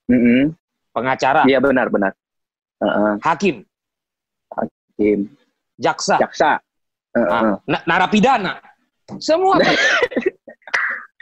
Mm-mm. 0.07 0.51
Pengacara, 0.91 1.43
Iya 1.43 1.59
benar 1.59 1.87
benar. 1.89 2.11
Heeh. 2.79 3.13
hakim, 3.19 3.55
Tim. 4.95 5.27
jaksa, 5.75 6.15
Jaksa. 6.19 6.59
Heeh. 7.11 7.27
ah, 7.27 7.59
na- 7.63 7.83
narapidana. 7.83 8.59
Semua 9.19 9.55
kan 9.63 9.75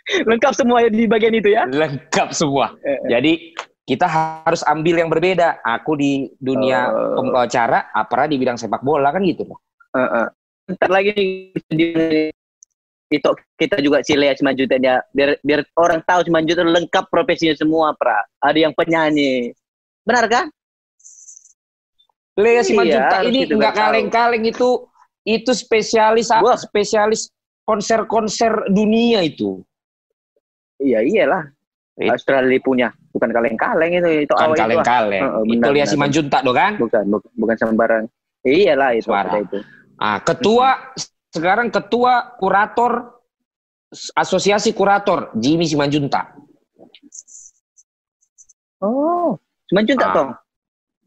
Lengkap 0.04 0.54
semua 0.54 0.84
di 0.86 1.08
bagian 1.08 1.34
itu 1.34 1.50
ya. 1.50 1.64
lengkap 1.66 2.36
semua. 2.36 2.76
Jadi 3.08 3.56
kita 3.84 4.08
harus 4.08 4.64
ambil 4.64 4.96
yang 4.98 5.10
berbeda. 5.10 5.60
Aku 5.60 5.94
di 5.94 6.32
dunia 6.38 6.88
Oh. 6.88 7.20
pengacara, 7.20 7.90
apa 7.90 8.26
di 8.26 8.36
bidang 8.38 8.56
sepak 8.56 8.80
bola 8.80 9.10
kan 9.10 9.22
gitu. 9.22 9.44
Heeh. 9.92 10.26
Ntar 10.72 10.90
lagi 10.90 11.12
di 11.68 11.88
itu 13.10 13.30
kita 13.54 13.78
juga 13.78 14.02
si 14.02 14.16
Lea 14.16 14.34
Simanjuntak 14.34 14.80
ya 14.80 14.98
biar 15.12 15.38
biar 15.40 15.62
orang 15.78 16.02
tahu 16.02 16.26
Simanjuntak 16.26 16.66
lengkap 16.66 17.06
profesinya 17.08 17.54
semua 17.54 17.94
pra 17.94 18.18
ada 18.42 18.58
yang 18.58 18.74
penyanyi 18.74 19.54
benar 20.02 20.26
kan 20.26 20.46
Lea 22.34 22.58
Iya, 22.58 22.62
Simanjuntak 22.66 23.20
harus 23.22 23.30
ini 23.30 23.40
kita 23.46 23.54
nggak 23.54 23.70
tahu. 23.70 23.82
kaleng-kaleng 23.86 24.44
itu 24.50 24.70
itu 25.24 25.52
spesialis 25.54 26.34
Wah. 26.34 26.58
spesialis 26.58 27.30
konser-konser 27.64 28.66
dunia 28.68 29.22
itu. 29.22 29.62
iya 30.82 31.00
iyalah 31.00 31.54
It- 31.96 32.10
Australia 32.10 32.58
punya 32.60 32.90
bukan 33.14 33.30
kaleng-kaleng 33.30 33.92
itu 33.94 34.10
itu 34.26 34.34
Kan 34.34 34.42
awal 34.44 34.54
itu, 34.54 34.62
kaleng-kaleng. 34.66 35.24
Itu 35.24 35.52
benar, 35.54 35.70
Lea 35.70 35.78
benar. 35.78 35.88
Simanjuntak 35.88 36.42
do 36.42 36.52
kan? 36.52 36.72
bukan 36.76 37.04
bukan, 37.08 37.30
bukan 37.38 37.56
sembarang 37.56 38.04
iyalah 38.42 38.90
itu 38.92 39.08
Suara. 39.08 39.38
itu 39.38 39.60
Ah, 39.96 40.18
ketua 40.20 40.92
sekarang 41.30 41.70
ketua 41.70 42.36
kurator 42.36 43.14
Asosiasi 44.12 44.74
Kurator 44.74 45.30
Jimmy 45.34 45.64
Simanjuntak. 45.64 46.34
oh 48.80 49.38
Simanjuntak 49.66 50.10
Ah. 50.10 50.14
toh 50.14 50.30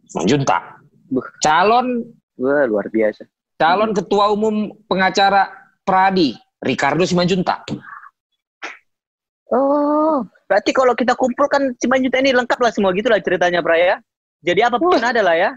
Simanjuntak. 0.06 0.62
Buh. 1.06 1.26
Calon 1.38 1.86
wah 2.36 2.62
luar 2.64 2.86
biasa 2.88 3.26
calon 3.56 3.90
ketua 3.90 4.30
umum 4.30 4.70
pengacara 4.86 5.50
Pradi 5.82 6.34
Ricardo 6.58 7.02
Simanjuntak. 7.02 7.66
oh 9.50 10.22
berarti 10.46 10.70
kalau 10.70 10.94
kita 10.94 11.12
kumpulkan 11.18 11.74
Simanjuntak 11.78 12.22
ini 12.22 12.30
lengkap 12.34 12.58
lah 12.62 12.70
semua 12.70 12.94
gitulah 12.94 13.18
ceritanya 13.18 13.60
pra 13.60 13.76
ya 13.76 13.98
jadi 14.42 14.70
apa 14.70 14.78
pun 14.78 14.98
ada 14.98 15.20
lah 15.22 15.36
ya 15.36 15.50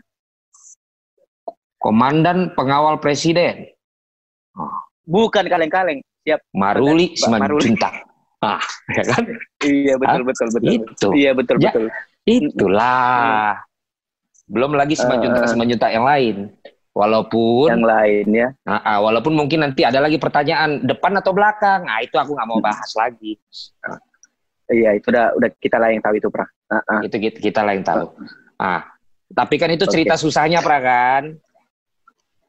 Komandan 1.80 2.52
Pengawal 2.58 3.00
Presiden 3.00 3.70
bukan 5.10 5.46
kaleng-kaleng 5.50 6.04
siap 6.22 6.40
Maruli. 6.54 7.16
Simanjuntak. 7.16 8.06
Ah, 8.40 8.62
ya 8.96 9.04
kan? 9.04 9.24
iya 9.68 10.00
betul 10.00 10.22
betul 10.24 10.48
betul 10.56 10.72
Itu. 10.72 11.08
iya 11.12 11.32
betul 11.36 11.56
Ya. 11.60 11.72
betul 11.72 11.86
Itulah. 12.30 13.58
Belum 14.46 14.72
lagi 14.78 14.94
Simanjuntak 14.96 15.44
Eh. 15.44 15.50
Simanjuntak 15.50 15.92
yang 15.92 16.06
lain. 16.06 16.36
Walaupun 16.90 17.70
yang 17.70 17.86
lain 17.86 18.26
ya 18.34 18.48
Ah, 18.68 18.82
ah, 18.84 18.98
walaupun 19.00 19.32
mungkin 19.32 19.64
nanti 19.64 19.86
ada 19.88 20.02
lagi 20.04 20.20
pertanyaan 20.20 20.84
depan 20.84 21.16
atau 21.18 21.32
belakang. 21.32 21.88
Ah, 21.88 22.04
itu 22.04 22.16
aku 22.20 22.36
nggak 22.36 22.48
mau 22.50 22.60
bahas 22.60 22.92
lagi. 22.96 23.40
Iya 24.70 24.96
itu 24.98 25.10
udah 25.10 25.34
udah 25.36 25.50
kita 25.58 25.78
lah 25.82 25.90
yang 25.94 26.02
tahu 26.02 26.16
itu 26.18 26.30
pra 26.30 26.46
Ah, 26.70 26.82
ah. 26.86 27.02
Itu 27.02 27.18
kita, 27.18 27.38
kita 27.42 27.62
lah 27.66 27.74
yang 27.74 27.82
tahu. 27.82 28.14
Ah, 28.62 28.86
tapi 29.34 29.58
kan 29.58 29.74
itu 29.74 29.90
cerita 29.90 30.14
susahnya, 30.14 30.62
Pra 30.62 30.78
kan? 30.78 31.24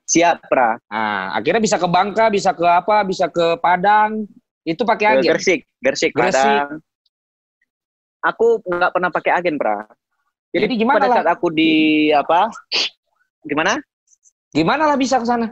siap 0.04 0.44
pra 0.44 0.76
Ah, 0.92 1.32
akhirnya 1.38 1.62
bisa 1.62 1.80
ke 1.80 1.88
Bangka, 1.88 2.28
bisa 2.28 2.52
ke 2.52 2.66
apa, 2.68 3.00
bisa 3.06 3.32
ke 3.32 3.56
Padang. 3.62 4.28
Itu 4.60 4.84
pakai 4.84 5.16
agen. 5.16 5.32
Gersik 5.32 5.64
Gersik 5.80 6.12
Gresik. 6.12 6.36
Padang 6.36 6.84
aku 8.20 8.60
nggak 8.68 8.92
pernah 8.92 9.10
pakai 9.10 9.32
agen 9.32 9.56
pra 9.56 9.88
jadi, 10.52 10.68
Jadi 10.68 10.74
gimana 10.76 10.98
pada 11.00 11.08
lah? 11.08 11.16
saat 11.22 11.28
aku 11.32 11.48
di 11.48 11.72
apa 12.12 12.52
gimana 13.40 13.80
Gimana 14.50 14.82
lah 14.82 14.98
bisa 14.98 15.16
ke 15.22 15.24
sana? 15.24 15.46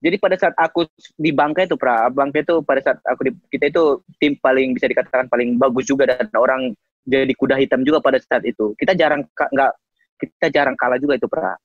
Jadi 0.00 0.16
pada 0.16 0.36
saat 0.40 0.54
aku 0.56 0.88
di 1.20 1.30
Bangka 1.32 1.68
itu 1.68 1.76
pra 1.76 2.08
Bangka 2.08 2.40
itu 2.40 2.64
pada 2.64 2.80
saat 2.80 2.98
aku 3.04 3.28
di 3.28 3.32
kita 3.52 3.68
itu 3.68 4.00
tim 4.20 4.36
paling 4.40 4.72
bisa 4.72 4.88
dikatakan 4.88 5.28
paling 5.28 5.60
bagus 5.60 5.86
juga 5.88 6.08
dan 6.08 6.28
orang 6.36 6.72
jadi 7.04 7.32
kuda 7.36 7.56
hitam 7.60 7.84
juga 7.84 8.00
pada 8.00 8.20
saat 8.20 8.44
itu 8.44 8.72
kita 8.76 8.96
jarang 8.96 9.24
nggak 9.36 9.72
kita 10.20 10.46
jarang 10.52 10.76
kalah 10.76 10.96
juga 11.00 11.16
itu 11.16 11.28
pra 11.28 11.56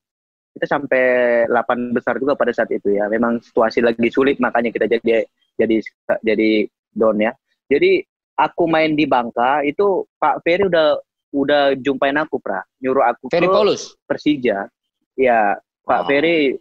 kita 0.56 0.66
sampai 0.72 1.04
8 1.52 1.92
besar 1.92 2.16
juga 2.16 2.36
pada 2.40 2.56
saat 2.56 2.72
itu 2.72 2.96
ya 2.96 3.12
memang 3.12 3.44
situasi 3.44 3.84
lagi 3.84 4.08
sulit 4.08 4.40
makanya 4.40 4.72
kita 4.72 4.88
jadi 4.88 5.28
jadi 5.60 5.76
jadi 6.24 6.50
down 6.96 7.20
ya 7.20 7.36
jadi 7.68 8.04
aku 8.40 8.64
main 8.68 8.96
di 8.96 9.08
Bangka 9.08 9.64
itu 9.64 10.04
Pak 10.20 10.44
Ferry 10.44 10.68
udah 10.68 11.00
udah 11.36 11.76
jumpain 11.84 12.16
aku 12.16 12.40
pra 12.40 12.64
nyuruh 12.80 13.04
aku 13.12 13.28
Ferry 13.28 13.48
ke 13.48 13.52
Paulus. 13.52 13.96
Persija. 14.08 14.68
Ya, 15.16 15.60
Pak 15.84 16.00
Oh. 16.04 16.08
Ferry. 16.08 16.56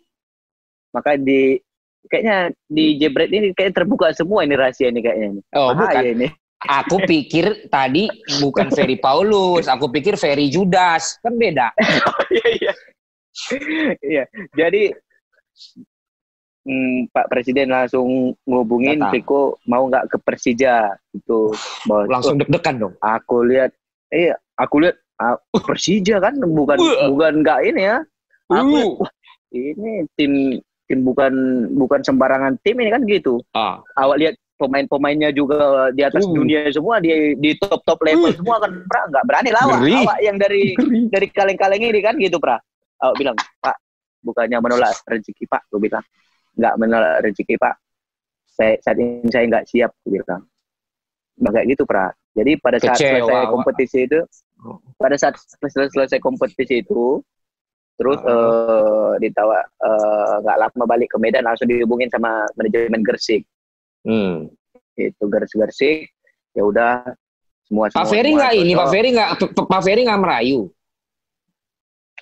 Maka 0.95 1.19
di 1.19 1.59
kayaknya 2.07 2.55
di 2.71 2.97
Jebret 3.03 3.31
ini 3.35 3.51
kayak 3.51 3.75
terbuka 3.75 4.15
semua 4.15 4.47
ini 4.47 4.55
rahasia 4.55 4.89
ini 4.89 5.03
kayaknya. 5.03 5.29
ini. 5.35 5.41
Oh, 5.59 5.75
bukan. 5.75 5.91
Bahaya 5.91 6.11
ini. 6.15 6.29
Aku 6.65 6.97
pikir 7.05 7.69
tadi 7.69 8.09
bukan 8.41 8.73
Ferry 8.73 8.97
Paulus, 8.97 9.69
aku 9.69 9.93
pikir 9.93 10.17
Ferry 10.17 10.49
Judas. 10.49 11.21
Kan 11.21 11.37
beda. 11.37 11.75
Iya, 12.35 12.51
iya. 12.57 12.73
Iya. 14.01 14.25
Jadi 14.57 14.83
hmm, 16.65 17.13
Pak 17.13 17.27
Presiden 17.29 17.69
langsung 17.71 18.33
ngubungin 18.49 18.99
Datang. 18.99 19.13
Riko 19.13 19.43
mau 19.69 19.85
nggak 19.87 20.09
ke 20.09 20.17
Persija 20.25 20.97
itu. 21.13 21.53
Bos. 21.85 22.07
Langsung 22.09 22.41
deg-degan 22.41 22.81
dong. 22.81 22.95
Oh, 22.99 23.11
aku 23.13 23.45
lihat 23.45 23.71
iya, 24.11 24.35
aku 24.57 24.87
lihat 24.87 24.97
ah, 25.21 25.37
Persija 25.53 26.19
kan 26.19 26.39
bukan 26.41 26.81
Wah. 26.81 27.07
bukan 27.13 27.33
nggak 27.45 27.61
ini 27.69 27.83
ya. 27.93 27.99
Aku 28.53 28.77
Uh. 28.77 28.91
wah, 29.01 29.13
ini 29.53 30.05
tim 30.17 30.61
tim 30.85 31.01
bukan 31.01 31.33
bukan 31.73 32.01
sembarangan 32.05 32.61
tim 32.61 32.77
ini 32.81 32.91
kan 32.93 33.03
gitu. 33.09 33.41
Ah, 33.53 33.81
awak 33.97 34.21
lihat 34.21 34.35
pemain-pemainnya 34.55 35.35
juga 35.35 35.91
di 35.91 36.07
atas 36.07 36.23
Uh. 36.25 36.35
dunia 36.37 36.71
semua 36.71 37.03
di 37.03 37.35
di 37.37 37.59
top 37.59 37.83
top 37.83 37.99
level 38.07 38.31
Uh. 38.31 38.37
semua 38.39 38.57
kan 38.63 38.71
pra 38.87 39.03
nggak 39.11 39.25
berani 39.27 39.51
lawan 39.51 39.79
Ngeri. 39.83 39.95
awak 40.07 40.19
yang 40.23 40.37
dari 40.39 40.63
dari 41.11 41.27
kaleng-kaleng 41.33 41.83
ini 41.83 42.01
kan 42.01 42.15
gitu 42.21 42.39
pra 42.39 42.57
awak 43.03 43.15
bilang 43.19 43.35
pak 43.59 43.77
bukannya 44.23 44.57
menolak 44.63 44.95
rezeki 45.05 45.45
pak 45.51 45.67
gue 45.69 45.81
bilang 45.83 46.05
nggak 46.55 46.75
menolak 46.79 47.15
rezeki 47.27 47.59
pak 47.59 47.75
saya 48.47 48.79
saat 48.79 48.97
ini 48.97 49.27
saya 49.29 49.45
nggak 49.51 49.67
siap 49.67 49.91
gue 50.07 50.23
bilang 50.23 50.47
nah, 51.43 51.51
kayak 51.51 51.67
gitu 51.75 51.83
pra 51.85 52.15
jadi 52.35 52.55
pada 52.63 52.79
saat 52.79 52.95
Kecewa, 52.95 53.27
selesai 53.27 53.47
kompetisi 53.51 53.99
itu 54.07 54.21
Oh. 54.65 54.81
pada 54.97 55.13
saat 55.21 55.37
selesai, 55.37 55.93
selesai 55.93 56.19
kompetisi 56.25 56.81
itu 56.81 57.21
Terus 57.95 58.19
eh 58.21 59.13
ditawa 59.21 59.59
eh, 59.63 60.35
nggak 60.43 60.59
lama 60.59 60.85
balik 60.85 61.15
ke 61.15 61.19
Medan 61.19 61.47
langsung 61.47 61.67
dihubungin 61.67 62.11
sama 62.11 62.43
manajemen 62.55 63.03
Gersik. 63.03 63.47
Hmm. 64.03 64.51
Itu 64.95 65.27
Gersik-Gersik 65.27 66.11
ya 66.55 66.63
udah 66.63 67.03
semua 67.67 67.87
Pak 67.89 67.95
semua- 67.97 68.11
Ferry 68.11 68.31
semua 68.31 68.39
nggak 68.43 68.55
ini. 68.57 68.73
Pak 68.75 68.89
Ferry 68.91 69.09
nggak 69.15 69.31
Pak 69.65 69.81
Ferry 69.81 70.03
nggak 70.05 70.21
merayu. 70.21 70.61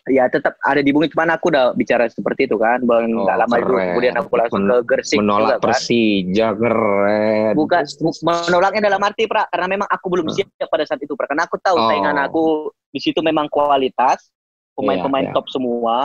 Ya 0.03 0.27
tetap 0.27 0.59
ada 0.61 0.83
dihubungin 0.83 1.09
cuman 1.09 1.31
aku 1.31 1.47
udah 1.47 1.73
bicara 1.73 2.11
seperti 2.11 2.45
itu 2.45 2.59
kan. 2.59 2.83
Bang 2.83 3.07
Oh, 3.09 3.23
nggak 3.23 3.39
lama 3.39 3.55
itu 3.55 3.70
keren. 3.70 3.87
kemudian 3.95 4.14
aku 4.18 4.33
langsung 4.35 4.62
ke 4.66 4.77
Gersik 4.85 5.16
Menolak 5.16 5.41
juga 5.41 5.55
kan. 5.55 5.62
Persija 5.62 6.49
keren. 6.53 7.53
Bukan 7.55 7.83
menolaknya 8.20 8.81
dalam 8.91 9.01
arti 9.01 9.25
pra 9.25 9.47
karena 9.47 9.66
memang 9.70 9.87
aku 9.87 10.07
belum 10.11 10.27
siap 10.29 10.51
pada 10.66 10.83
saat 10.83 10.99
itu 10.99 11.14
pra 11.14 11.31
karena 11.31 11.47
aku 11.47 11.55
tahu 11.57 11.77
Oh. 11.79 11.87
saingan 11.87 12.18
aku 12.18 12.43
di 12.91 12.99
situ 12.99 13.23
memang 13.23 13.47
kualitas 13.47 14.27
pemain-pemain 14.75 15.27
Iya, 15.27 15.31
iya. 15.31 15.37
top 15.37 15.47
semua 15.49 15.99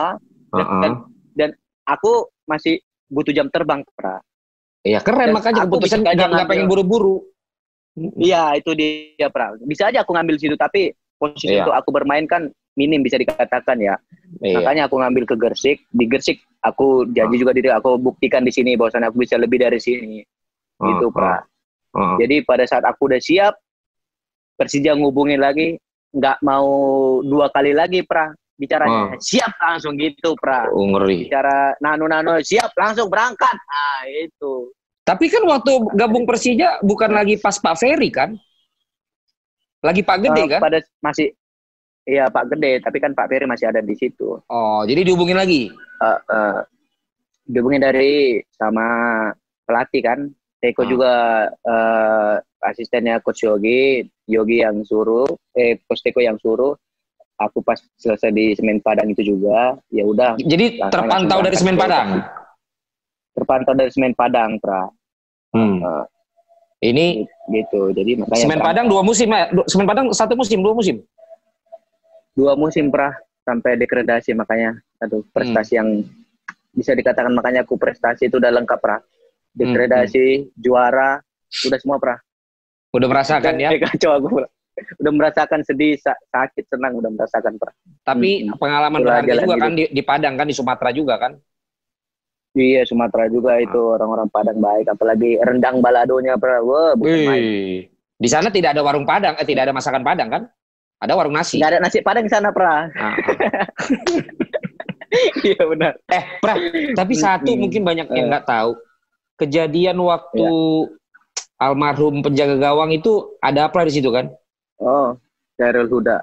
Heeh. 0.52 0.92
dan 1.34 1.50
aku 1.84 2.26
masih 2.44 2.80
butuh 3.06 3.32
jam 3.32 3.48
terbang 3.48 3.80
pra 3.94 4.20
Iya 4.82 5.02
keren 5.02 5.32
Dan 5.32 5.36
makanya 5.36 5.60
aku 5.64 5.76
keputusan 5.76 6.00
nggak 6.00 6.14
nggak 6.16 6.48
pengen 6.48 6.66
buru-buru. 6.66 7.24
iya 8.16 8.54
itu 8.54 8.70
dia 8.72 9.26
pra 9.28 9.58
bisa 9.60 9.90
aja 9.90 10.00
aku 10.00 10.14
ngambil 10.14 10.38
situ 10.38 10.54
tapi 10.54 10.94
posisi 11.18 11.50
Iya. 11.50 11.66
untuk 11.66 11.74
aku 11.74 11.88
bermain 11.90 12.24
kan 12.24 12.46
minim 12.78 13.02
bisa 13.02 13.18
dikatakan 13.18 13.74
ya 13.76 13.98
Iya. 14.38 14.62
makanya 14.62 14.82
aku 14.86 15.02
ngambil 15.02 15.26
ke 15.26 15.34
Gersik 15.34 15.82
di 15.90 16.04
Gersik 16.06 16.38
aku 16.60 17.10
janji 17.10 17.36
juga 17.36 17.50
diri 17.50 17.68
aku 17.68 17.98
buktikan 17.98 18.46
di 18.46 18.54
sini 18.54 18.78
bahwasannya 18.78 19.10
aku 19.10 19.18
bisa 19.18 19.34
lebih 19.34 19.58
dari 19.58 19.82
sini 19.82 20.22
gitu 20.78 21.10
Heeh. 21.10 21.12
pra 21.12 21.42
Heeh. 21.90 22.16
Jadi 22.20 22.36
pada 22.44 22.62
saat 22.62 22.84
aku 22.84 23.08
udah 23.08 23.18
siap, 23.18 23.56
Persija 24.54 24.92
ngubungin 24.92 25.40
lagi, 25.40 25.80
nggak 26.10 26.44
mau 26.44 26.68
dua 27.24 27.48
kali 27.48 27.72
lagi, 27.72 28.04
Pra. 28.04 28.28
Bicaranya, 28.58 29.14
siap 29.22 29.54
langsung 29.62 29.94
gitu, 29.94 30.34
Pra. 30.34 30.66
Oh, 30.74 30.82
ngeri. 30.82 31.30
Bicara 31.30 31.78
nano-nano, 31.78 32.42
siap 32.42 32.74
langsung 32.74 33.06
berangkat. 33.06 33.54
Nah, 33.54 34.02
itu. 34.10 34.74
Tapi 35.06 35.30
kan 35.30 35.46
waktu 35.46 35.72
gabung 35.94 36.26
Persija 36.26 36.82
bukan 36.82 37.14
lagi 37.14 37.38
pas 37.38 37.54
Pak 37.54 37.78
Ferry 37.78 38.10
kan? 38.10 38.34
Lagi 39.78 40.02
Pak 40.02 40.18
Gede 40.26 40.42
Eh, 40.42 40.48
kan? 40.50 40.60
Pada 40.60 40.78
masih, 40.98 41.30
iya 42.02 42.26
Pak 42.26 42.50
Gede, 42.50 42.82
tapi 42.82 42.98
kan 42.98 43.14
Pak 43.14 43.30
Ferry 43.30 43.46
masih 43.46 43.70
ada 43.70 43.78
di 43.78 43.94
situ. 43.94 44.42
Oh, 44.50 44.82
jadi 44.82 45.06
dihubungin 45.06 45.38
lagi. 45.38 45.70
Eh, 46.02 46.18
eh, 46.34 46.58
dihubungin 47.46 47.86
dari 47.86 48.42
sama 48.58 48.84
pelatih 49.64 50.02
kan. 50.02 50.20
Teko 50.58 50.82
Ah. 50.82 50.88
juga 50.90 51.12
eh, 51.46 52.34
asistennya 52.66 53.22
Coach 53.22 53.46
Yogi, 53.46 54.02
Yogi 54.26 54.66
yang 54.66 54.82
suruh, 54.82 55.30
eh 55.54 55.78
Coach 55.86 56.02
Teko 56.02 56.18
yang 56.18 56.34
suruh. 56.42 56.74
Aku 57.38 57.62
pas 57.62 57.78
selesai 58.02 58.34
di 58.34 58.50
Semen 58.58 58.82
Padang 58.82 59.14
itu 59.14 59.22
juga, 59.22 59.78
ya 59.94 60.02
udah 60.02 60.34
Jadi 60.42 60.82
terpantau 60.90 61.38
dari 61.38 61.54
Semen 61.54 61.78
Padang. 61.78 62.18
terpantau 63.30 63.72
dari 63.78 63.90
Semen 63.94 64.10
Padang, 64.18 64.58
Pra. 64.58 64.90
Hmm. 65.54 65.78
Eh, 65.78 66.04
Ini 66.90 67.26
gitu. 67.50 67.94
Jadi 67.94 68.18
makanya 68.18 68.42
Semen 68.42 68.58
Padang 68.58 68.86
dua 68.90 69.02
musim 69.06 69.30
ya? 69.30 69.46
Semen 69.70 69.86
Padang 69.86 70.10
satu 70.10 70.34
musim, 70.34 70.58
dua 70.62 70.74
musim. 70.74 70.98
dua 72.34 72.54
musim 72.54 72.90
Pra 72.90 73.14
sampai 73.42 73.74
degradasi 73.78 74.30
makanya 74.34 74.78
aduh 74.98 75.22
prestasi 75.30 75.74
yang 75.78 76.06
bisa 76.70 76.94
dikatakan 76.94 77.34
makanya 77.34 77.66
aku 77.66 77.74
prestasi 77.74 78.26
itu 78.26 78.38
udah 78.38 78.50
lengkap 78.50 78.78
Pra. 78.82 78.98
Degradasi, 79.54 80.54
juara, 80.54 81.22
udah 81.66 81.78
semua 81.78 81.98
Pra. 82.02 82.18
Udah 82.94 83.06
merasakan 83.10 83.58
ya. 83.58 83.70
Kacau 83.78 84.10
aku 84.18 84.26
Pra. 84.42 84.46
Udah 84.98 85.12
merasakan 85.12 85.60
sedih, 85.62 85.96
sa- 85.96 86.18
sakit, 86.28 86.64
senang 86.66 86.94
udah 86.94 87.10
merasakan 87.10 87.54
Pra. 87.56 87.72
Tapi 88.02 88.44
Hmm. 88.44 88.56
pengalaman 88.56 89.00
berharga 89.00 89.32
juga 89.34 89.54
hidup. 89.54 89.62
kan 89.62 89.72
di, 89.72 89.84
di 89.88 90.02
Padang 90.02 90.34
kan 90.34 90.46
di 90.46 90.54
Sumatera 90.54 90.90
juga 90.90 91.14
kan. 91.16 91.32
Iya 92.52 92.82
Sumatera 92.82 93.28
juga 93.28 93.60
itu 93.60 93.78
Ah. 93.78 93.94
orang-orang 93.96 94.28
Padang 94.28 94.58
baik 94.58 94.86
apalagi 94.88 95.38
rendang 95.38 95.78
baladonya 95.78 96.34
Pra. 96.34 96.58
Wah, 96.58 96.96
bukan 96.96 97.18
main. 97.24 97.38
Wih. 97.38 97.78
Di 98.18 98.26
sana 98.26 98.48
tidak 98.48 98.74
ada 98.74 98.82
warung 98.82 99.06
Padang, 99.06 99.36
eh 99.36 99.46
tidak 99.46 99.70
ada 99.70 99.74
masakan 99.74 100.02
Padang 100.02 100.28
kan? 100.28 100.42
Ada 100.98 101.14
warung 101.14 101.30
nasi. 101.30 101.62
Nggak 101.62 101.70
ada 101.70 101.80
nasi 101.80 101.98
Padang 102.02 102.24
di 102.26 102.32
sana 102.32 102.50
Pra. 102.50 102.90
Ah. 102.90 103.14
Iya 105.40 105.62
benar. 105.64 105.92
Eh, 106.04 106.22
Pra, 106.38 106.54
tapi 106.92 107.14
satu 107.16 107.48
Hmm. 107.48 107.60
mungkin 107.64 107.80
banyak 107.80 108.06
yang 108.12 108.26
Eh. 108.26 108.30
nggak 108.30 108.44
tahu. 108.44 108.76
Kejadian 109.38 109.96
waktu 109.98 110.44
almarhum 111.56 112.20
penjaga 112.20 112.60
gawang 112.60 112.92
itu 112.92 113.38
ada 113.40 113.66
apa 113.66 113.86
di 113.86 113.92
situ 113.94 114.10
kan? 114.10 114.28
Oh, 114.78 115.18
Daryl 115.58 115.90
Huda. 115.90 116.22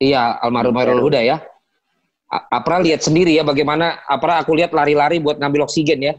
Iya, 0.00 0.38
almarhum 0.40 0.72
Hmm, 0.72 0.80
Hairul 0.80 1.02
Huda 1.04 1.20
ya. 1.20 1.36
Apra 2.30 2.78
lihat 2.78 3.02
sendiri 3.02 3.34
ya 3.34 3.42
bagaimana 3.42 4.06
Apra 4.06 4.38
aku 4.38 4.54
lihat 4.54 4.70
lari-lari 4.70 5.18
buat 5.18 5.36
ngambil 5.42 5.66
oksigen 5.66 5.98
ya. 5.98 6.14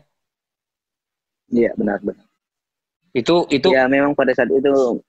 Iya 1.47 1.71
benar 1.79 2.03
benar. 2.03 2.27
Itu 3.15 3.47
itu 3.47 3.71
Ya 3.71 3.87
memang 3.87 4.11
pada 4.15 4.35
saat 4.35 4.51
itu 4.51 4.99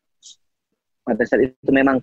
pada 1.03 1.23
saat 1.27 1.43
itu 1.51 1.71
memang 1.75 1.99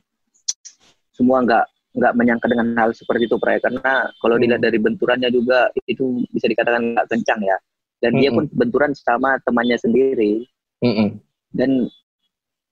semua 1.15 1.43
nggak 1.43 1.65
nggak 1.95 2.13
menyangka 2.15 2.47
dengan 2.47 2.67
hal 2.75 2.91
seperti 2.91 3.27
itu 3.27 3.35
Pray 3.39 3.59
karena 3.63 4.07
kalau 4.19 4.35
Hmm. 4.35 4.43
dilihat 4.43 4.61
dari 4.63 4.77
benturannya 4.79 5.31
juga 5.31 5.71
itu 5.87 6.23
bisa 6.31 6.47
dikatakan 6.47 6.95
nggak 6.95 7.07
kencang 7.07 7.39
ya 7.43 7.57
dan 8.03 8.15
dia 8.19 8.29
Hmm. 8.31 8.43
pun 8.43 8.45
benturan 8.55 8.91
sama 8.95 9.35
temannya 9.43 9.75
sendiri 9.79 10.43
Mm-mm. 10.79 11.19
dan 11.51 11.87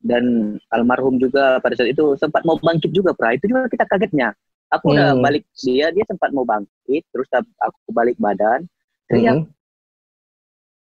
dan 0.02 0.56
almarhum 0.70 1.18
juga 1.18 1.58
pada 1.62 1.74
saat 1.74 1.90
itu 1.90 2.14
sempat 2.22 2.46
mau 2.46 2.58
bangkit 2.58 2.94
juga 2.94 3.12
Pray 3.18 3.42
itu 3.42 3.50
juga 3.50 3.66
kita 3.70 3.86
kagetnya 3.90 4.34
aku 4.68 4.94
udah 4.94 5.16
Hmm. 5.16 5.24
balik 5.24 5.44
dia 5.58 5.90
dia 5.96 6.06
sempat 6.06 6.30
mau 6.36 6.44
bangkit 6.44 7.04
terus 7.10 7.28
aku 7.34 7.90
balik 7.96 8.20
badan 8.20 8.68
teriak 9.08 9.40
Mm-mm. 9.42 9.56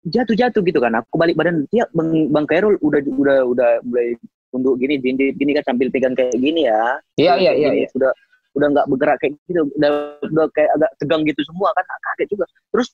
jatuh-jatuh 0.01 0.61
gitu 0.65 0.79
kan. 0.81 0.97
Aku 0.97 1.15
balik 1.15 1.37
badan 1.37 1.69
dia 1.69 1.85
Bang, 1.93 2.27
Bang 2.33 2.45
Kairul 2.49 2.75
udah 2.81 2.99
udah 3.05 3.37
udah 3.45 3.69
mulai 3.85 4.17
tunduk 4.51 4.75
gini 4.81 4.99
gini 4.99 5.31
gini 5.31 5.51
kan 5.55 5.63
sambil 5.71 5.87
pegang 5.93 6.17
kayak 6.17 6.35
gini 6.35 6.67
ya. 6.67 6.99
Iya 7.15 7.33
iya 7.37 7.51
iya. 7.53 7.69
iya. 7.85 7.87
Udah 7.95 8.11
udah 8.57 8.67
nggak 8.75 8.87
bergerak 8.91 9.17
kayak 9.21 9.37
gitu. 9.47 9.61
Udah 9.77 9.89
udah 10.25 10.45
kayak 10.51 10.71
agak 10.75 10.91
tegang 10.99 11.21
gitu 11.23 11.41
semua 11.47 11.69
kan 11.77 11.85
kaget 11.87 12.27
juga. 12.33 12.45
Terus 12.73 12.89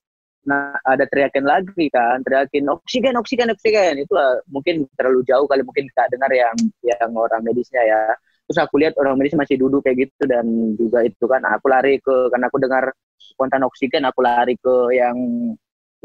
nah 0.45 0.75
ada 0.85 1.03
teriakan 1.09 1.45
lagi 1.47 1.89
kan, 1.89 2.21
teriakin 2.21 2.67
oksigen 2.69 3.15
oksigen 3.17 3.49
oksigen. 3.51 3.97
Itu 4.03 4.13
lah, 4.15 4.37
mungkin 4.51 4.85
terlalu 4.99 5.23
jauh 5.25 5.47
kali 5.49 5.63
mungkin 5.65 5.89
nggak 5.89 6.07
dengar 6.13 6.31
yang 6.31 6.55
yang 6.83 7.11
orang 7.17 7.41
medisnya 7.43 7.81
ya. 7.83 8.01
Terus 8.47 8.59
aku 8.63 8.79
lihat 8.79 8.95
orang 8.95 9.19
medis 9.19 9.35
masih 9.35 9.59
duduk 9.59 9.83
kayak 9.83 10.07
gitu 10.07 10.23
dan 10.29 10.45
juga 10.79 11.03
itu 11.03 11.25
kan 11.27 11.43
aku 11.43 11.67
lari 11.67 11.99
ke 11.99 12.31
karena 12.31 12.47
aku 12.47 12.57
dengar 12.63 12.83
spontan 13.19 13.63
oksigen 13.67 14.07
aku 14.07 14.23
lari 14.23 14.55
ke 14.55 14.75
yang 14.95 15.17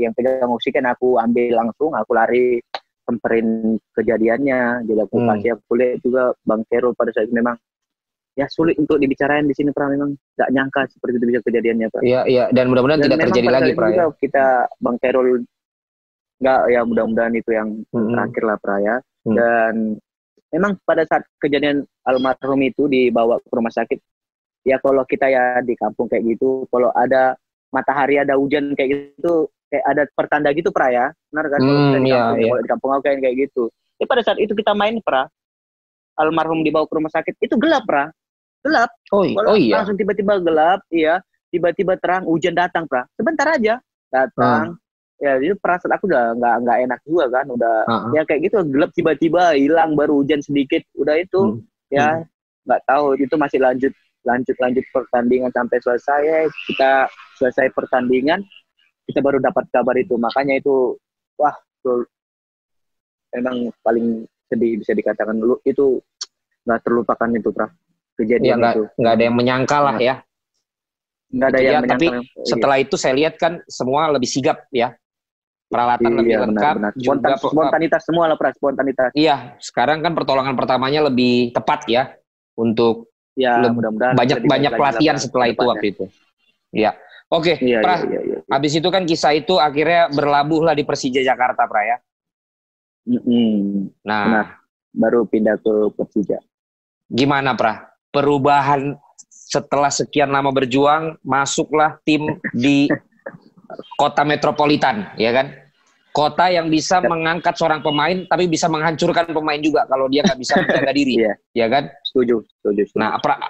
yang 0.01 0.11
pegang 0.16 0.51
oksigen 0.51 0.89
aku 0.89 1.20
ambil 1.22 1.55
langsung 1.62 1.95
aku 1.95 2.11
lari 2.16 2.59
semperin 3.07 3.78
kejadiannya 3.95 4.87
jadi 4.89 5.01
aku 5.07 5.16
Hmm. 5.22 5.28
kasih 5.39 5.51
aku 5.55 5.72
lihat 5.78 5.99
juga 6.03 6.35
bang 6.43 6.62
Kero 6.66 6.91
pada 6.99 7.11
saat 7.14 7.30
itu 7.30 7.35
memang 7.37 7.55
ya 8.33 8.49
sulit 8.49 8.80
untuk 8.80 8.97
dibicarain 8.97 9.45
di 9.45 9.53
sini 9.53 9.70
pra 9.70 9.87
memang 9.87 10.16
nggak 10.16 10.51
nyangka 10.51 10.80
seperti 10.89 11.20
itu 11.20 11.26
bisa 11.28 11.41
kejadiannya 11.45 11.89
pra 11.93 12.01
Iya 12.01 12.20
iya 12.24 12.45
dan 12.49 12.72
mudah-mudahan 12.72 13.01
tidak 13.03 13.28
terjadi 13.28 13.49
lagi 13.51 13.70
Pra 13.72 13.89
ya. 13.89 14.09
kita 14.11 14.45
bang 14.80 14.97
Kerol 14.97 15.45
nggak 16.41 16.61
ya 16.68 16.80
mudah-mudahan 16.83 17.35
itu 17.35 17.51
yang 17.51 17.68
Mm-mm. 17.89 18.12
terakhir 18.12 18.43
lah 18.43 18.57
pra 18.59 18.76
ya 18.78 18.97
Hmm. 19.22 19.39
dan 19.39 19.74
memang 20.51 20.74
pada 20.83 21.07
saat 21.07 21.22
kejadian 21.39 21.87
almarhum 22.03 22.59
itu 22.59 22.91
dibawa 22.91 23.39
ke 23.39 23.55
rumah 23.55 23.70
sakit 23.70 24.03
ya 24.64 24.83
kalau 24.83 25.07
kita 25.07 25.30
ya 25.30 25.62
di 25.62 25.78
kampung 25.78 26.11
kayak 26.11 26.26
gitu 26.26 26.66
kalau 26.66 26.91
ada 26.91 27.39
matahari 27.70 28.18
ada 28.18 28.35
hujan 28.35 28.74
kayak 28.74 29.14
gitu 29.14 29.47
kayak 29.70 29.85
ada 29.87 30.03
pertanda 30.11 30.51
gitu 30.51 30.74
pra 30.74 30.91
ya 30.91 31.07
benar 31.30 31.47
kan 31.49 31.61
kalau 31.61 31.70
Hmm, 31.70 31.95
di 31.95 32.11
iya, 32.11 32.18
kampung, 32.18 32.35
iya. 32.37 32.49
kalau 32.51 32.61
di 32.61 32.70
kampung 32.74 32.91
aku 32.91 33.03
kayak 33.07 33.37
gitu 33.39 33.62
ya 33.97 34.07
pada 34.11 34.22
saat 34.22 34.39
itu 34.43 34.53
kita 34.53 34.74
main 34.74 34.99
pra 34.99 35.30
almarhum 36.18 36.61
dibawa 36.61 36.85
ke 36.85 36.95
rumah 36.99 37.12
sakit 37.14 37.35
itu 37.39 37.55
gelap 37.57 37.87
pra 37.87 38.11
gelap 38.62 38.90
Oh, 39.12 39.26
oh 39.26 39.58
iya. 39.58 39.82
langsung 39.82 39.98
tiba-tiba 40.00 40.40
gelap, 40.40 40.80
iya, 40.88 41.20
tiba-tiba 41.52 42.00
terang, 42.00 42.24
hujan 42.24 42.56
datang, 42.56 42.88
pra. 42.88 43.04
Sebentar 43.12 43.44
aja 43.44 43.76
datang. 44.08 44.80
Ya, 45.20 45.38
itu 45.38 45.54
perasaan 45.60 45.94
aku 45.94 46.08
udah 46.10 46.32
nggak 46.34 46.54
nggak 46.66 46.78
enak 46.88 47.00
juga 47.06 47.24
kan, 47.30 47.46
udah 47.46 47.74
Ah, 47.86 47.94
ah. 48.08 48.10
ya 48.16 48.22
kayak 48.26 48.48
gitu 48.50 48.64
gelap 48.72 48.90
tiba-tiba 48.96 49.52
hilang 49.54 49.94
baru 49.94 50.18
hujan 50.24 50.40
sedikit, 50.40 50.82
udah 50.96 51.14
itu 51.20 51.60
Hmm. 51.60 51.62
ya 51.92 52.24
nggak 52.64 52.80
tahu 52.88 53.14
itu 53.20 53.34
masih 53.36 53.58
lanjut 53.60 53.92
lanjut 54.22 54.56
lanjut 54.56 54.84
pertandingan 54.94 55.50
sampai 55.52 55.78
selesai 55.82 56.46
kita 56.70 57.10
selesai 57.36 57.74
pertandingan 57.74 58.38
kita 59.04 59.18
baru 59.18 59.42
dapat 59.42 59.66
kabar 59.74 59.98
itu 59.98 60.14
makanya 60.14 60.62
itu 60.62 60.94
wah 61.36 61.52
betul, 61.52 62.06
memang 63.34 63.74
paling 63.82 64.24
sedih 64.46 64.78
bisa 64.78 64.94
dikatakan 64.94 65.34
dulu 65.36 65.58
itu 65.66 65.98
nggak 66.64 66.80
terlupakan 66.86 67.30
itu 67.34 67.50
pra 67.50 67.66
Ya 67.66 67.82
kejadian 68.22 68.56
nggak 68.58 68.74
itu 68.74 68.82
nggak 68.96 69.12
ada 69.12 69.22
yang 69.26 69.36
menyangka 69.36 69.78
lah 69.78 69.96
ya. 69.98 70.14
nggak 71.28 71.48
ada 71.48 71.58
Gitu 71.58 71.66
yang 71.66 71.74
ya, 71.82 71.88
tapi 71.90 72.06
menyangka 72.06 72.30
Iya. 72.32 72.46
Setelah 72.46 72.76
itu 72.78 72.94
saya 72.94 73.14
lihat 73.16 73.34
kan 73.36 73.52
semua 73.66 74.00
lebih 74.08 74.28
sigap 74.28 74.62
ya. 74.70 74.94
Peralatan 75.66 76.12
lebih 76.20 76.32
Iya, 76.36 76.40
lengkap 76.44 76.74
benar, 76.76 76.92
benar. 76.92 76.92
juga 76.92 77.08
Spontan, 77.08 77.32
spontanitas 77.40 78.02
semua 78.04 78.24
lah, 78.28 78.36
Pras. 78.36 78.54
Spontanitas. 78.60 79.10
Iya, 79.16 79.56
sekarang 79.56 80.04
kan 80.04 80.12
pertolongan 80.12 80.52
pertamanya 80.52 81.08
lebih 81.08 81.50
tepat 81.50 81.88
ya 81.88 82.12
untuk 82.54 83.08
Ya, 83.32 83.56
mudah-mudahan. 83.64 84.12
banyak 84.12 84.38
bisa 84.38 84.50
banyak 84.52 84.68
dibaik 84.68 84.76
lagi 84.76 84.80
pelatihan 85.00 85.16
lah, 85.16 85.22
setelah 85.24 85.46
itu 85.48 85.62
waktu 85.64 85.86
itu. 85.88 86.04
Ya. 86.68 86.92
Oke, 87.28 87.56
Iya, 87.56 87.80
Pra. 87.80 87.96
iya, 87.96 88.04
iya, 88.04 88.20
iya. 88.20 88.38
Habis 88.44 88.72
itu 88.76 88.88
kan 88.88 89.08
kisah 89.08 89.32
itu 89.32 89.56
akhirnya 89.56 90.12
berlabuh 90.12 90.60
lah 90.62 90.76
di 90.76 90.84
Persija 90.84 91.24
Jakarta, 91.24 91.64
Pra 91.64 91.80
ya. 91.82 91.96
Mm-mm. 93.02 93.88
Nah, 94.04 94.22
Benar. 94.22 94.46
Baru 94.92 95.24
pindah 95.24 95.56
ke 95.56 95.72
Persija. 95.96 96.36
gimana, 97.08 97.56
Pra? 97.56 97.91
Perubahan 98.12 98.94
setelah 99.28 99.88
sekian 99.88 100.28
lama 100.28 100.52
berjuang, 100.52 101.16
masuklah 101.24 101.96
tim 102.04 102.36
di 102.52 102.88
kota 103.96 104.20
metropolitan, 104.22 105.08
ya 105.16 105.32
kan? 105.32 105.48
Kota 106.12 106.52
yang 106.52 106.68
bisa 106.68 107.00
mengangkat 107.00 107.56
seorang 107.56 107.80
pemain, 107.80 108.28
tapi 108.28 108.44
bisa 108.44 108.68
menghancurkan 108.68 109.32
pemain 109.32 109.56
juga 109.56 109.88
kalau 109.88 110.12
dia 110.12 110.20
nggak 110.20 110.36
bisa 110.36 110.60
menjaga 110.60 110.92
diri, 111.00 111.24
Iya. 111.24 111.32
ya 111.56 111.66
kan? 111.72 111.88
Setuju, 112.04 112.44
setuju. 112.60 112.82
setuju. 112.84 113.00
Nah, 113.00 113.16
pra, 113.16 113.40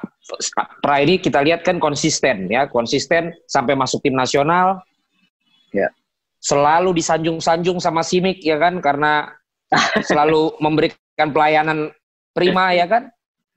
pra 0.79 1.03
ini 1.03 1.19
kita 1.19 1.43
lihat 1.43 1.67
kan 1.67 1.83
konsisten 1.83 2.47
ya, 2.47 2.71
konsisten 2.71 3.35
sampai 3.51 3.75
masuk 3.75 3.99
tim 4.07 4.15
nasional. 4.15 4.79
Ya. 5.75 5.91
Selalu 6.39 6.95
disanjung-sanjung 6.95 7.83
sama 7.83 8.07
Simic 8.07 8.39
ya 8.47 8.63
kan 8.63 8.79
karena 8.79 9.27
selalu 10.09 10.55
memberikan 10.63 11.35
pelayanan 11.35 11.91
prima 12.31 12.71
ya 12.79 12.87
kan. 12.87 13.11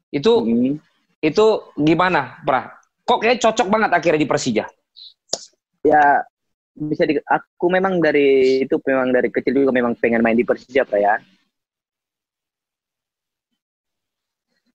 Itu 0.09 0.41
Mm. 0.41 0.81
Itu 1.25 1.73
gimana, 1.73 2.37
Pra? 2.45 2.77
Kok 3.05 3.19
kayak 3.21 3.41
cocok 3.41 3.67
banget 3.69 3.89
akhirnya 3.93 4.21
di 4.21 4.29
Persija? 4.29 4.65
ya 5.85 6.25
bisa 6.75 7.05
di, 7.05 7.15
aku 7.21 7.65
memang 7.69 8.01
dari 8.01 8.59
itu 8.65 8.75
memang 8.81 9.13
dari 9.13 9.29
kecil 9.29 9.63
juga 9.63 9.71
memang 9.71 9.93
pengen 9.95 10.25
main 10.25 10.35
di 10.35 10.43
Persija 10.43 10.83
Pak 10.83 10.99
ya. 10.99 11.15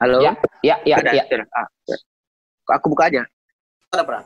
Halo? 0.00 0.24
Ya, 0.24 0.32
ya, 0.64 0.80
ya, 0.88 0.96
Sudah, 0.96 1.12
ya. 1.12 1.24
sudah. 1.28 1.46
Ah, 1.52 1.68
sudah. 1.84 2.00
Aku 2.80 2.86
buka 2.88 3.12
aja. 3.12 3.22
Ada 3.92 4.02
Pra? 4.06 4.20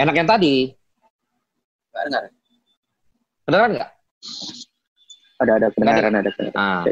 Enak 0.00 0.14
yang 0.16 0.28
tadi. 0.30 0.72
Nggak 1.92 2.04
dengar. 2.08 2.22
Beneran 3.44 3.70
nggak? 3.76 3.90
Ada 5.42 5.52
ada 5.58 5.66
kedengaran 5.74 6.12
ada 6.16 6.30
kedengaran. 6.32 6.56
Ah. 6.56 6.82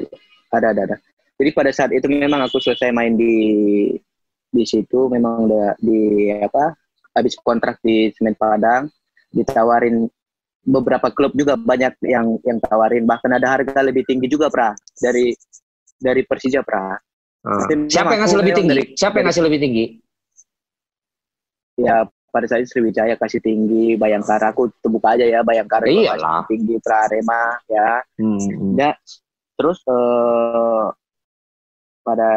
Ada 0.53 0.67
ada 0.75 0.81
ada. 0.85 0.97
Jadi 1.41 1.51
pada 1.51 1.73
saat 1.73 1.91
itu 1.91 2.05
memang 2.07 2.45
aku 2.45 2.61
selesai 2.61 2.93
main 2.93 3.17
di 3.17 3.35
di 4.47 4.65
situ 4.65 5.09
memang 5.09 5.49
udah 5.49 5.73
di 5.81 6.29
apa 6.37 6.77
habis 7.11 7.33
kontrak 7.41 7.81
di 7.81 8.13
Semen 8.13 8.35
Padang 8.35 8.93
ditawarin 9.31 10.05
beberapa 10.61 11.09
klub 11.09 11.33
juga 11.33 11.57
banyak 11.57 11.97
yang 12.05 12.37
yang 12.45 12.59
tawarin 12.61 13.09
bahkan 13.09 13.33
ada 13.33 13.47
harga 13.49 13.81
lebih 13.81 14.05
tinggi 14.05 14.29
juga 14.29 14.53
pra 14.53 14.75
dari 14.97 15.33
dari 15.97 16.21
Persija 16.23 16.61
pra 16.61 16.99
Ah. 17.41 17.65
Siapa 17.89 18.13
yang 18.13 18.21
ngasih 18.21 18.37
lebih 18.37 18.53
tinggi? 18.53 18.69
dari- 18.69 18.89
Siapa 18.93 19.17
yang 19.17 19.27
ngasih 19.33 19.45
lebih 19.49 19.61
tinggi? 19.65 19.85
ya 21.81 22.05
pada 22.29 22.45
saat 22.45 22.63
itu 22.63 22.77
Sriwijaya 22.77 23.17
kasih 23.17 23.41
tinggi 23.41 23.97
Bayangkara 23.97 24.53
aku 24.53 24.69
terbuka 24.85 25.17
aja 25.17 25.25
ya 25.25 25.41
Bayangkara 25.41 25.89
Iyalah. 25.89 26.45
kasih 26.45 26.49
tinggi 26.53 26.77
pra 26.85 27.09
Arema 27.09 27.43
ya 27.65 28.05
Hmm. 28.21 28.77
Ya, 28.77 28.93
terus 29.57 29.81
eh, 29.89 30.85
pada 32.11 32.31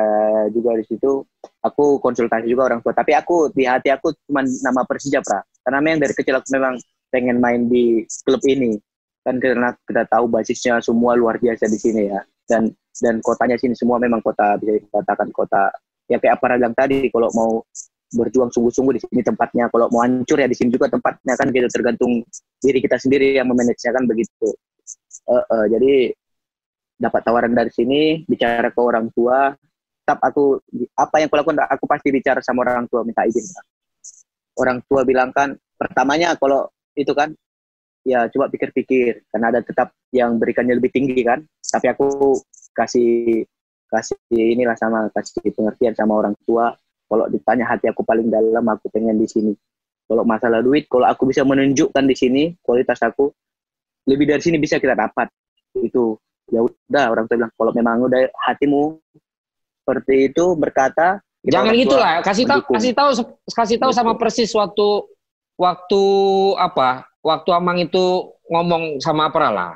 juga 0.54 0.78
di 0.78 0.86
situ 0.86 1.26
aku 1.66 1.98
konsultasi 1.98 2.46
juga 2.46 2.70
orang 2.70 2.80
tua. 2.86 2.94
Tapi 2.94 3.18
aku 3.18 3.50
di 3.50 3.66
hati 3.66 3.90
aku 3.90 4.14
cuma 4.30 4.46
nama 4.46 4.86
Persija 4.86 5.26
pra. 5.26 5.42
Karena 5.66 5.80
memang 5.82 6.00
dari 6.06 6.14
kecil 6.14 6.38
aku 6.38 6.48
memang 6.54 6.78
pengen 7.10 7.38
main 7.42 7.66
di 7.66 8.06
klub 8.22 8.42
ini. 8.46 8.78
Kan 9.26 9.42
karena 9.42 9.74
kita 9.90 10.06
tahu 10.06 10.30
basisnya 10.30 10.78
semua 10.86 11.18
luar 11.18 11.42
biasa 11.42 11.66
di 11.66 11.80
sini 11.82 12.14
ya. 12.14 12.22
Dan 12.46 12.70
dan 13.02 13.18
kotanya 13.26 13.58
sini 13.58 13.74
semua 13.74 13.98
memang 13.98 14.22
kota 14.22 14.54
bisa 14.62 14.78
dikatakan 14.78 15.34
kota 15.34 15.74
ya 16.06 16.22
kayak 16.22 16.38
apa 16.38 16.62
bilang 16.62 16.78
tadi 16.78 17.10
kalau 17.10 17.26
mau 17.34 17.52
berjuang 18.14 18.54
sungguh-sungguh 18.54 18.94
di 18.94 19.02
sini 19.02 19.22
tempatnya 19.26 19.66
kalau 19.74 19.90
mau 19.90 20.06
hancur 20.06 20.38
ya 20.38 20.46
di 20.46 20.54
sini 20.54 20.70
juga 20.70 20.86
tempatnya 20.94 21.34
kan 21.34 21.50
gitu 21.50 21.66
tergantung 21.74 22.22
diri 22.62 22.78
kita 22.78 23.02
sendiri 23.02 23.34
yang 23.34 23.50
memanage 23.50 23.82
kan 23.82 24.06
begitu 24.06 24.54
Eh, 25.24 25.46
eh, 25.56 25.66
jadi 25.72 25.94
dapat 27.04 27.22
tawaran 27.28 27.52
dari 27.52 27.68
sini 27.68 28.24
bicara 28.24 28.72
ke 28.72 28.80
orang 28.80 29.12
tua 29.12 29.52
tetap 30.04 30.20
aku 30.20 30.60
apa 31.00 31.16
yang 31.20 31.28
aku 31.32 31.38
lakukan 31.40 31.64
aku 31.68 31.86
pasti 31.88 32.12
bicara 32.12 32.40
sama 32.44 32.68
orang 32.68 32.92
tua 32.92 33.08
minta 33.08 33.24
izin. 33.24 33.44
Orang 34.60 34.84
tua 34.88 35.08
bilang 35.08 35.32
kan 35.32 35.56
pertamanya 35.80 36.36
kalau 36.36 36.68
itu 36.96 37.16
kan 37.16 37.32
ya 38.04 38.28
coba 38.28 38.52
pikir-pikir 38.52 39.24
karena 39.32 39.48
ada 39.48 39.64
tetap 39.64 39.96
yang 40.12 40.36
berikannya 40.36 40.76
lebih 40.76 40.92
tinggi 40.92 41.24
kan 41.24 41.40
tapi 41.64 41.88
aku 41.88 42.36
kasih 42.76 43.48
kasih 43.88 44.20
inilah 44.36 44.76
sama 44.76 45.08
kasih 45.16 45.56
pengertian 45.56 45.96
sama 45.96 46.20
orang 46.20 46.36
tua 46.44 46.76
kalau 47.08 47.26
ditanya 47.32 47.64
hati 47.72 47.88
aku 47.88 48.04
paling 48.04 48.28
dalam 48.28 48.66
aku 48.68 48.92
pengen 48.92 49.16
di 49.16 49.28
sini. 49.28 49.54
Kalau 50.04 50.28
masalah 50.28 50.60
duit 50.60 50.92
kalau 50.92 51.08
aku 51.08 51.32
bisa 51.32 51.48
menunjukkan 51.48 52.04
di 52.04 52.16
sini 52.16 52.44
kualitas 52.60 53.00
aku 53.00 53.32
lebih 54.04 54.36
dari 54.36 54.44
sini 54.44 54.60
bisa 54.60 54.84
kita 54.84 55.00
dapat 55.00 55.32
itu 55.80 56.20
ya 56.52 56.60
udah 56.60 57.06
orang 57.08 57.26
tua 57.26 57.36
bilang 57.40 57.54
kalau 57.56 57.72
memang 57.72 57.98
udah 58.04 58.20
hatimu 58.44 59.00
seperti 59.80 60.32
itu 60.32 60.56
berkata 60.56 61.20
Jangan 61.44 61.72
orang 61.72 61.80
gitu 61.84 61.96
tua 61.96 62.00
lah, 62.00 62.16
kasih 62.24 62.46
tahu 62.48 62.60
kasih 62.72 62.92
tahu 62.96 63.10
kasih 63.52 63.78
tahu 63.78 63.92
sama 63.92 64.16
Gitu. 64.16 64.20
persis 64.24 64.52
waktu 64.56 64.88
waktu 65.60 66.02
apa? 66.56 67.04
Waktu 67.20 67.50
Amang 67.52 67.78
itu 67.80 68.04
ngomong 68.48 69.00
sama 69.00 69.28
apa 69.28 69.52
lah. 69.52 69.72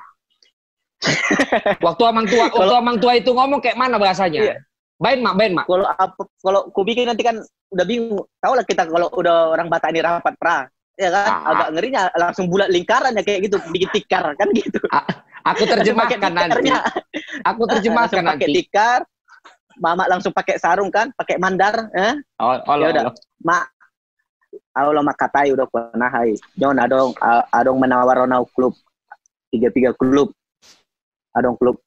waktu 1.86 2.04
Amang 2.08 2.26
tua, 2.26 2.48
waktu 2.48 2.56
Kalau- 2.56 2.80
Amang 2.80 2.98
tua 2.98 3.14
itu 3.20 3.32
ngomong 3.32 3.60
kayak 3.60 3.76
mana 3.76 4.00
bahasanya? 4.00 4.42
Iya. 4.42 4.56
Bain 4.98 5.22
mak, 5.22 5.38
bain 5.38 5.54
mak. 5.54 5.70
kalau 5.70 5.86
apa 5.86 6.22
kalau 6.42 6.62
ku 6.74 6.82
bikin 6.82 7.06
nanti 7.06 7.22
kan 7.22 7.38
udah 7.70 7.86
bingung 7.86 8.18
tahu 8.42 8.54
lah 8.58 8.66
kita 8.66 8.90
kalau 8.90 9.12
udah 9.14 9.54
orang 9.54 9.70
Batak 9.70 9.94
ini 9.94 10.02
rapat 10.02 10.34
pra 10.42 10.66
ya 10.98 11.14
kan 11.14 11.28
Ah. 11.30 11.52
agak 11.54 11.68
ngerinya 11.78 12.02
langsung 12.18 12.50
bulat 12.50 12.72
lingkaran 12.74 13.14
ya 13.14 13.22
kayak 13.22 13.46
gitu 13.46 13.62
bikin 13.70 13.92
tikar 13.94 14.26
kan 14.34 14.50
gitu 14.50 14.82
Aku 15.54 15.64
terjemahkan 15.64 16.32
nanti. 16.34 16.70
Aku 17.46 17.62
terjemahkan 17.70 18.20
langsung 18.20 18.36
pakai 18.36 18.48
nanti. 18.48 18.58
tikar. 18.64 19.00
Mama 19.78 20.04
langsung 20.10 20.34
pakai 20.34 20.58
sarung 20.58 20.90
kan? 20.90 21.14
Pakai 21.14 21.38
mandar 21.38 21.88
eh? 21.94 22.18
Oh, 22.42 22.58
oh, 22.66 22.76
Ya 22.82 22.90
udah. 22.92 23.04
oh. 23.10 23.16
mak. 23.46 23.70
Allah 24.74 25.06
makatai 25.06 25.54
udah 25.54 25.68
pernah 25.70 26.10
hai 26.14 26.34
John 26.58 26.78
adong 26.82 27.14
adong 27.54 27.78
menawar 27.78 28.26
onau 28.26 28.46
klub. 28.52 28.74
Tiga 29.54 29.70
tiga 29.70 29.92
klub. 29.94 30.34
Adong 31.38 31.56
klub 31.56 31.78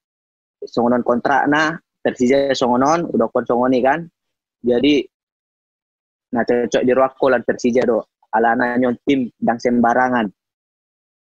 songonon 0.65 1.03
kontrak 1.03 1.51
nah. 1.51 1.77
Persija 2.01 2.57
songonon 2.57 3.11
udah 3.13 3.29
kon 3.29 3.45
songoni 3.45 3.85
kan. 3.85 4.07
Jadi 4.65 5.05
nah 6.31 6.47
cocok 6.47 6.83
di 6.87 6.93
Ruako 6.95 7.27
lan 7.29 7.43
Persija 7.45 7.85
do. 7.85 8.01
Alana 8.31 8.79
nyon 8.79 8.95
tim 9.03 9.27
dan 9.43 9.59
sembarangan 9.59 10.31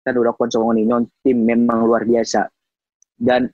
kan 0.07 0.15
udah 0.15 0.31
kon 0.39 0.47
songoni 0.47 0.87
tim 1.19 1.43
memang 1.43 1.83
luar 1.83 2.07
biasa. 2.07 2.47
Dan 3.19 3.51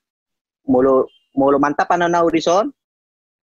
mulu 0.70 1.10
mulu 1.34 1.58
mantap 1.58 1.90
anak 1.90 2.22
Audison 2.22 2.70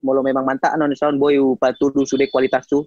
mulu 0.02 0.20
memang 0.26 0.42
mantap 0.42 0.74
anak 0.74 0.90
Audison 0.90 1.14
boy 1.14 1.38
patudu 1.54 2.02
sudah 2.02 2.26
kualitas 2.26 2.66
tu. 2.66 2.82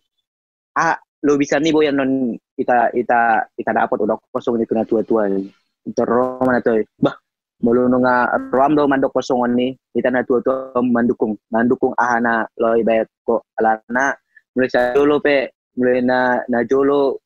Ah 0.75 0.99
lo 1.23 1.39
bisa 1.39 1.63
nih 1.63 1.71
boy 1.71 1.87
non 1.95 2.35
kita 2.59 2.91
kita 2.91 3.47
kita 3.55 3.71
dapat 3.71 3.97
udah 4.03 4.19
kosong 4.35 4.59
ini 4.59 4.67
kena 4.67 4.83
tua-tua 4.83 5.31
ini. 5.31 5.47
Itu 5.87 6.03
Roma 6.03 6.51
na 6.53 6.61
to. 6.61 6.75
Bah, 6.99 7.15
mulu 7.63 7.87
nga 8.03 8.35
Rom 8.51 8.75
do 8.75 8.83
mandok 8.83 9.15
kosong 9.15 9.47
ni 9.55 9.71
kita 9.95 10.11
na 10.11 10.27
tua-tua 10.27 10.75
mendukung 10.83 11.39
mendukung 11.47 11.95
ahana 11.95 12.43
loy 12.59 12.83
bayat 12.83 13.07
ko 13.23 13.47
alana. 13.55 14.11
Mulai 14.51 14.67
sa 14.67 14.91
dulu 14.91 15.23
pe 15.23 15.55
mulai 15.79 16.03
na 16.03 16.43
na 16.51 16.67
jolo 16.67 17.23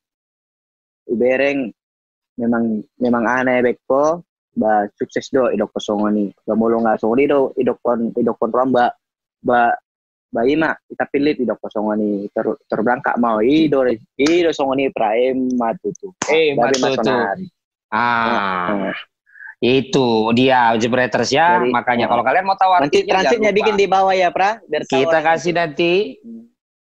ubereng 1.10 1.70
memang 2.36 2.84
memang 3.00 3.24
ahana 3.24 3.64
bek 3.64 3.80
ko 3.88 4.22
ba 4.56 4.88
sukses 4.96 5.28
do 5.28 5.52
idok 5.52 5.76
kosong 5.76 6.08
ni. 6.12 6.24
Ba 6.44 6.56
mulu 6.56 6.80
nga 6.84 6.96
song 6.96 7.16
do 7.28 7.52
idok 7.56 7.78
kon 7.84 8.12
idok 8.16 8.36
kon 8.40 8.52
Rom 8.52 8.70
ba. 8.72 8.92
Ba 9.44 10.42
ima 10.44 10.72
kita 10.88 11.04
pilih 11.12 11.36
idok 11.36 11.60
kosong 11.60 11.96
ni. 12.00 12.28
Ter 12.32 12.44
terberangkak 12.68 13.16
mau. 13.20 13.40
Ido 13.44 13.84
ido 14.16 14.50
song 14.52 14.76
ni 14.76 14.88
praem 14.92 15.52
matutu. 15.56 16.12
Eh, 16.28 16.56
Matutu. 16.56 16.82
Masonari. 16.84 17.46
Ah, 17.86 18.90
Nah, 18.90 18.94
itu 19.62 20.08
dia 20.36 20.76
Jebreters 20.76 21.32
ya. 21.32 21.56
Jadi, 21.56 21.72
Makanya 21.72 22.06
oh. 22.06 22.10
kalau 22.12 22.22
kalian 22.28 22.44
mau 22.44 22.58
tawar 22.60 22.84
nanti 22.84 23.08
transitnya 23.08 23.56
bikin 23.56 23.78
di 23.78 23.88
bawah 23.88 24.12
ya, 24.12 24.28
Pra. 24.28 24.60
Biar 24.68 24.84
Kita 24.84 25.24
kasih 25.24 25.56
nanti 25.56 26.20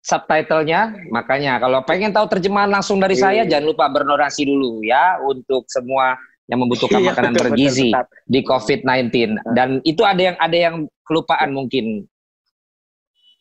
subtitlenya. 0.00 1.12
Makanya 1.12 1.60
kalau 1.60 1.84
pengen 1.84 2.12
tahu 2.12 2.26
terjemahan 2.28 2.70
langsung 2.72 3.00
dari 3.00 3.16
saya, 3.16 3.44
Iya. 3.44 3.56
jangan 3.56 3.66
lupa 3.68 3.88
berdonasi 3.92 4.44
dulu 4.48 4.80
ya 4.84 5.20
untuk 5.20 5.64
semua 5.68 6.16
yang 6.48 6.60
membutuhkan 6.66 6.98
Iya, 6.98 7.08
makanan 7.14 7.30
betul, 7.30 7.44
betul, 7.46 7.54
bergizi 7.54 7.88
di 8.26 8.40
COVID-19. 8.42 9.38
Dan 9.54 9.78
itu 9.86 10.02
ada 10.02 10.22
yang 10.32 10.36
ada 10.40 10.56
yang 10.56 10.74
kelupaan 11.06 11.54
mungkin. 11.54 12.06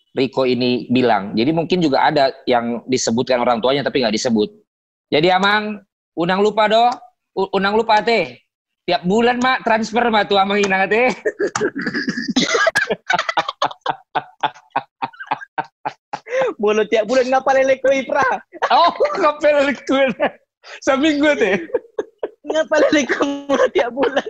Riko 0.09 0.41
ini 0.41 0.89
bilang. 0.89 1.37
Jadi 1.37 1.53
mungkin 1.53 1.85
juga 1.85 2.09
ada 2.09 2.33
yang 2.49 2.81
disebutkan 2.89 3.45
orang 3.45 3.61
tuanya 3.61 3.85
tapi 3.85 4.01
nggak 4.01 4.17
disebut. 4.17 4.49
Jadi 5.09 5.29
Amang, 5.29 5.85
unang 6.17 6.41
lupa 6.41 6.65
do, 6.65 6.89
unang 7.53 7.77
lupa 7.77 8.01
teh. 8.01 8.41
Tiap 8.89 9.05
bulan 9.05 9.37
mak 9.37 9.61
transfer 9.61 10.01
mak 10.09 10.25
tuh 10.25 10.41
Amang 10.41 10.57
inang 10.57 10.89
teh. 10.89 11.13
Mulut 16.59 16.91
tiap 16.91 17.07
bulan 17.07 17.23
ngapa 17.25 17.55
lele 17.55 17.79
koi, 17.79 18.03
Pra? 18.03 18.23
Oh, 18.69 18.91
gue. 18.91 20.03
Samping 20.83 21.23
gue 21.23 21.33
deh. 21.33 21.55
Riko 22.91 23.23
mulu 23.23 23.65
tiap 23.71 23.95
bulan. 23.95 24.27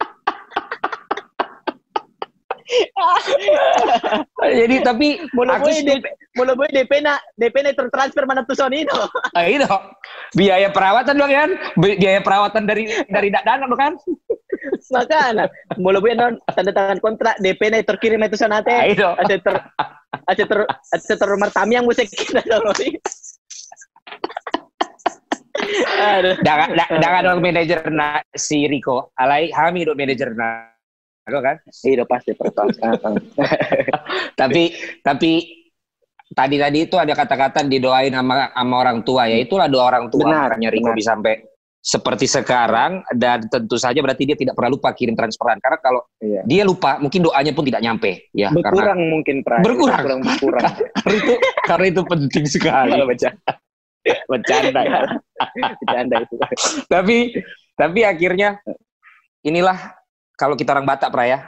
Jadi 4.45 4.75
tapi 4.85 5.07
Mula 5.33 5.57
aku 5.57 5.73
boy 5.73 5.81
DP, 5.81 6.05
mula 6.37 6.53
boy 6.53 6.69
DP 6.69 7.01
na 7.01 7.17
DP 7.33 7.65
na 7.65 7.73
tertransfer 7.73 8.29
mana 8.29 8.45
tuh 8.45 8.53
Sonino. 8.53 9.09
Ah, 9.33 9.49
itu 9.49 9.65
biaya 10.37 10.69
perawatan 10.69 11.17
dong 11.17 11.33
kan 11.33 11.49
Bi- 11.81 11.97
biaya 11.97 12.21
perawatan 12.21 12.69
dari 12.69 12.85
dari 13.09 13.33
dak 13.33 13.41
dana 13.41 13.65
kan 13.73 13.97
Makanya, 14.93 15.49
mula 15.77 15.97
boy 15.97 16.13
non 16.13 16.37
tanda 16.53 16.69
tangan 16.69 17.01
kontrak 17.01 17.41
DP 17.41 17.73
na 17.73 17.81
terkirim 17.81 18.21
itu 18.21 18.37
sana 18.37 18.61
Ah, 18.61 18.61
teh. 18.61 18.93
itu 18.93 19.07
Ada 19.17 19.35
ter 19.41 19.55
ada 20.09 20.43
ter 20.43 20.59
ada 20.65 21.13
ter 21.15 21.29
martami 21.37 21.71
yang 21.77 21.85
musik 21.85 22.09
kita 22.09 22.41
dong. 22.43 22.65
Jangan 26.41 26.69
da- 26.73 26.97
jangan 26.97 27.21
dong 27.25 27.39
manajer 27.43 27.81
na 27.91 28.23
si 28.31 28.65
Riko 28.65 29.11
alai 29.13 29.51
kami 29.51 29.85
dong 29.85 29.97
manajer 29.97 30.33
na 30.33 30.71
Aku 31.29 31.45
kan 31.45 31.61
Iya 31.85 32.09
pasti 32.09 32.33
pertama. 32.33 32.73
tapi 34.33 34.73
tapi 35.05 35.31
tadi 36.33 36.55
tadi 36.57 36.79
itu 36.89 36.95
ada 36.97 37.13
kata-kata 37.13 37.61
didoain 37.69 38.09
sama 38.09 38.49
sama 38.49 38.75
orang 38.81 39.05
tua 39.05 39.29
ya 39.29 39.37
itulah 39.37 39.69
doa 39.69 39.85
orang 39.93 40.09
tua 40.09 40.25
Benar, 40.25 40.57
Riko 40.57 40.89
benar. 40.89 40.97
bisa 40.97 41.13
sampai 41.13 41.45
seperti 41.79 42.27
sekarang 42.27 43.07
dan 43.15 43.47
tentu 43.47 43.79
saja 43.79 44.03
berarti 44.03 44.27
dia 44.27 44.35
tidak 44.35 44.51
pernah 44.51 44.75
lupa 44.75 44.91
kirim 44.91 45.15
transferan 45.15 45.63
karena 45.63 45.79
kalau 45.79 46.01
Iya. 46.19 46.43
dia 46.43 46.63
lupa 46.67 46.99
mungkin 46.99 47.23
doanya 47.23 47.55
pun 47.55 47.63
tidak 47.63 47.79
nyampe 47.79 48.27
ya 48.35 48.51
karena 48.51 48.59
Berkurang 48.67 48.99
mungkin 49.07 49.35
Pra. 49.47 49.57
Berkurang. 49.63 49.99
Berkurang 50.03 50.19
berkurang. 50.27 50.63
karena 51.07 51.15
itu 51.15 51.33
karena 51.63 51.85
itu 51.87 52.01
penting 52.03 52.45
sekali 52.51 52.91
baca 52.99 53.29
bercanda 54.31 54.81
ya. 54.83 55.01
bercanda 55.55 56.15
itu. 56.19 56.35
tapi 56.91 57.17
tapi 57.79 57.99
akhirnya 58.03 58.59
inilah 59.47 59.95
kalau 60.35 60.59
kita 60.59 60.75
orang 60.75 60.83
Batak 60.83 61.15
pra 61.15 61.23
ya 61.23 61.39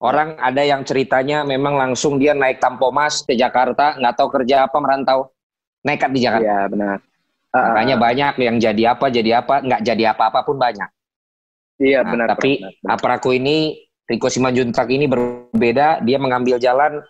orang 0.00 0.36
ada 0.40 0.64
yang 0.64 0.80
ceritanya 0.80 1.44
memang 1.44 1.76
langsung 1.76 2.16
dia 2.16 2.32
naik 2.32 2.56
Tampomas 2.56 3.20
ke 3.20 3.36
Jakarta 3.36 4.00
nggak 4.00 4.16
tahu 4.16 4.28
kerja 4.32 4.64
apa 4.64 4.76
merantau 4.80 5.28
nekat 5.84 6.08
di 6.08 6.20
Jakarta 6.24 6.44
Iya 6.44 6.60
benar. 6.72 6.98
Ah, 7.56 7.72
makanya 7.72 7.96
banyak 7.96 8.34
yang 8.44 8.56
jadi 8.60 8.82
apa 8.92 9.08
jadi 9.08 9.40
apa 9.40 9.64
nggak 9.64 9.80
jadi 9.80 10.12
apa-apa 10.12 10.44
pun 10.44 10.60
banyak. 10.60 10.88
Iya 11.80 12.04
Nah, 12.04 12.10
benar. 12.12 12.26
tapi 12.36 12.60
benar, 12.60 13.32
ini 13.32 13.56
Riko 14.04 14.28
Simanjuntak 14.28 14.88
ini 14.92 15.08
berbeda. 15.08 16.04
Dia 16.04 16.16
mengambil 16.20 16.60
jalan 16.60 17.00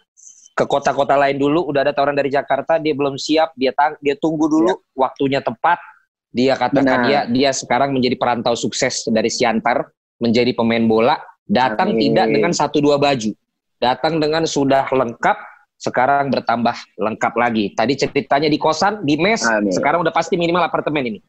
ke 0.56 0.64
kota-kota 0.64 1.18
lain 1.18 1.36
dulu. 1.36 1.66
Udah 1.68 1.82
ada 1.82 1.92
tawaran 1.92 2.16
dari 2.16 2.30
Jakarta 2.30 2.78
dia 2.78 2.94
belum 2.94 3.18
siap. 3.18 3.52
Dia 3.58 3.74
tang 3.74 3.98
dia 4.00 4.14
tunggu 4.16 4.46
dulu 4.46 4.72
waktunya 4.94 5.42
tepat. 5.42 5.82
Dia 6.30 6.54
katakan 6.54 6.84
Benar. 6.84 7.06
dia 7.06 7.20
dia 7.28 7.50
sekarang 7.50 7.90
menjadi 7.90 8.16
perantau 8.16 8.54
sukses 8.54 9.04
dari 9.10 9.28
Siantar 9.28 9.92
menjadi 10.22 10.54
pemain 10.56 10.82
bola. 10.86 11.16
Datang 11.46 11.94
Amin. 11.94 12.10
tidak 12.10 12.26
dengan 12.32 12.52
satu 12.54 12.78
dua 12.82 12.96
baju. 12.98 13.30
Datang 13.76 14.18
dengan 14.18 14.48
sudah 14.48 14.88
lengkap 14.88 15.36
sekarang 15.76 16.32
bertambah 16.32 16.76
lengkap 16.96 17.34
lagi 17.36 17.76
tadi 17.76 17.94
ceritanya 17.94 18.48
di 18.48 18.56
kosan 18.56 19.04
di 19.04 19.20
mes 19.20 19.44
Amin. 19.44 19.72
sekarang 19.72 20.00
udah 20.00 20.12
pasti 20.12 20.34
minimal 20.40 20.64
apartemen 20.64 21.04
ini 21.04 21.20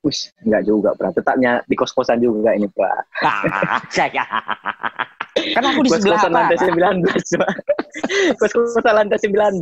Wih, 0.00 0.16
enggak 0.48 0.64
juga, 0.64 0.96
Pra. 0.96 1.12
Tetapnya 1.12 1.60
di 1.68 1.76
kos-kosan 1.76 2.24
juga 2.24 2.56
ini, 2.56 2.64
Pra. 2.72 2.88
kan 5.60 5.60
aku 5.60 5.84
di 5.84 5.92
sebelah 5.92 6.16
Kos-kosan 6.16 6.32
lantai 6.32 6.56
apa 6.56 6.72
19, 7.04 7.36
Pra. 7.36 7.48
Kos-kosan 8.40 8.94
lantai 8.96 9.18
19. 9.20 9.60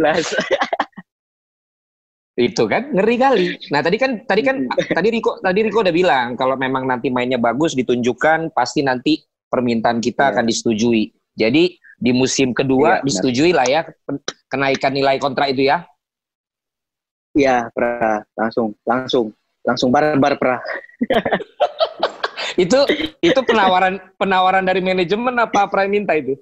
itu 2.39 2.71
kan 2.71 2.95
ngeri 2.95 3.17
kali. 3.19 3.47
Nah 3.75 3.83
tadi 3.83 3.99
kan 3.99 4.23
tadi 4.23 4.47
kan 4.47 4.63
tadi 4.71 5.09
Riko 5.11 5.43
tadi 5.43 5.59
Riko 5.67 5.83
udah 5.83 5.91
bilang 5.91 6.39
kalau 6.39 6.55
memang 6.55 6.87
nanti 6.87 7.11
mainnya 7.11 7.35
bagus 7.35 7.75
ditunjukkan 7.75 8.55
pasti 8.55 8.87
nanti 8.87 9.19
permintaan 9.51 9.99
kita 9.99 10.31
Iya. 10.31 10.39
akan 10.39 10.45
disetujui. 10.47 11.11
Jadi 11.35 11.75
di 11.99 12.15
musim 12.15 12.55
kedua 12.55 13.03
benar. 13.03 13.05
disetujui 13.05 13.51
lah 13.51 13.67
ya 13.67 13.83
kenaikan 14.49 14.95
nilai 14.95 15.19
kontrak 15.19 15.51
itu 15.53 15.67
ya. 15.69 15.85
Iya, 17.37 17.69
Pra. 17.71 18.25
Langsung, 18.35 18.75
langsung. 18.83 19.31
Langsung 19.63 19.93
barbar, 19.93 20.35
Pra. 20.41 20.57
Itu 22.59 22.75
itu 23.23 23.39
penawaran 23.47 24.03
penawaran 24.19 24.67
dari 24.67 24.83
manajemen 24.83 25.31
apa 25.39 25.71
Prime 25.71 25.95
minta 25.95 26.19
itu? 26.19 26.35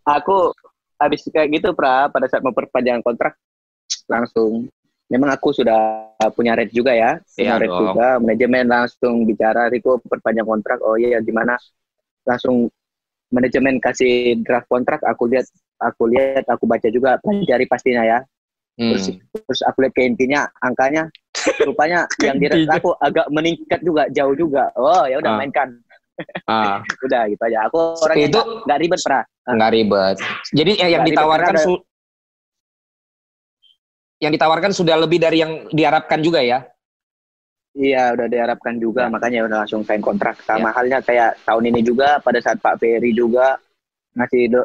Aku 0.00 0.48
habis 0.96 1.28
kayak 1.28 1.60
gitu, 1.60 1.76
Pra, 1.76 2.08
pada 2.08 2.24
saat 2.24 2.40
memperpanjang 2.40 3.04
kontrak, 3.04 3.36
langsung. 4.08 4.72
Memang 5.12 5.28
aku 5.28 5.52
sudah 5.52 6.08
punya 6.32 6.56
rate 6.56 6.72
juga 6.72 6.96
ya. 6.96 7.20
Punya 7.36 7.60
rate 7.60 7.68
dong. 7.68 7.80
juga. 7.92 8.08
Manajemen 8.16 8.64
langsung 8.64 9.28
bicara, 9.28 9.68
Riko 9.68 10.00
perpanjang 10.08 10.48
kontrak. 10.48 10.80
Oh 10.80 10.96
iya, 10.96 11.20
gimana? 11.20 11.60
Langsung 12.24 12.72
manajemen 13.32 13.80
kasih 13.80 14.36
draft 14.40 14.68
kontrak, 14.68 15.00
aku 15.02 15.26
lihat, 15.26 15.48
aku 15.80 16.06
lihat, 16.06 16.44
aku 16.46 16.64
baca 16.64 16.86
juga, 16.86 17.16
pelajari 17.18 17.64
pastinya 17.64 18.04
ya. 18.04 18.20
terus 18.72 19.12
Hmm. 19.12 19.20
terus 19.44 19.60
aku 19.64 19.84
lihat 19.84 19.92
ke 19.92 20.00
intinya 20.00 20.48
angkanya 20.58 21.04
rupanya 21.60 22.08
yang 22.24 22.40
di 22.40 22.48
Intinya. 22.48 22.80
aku 22.80 22.96
agak 22.96 23.28
meningkat 23.28 23.84
juga 23.84 24.08
jauh 24.08 24.32
juga 24.32 24.72
oh 24.80 25.04
ya 25.04 25.20
udah 25.20 25.28
Ah. 25.28 25.38
mainkan 25.38 25.68
Ah, 26.48 26.80
udah 27.04 27.28
gitu 27.28 27.42
aja 27.44 27.68
aku 27.68 28.00
orangnya 28.00 28.32
Itu- 28.32 28.64
nggak 28.64 28.78
ribet 28.80 29.00
pra 29.04 29.20
nggak 29.44 29.70
ribet. 29.76 30.16
Jadi 30.56 30.72
yang, 30.80 30.88
yang 30.88 31.02
ribet, 31.04 31.20
ditawarkan 31.20 31.54
su- 31.60 31.84
yang 34.24 34.32
ditawarkan 34.32 34.72
sudah 34.72 34.96
lebih 34.96 35.18
dari 35.18 35.44
yang 35.44 35.66
diharapkan 35.68 36.22
juga 36.22 36.40
ya. 36.40 36.64
Iya 37.72 38.12
udah 38.12 38.26
diharapkan 38.28 38.76
juga 38.76 39.06
Ya. 39.06 39.10
makanya 39.10 39.38
udah 39.48 39.58
langsung 39.64 39.82
sign 39.82 40.00
kontrak 40.00 40.36
sama 40.44 40.70
Ya. 40.70 40.74
halnya 40.76 40.98
kayak 41.00 41.30
tahun 41.44 41.64
ini 41.72 41.80
juga 41.82 42.20
pada 42.20 42.38
saat 42.40 42.60
Pak 42.60 42.76
Ferry 42.78 43.12
juga 43.12 43.56
ngasih 44.12 44.42
do, 44.52 44.60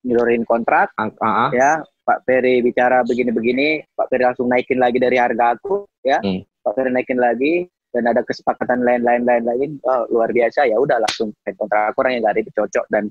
ngeluarin 0.00 0.48
kontrak 0.48 0.88
ah, 0.96 1.12
ah. 1.20 1.50
ya 1.52 1.84
Pak 2.02 2.24
Ferry 2.24 2.64
bicara 2.64 3.04
begini-begini 3.04 3.84
Pak 3.92 4.08
Ferry 4.08 4.24
langsung 4.24 4.48
naikin 4.48 4.80
lagi 4.80 4.96
dari 4.96 5.20
harga 5.20 5.52
aku 5.54 5.84
ya 6.00 6.18
Hmm. 6.24 6.40
Pak 6.64 6.72
Ferry 6.72 6.90
naikin 6.90 7.20
lagi 7.20 7.68
dan 7.92 8.08
ada 8.08 8.24
kesepakatan 8.24 8.80
lain-lain 8.80 9.28
lain-lain 9.28 9.76
oh, 9.84 10.08
luar 10.08 10.32
biasa 10.32 10.64
ya 10.64 10.80
udah 10.80 10.96
langsung 11.04 11.36
sign 11.44 11.52
kontrak 11.60 11.92
aku 11.92 12.00
orang 12.00 12.16
yang 12.16 12.24
gak 12.24 12.48
cocok 12.48 12.84
dan 12.88 13.04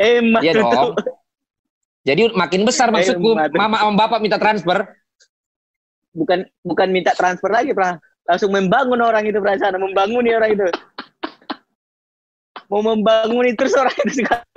emang 0.00 0.42
Iya 0.42 0.52
itu. 0.56 0.62
dong. 0.64 0.92
Jadi 2.04 2.22
makin 2.36 2.68
besar 2.68 2.92
maksudku, 2.92 3.32
Hemat. 3.32 3.56
mama 3.56 3.76
sama 3.80 3.96
bapak 3.96 4.20
minta 4.20 4.36
transfer. 4.36 4.84
Bukan 6.14 6.46
bukan 6.62 6.88
minta 6.88 7.12
transfer 7.12 7.50
lagi 7.50 7.74
pra. 7.74 7.98
Langsung 8.24 8.54
membangun 8.54 9.04
orang 9.04 9.28
itu 9.28 9.36
perasaan 9.36 9.76
membangun 9.76 10.24
orang 10.32 10.56
itu. 10.56 10.68
Mau 12.72 12.80
membangun 12.80 13.44
itu 13.44 13.60
terus 13.60 13.76
orang 13.76 13.92
itu 14.00 14.24
sekarang 14.24 14.48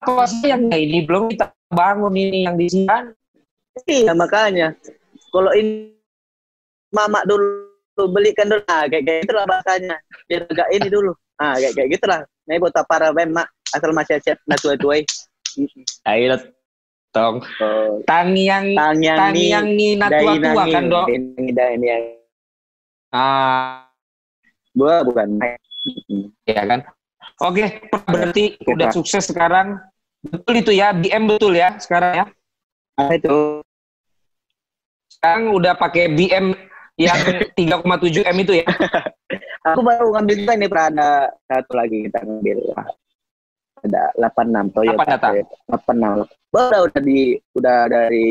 Apa 0.00 0.24
sih 0.28 0.48
yang 0.48 0.72
ini? 0.72 1.04
Belum 1.04 1.28
kita 1.28 1.52
bangun 1.68 2.14
ini 2.16 2.48
yang 2.48 2.56
di 2.56 2.70
sini 2.70 2.88
kan? 2.88 3.12
iya 3.84 4.16
makanya. 4.16 4.72
Kalau 5.28 5.52
ini 5.52 5.92
mama 6.94 7.20
dulu 7.28 8.08
belikan 8.08 8.48
dulu. 8.48 8.62
Nah, 8.64 8.88
kayak 8.88 9.02
kayak 9.04 9.18
gitulah 9.28 9.44
bahasanya. 9.44 9.96
Biar 10.24 10.48
agak 10.48 10.68
ini 10.72 10.88
dulu. 10.88 11.12
Ah 11.36 11.58
kayak 11.60 11.74
kayak 11.76 11.88
gitulah. 12.00 12.20
Nih 12.48 12.56
buat 12.60 12.76
para 12.88 13.12
mak? 13.12 13.48
Asal 13.74 13.90
masih 13.90 14.22
siap 14.22 14.38
nah 14.46 14.54
tuai 14.54 14.78
tuai 14.78 15.02
Ayo 16.06 16.38
tong. 17.14 17.38
oh, 17.62 18.02
Tang 18.02 18.34
yang 18.34 18.74
tang 18.74 18.98
yang 18.98 19.18
tang 19.18 19.32
nih 19.32 19.46
yang 19.54 19.66
ni 19.70 19.88
dai 19.94 20.10
natua 20.10 20.32
tua 20.42 20.64
kan 20.66 20.84
dok. 20.90 21.06
ini 21.14 21.86
Ah, 23.14 23.86
gua 24.74 25.06
bukan 25.06 25.38
ya 26.42 26.62
kan. 26.66 26.80
Oke, 27.38 27.66
berarti 28.10 28.58
Oke, 28.58 28.74
udah 28.74 28.90
sukses 28.90 29.30
sekarang. 29.30 29.78
Betul 30.24 30.64
itu 30.66 30.72
ya, 30.74 30.90
BM 30.90 31.30
betul 31.30 31.54
ya 31.54 31.78
sekarang 31.78 32.12
ya. 32.18 32.26
ah, 32.98 33.10
itu 33.14 33.62
Sekarang 35.06 35.54
udah 35.54 35.78
pakai 35.78 36.10
BM 36.10 36.52
yang 36.98 37.18
3,7 37.58 38.26
M 38.26 38.36
itu 38.42 38.52
ya. 38.62 38.66
Aku 39.72 39.80
baru 39.80 40.12
ngambil 40.12 40.36
juga 40.44 40.52
ini 40.58 40.66
pernah 40.68 40.86
ada 40.90 41.10
satu 41.48 41.72
lagi 41.78 42.04
kita 42.10 42.20
ngambil 42.22 42.58
ada 43.84 44.10
86 44.16 44.74
Toyota. 44.74 44.96
Apa 44.96 45.04
data? 45.16 45.28
86. 45.68 46.28
Baru 46.50 46.78
udah 46.88 47.02
di 47.02 47.20
udah 47.52 47.78
dari 47.90 48.28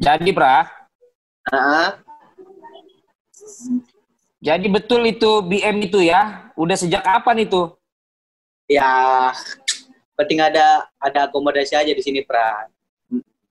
Jadi 0.00 0.30
pra, 0.32 0.64
ah 1.50 1.98
jadi 4.40 4.66
betul 4.70 5.04
itu 5.04 5.44
BM 5.44 5.76
itu 5.84 6.00
ya. 6.00 6.48
Udah 6.56 6.78
sejak 6.78 7.04
kapan 7.04 7.44
itu? 7.44 7.74
ya 8.70 8.90
penting 10.14 10.38
ada 10.38 10.86
ada 11.02 11.26
akomodasi 11.26 11.74
aja 11.74 11.90
di 11.90 11.98
sini 11.98 12.22
pra. 12.22 12.70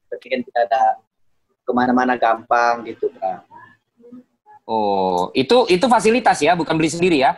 Penting 0.07 0.29
kan 0.31 0.41
kita 0.47 0.59
ada 0.63 0.83
ke 1.67 1.71
mana-mana 1.75 2.15
gampang 2.15 2.87
gitu 2.87 3.11
pra. 3.11 3.43
Oh, 4.63 5.33
itu 5.35 5.67
itu 5.67 5.85
fasilitas 5.89 6.39
ya, 6.39 6.55
bukan 6.55 6.77
beli 6.79 6.87
sendiri 6.87 7.19
ya? 7.19 7.35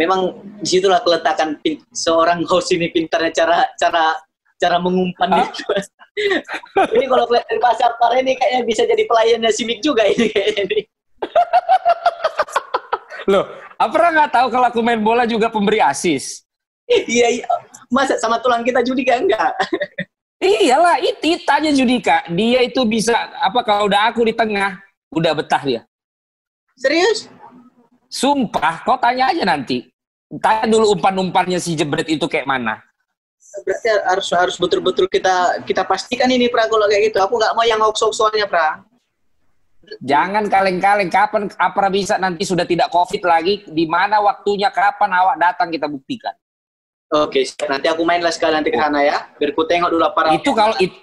Memang 0.00 0.32
di 0.64 0.66
situlah 0.80 1.04
keletakan 1.04 1.60
pin- 1.60 1.84
seorang 1.92 2.40
host 2.48 2.72
ini 2.72 2.88
pintarnya 2.88 3.36
cara 3.36 3.68
cara 3.76 4.16
cara 4.56 4.80
mengumpan 4.80 5.44
itu. 5.44 5.60
ini 6.96 7.04
kalau 7.04 7.28
kelihatan 7.28 7.52
dari 7.52 7.60
bahasa 7.60 7.92
Par 8.00 8.16
ini 8.16 8.32
kayaknya 8.32 8.62
bisa 8.64 8.88
jadi 8.88 9.04
pelayannya 9.04 9.52
Simic 9.52 9.84
juga 9.84 10.08
ini 10.08 10.32
kayaknya 10.32 10.62
ini. 10.64 10.80
Loh, 13.30 13.44
apa 13.76 13.92
nggak 13.92 14.32
tahu 14.32 14.46
kalau 14.48 14.66
aku 14.72 14.80
main 14.80 15.04
bola 15.04 15.28
juga 15.28 15.52
pemberi 15.52 15.84
asis? 15.84 16.48
Iya, 16.88 17.38
iya. 17.38 17.46
Masa 17.92 18.18
sama 18.18 18.42
tulang 18.42 18.66
kita 18.66 18.82
Judika 18.82 19.20
enggak? 19.20 19.54
Iyalah, 20.40 20.96
itu, 21.04 21.36
aja 21.36 21.70
Judika. 21.70 22.24
Dia 22.32 22.64
itu 22.64 22.80
bisa 22.88 23.12
apa 23.38 23.60
kalau 23.60 23.86
udah 23.86 24.08
aku 24.08 24.24
di 24.24 24.32
tengah, 24.32 24.80
udah 25.12 25.36
betah 25.36 25.62
dia. 25.62 25.82
Serius? 26.80 27.28
Sumpah, 28.10 28.82
kau 28.82 28.96
tanya 28.96 29.30
aja 29.30 29.44
nanti. 29.44 29.89
Tanya 30.38 30.70
dulu 30.70 30.94
umpan-umpannya 30.94 31.58
si 31.58 31.74
jebret 31.74 32.06
itu 32.06 32.22
kayak 32.30 32.46
mana. 32.46 32.78
Berarti 33.66 33.88
harus 34.06 34.28
harus 34.30 34.56
betul-betul 34.62 35.10
kita 35.10 35.66
kita 35.66 35.82
pastikan 35.82 36.30
ini 36.30 36.46
pra 36.46 36.70
kalau 36.70 36.86
kayak 36.86 37.10
gitu. 37.10 37.18
Aku 37.18 37.34
nggak 37.34 37.50
mau 37.58 37.66
yang 37.66 37.82
hoax-hoaxannya 37.82 38.46
pra. 38.46 38.86
Jangan 39.98 40.46
kaleng-kaleng. 40.46 41.10
Kapan 41.10 41.50
apa 41.58 41.90
bisa 41.90 42.14
nanti 42.14 42.46
sudah 42.46 42.62
tidak 42.62 42.94
covid 42.94 43.26
lagi? 43.26 43.66
Di 43.66 43.90
mana 43.90 44.22
waktunya? 44.22 44.70
Kapan 44.70 45.10
awak 45.10 45.36
datang 45.42 45.74
kita 45.74 45.90
buktikan. 45.90 46.30
Oke, 47.10 47.42
nanti 47.66 47.90
aku 47.90 48.06
main 48.06 48.22
lah 48.22 48.30
sekali 48.30 48.54
nanti 48.54 48.70
ke 48.70 48.78
sana 48.78 49.02
ya. 49.02 49.34
Biar 49.34 49.50
ku 49.50 49.66
tengok 49.66 49.90
dulu 49.90 50.06
apa. 50.06 50.30
Itu 50.30 50.54
kalau 50.54 50.78
itu, 50.78 50.94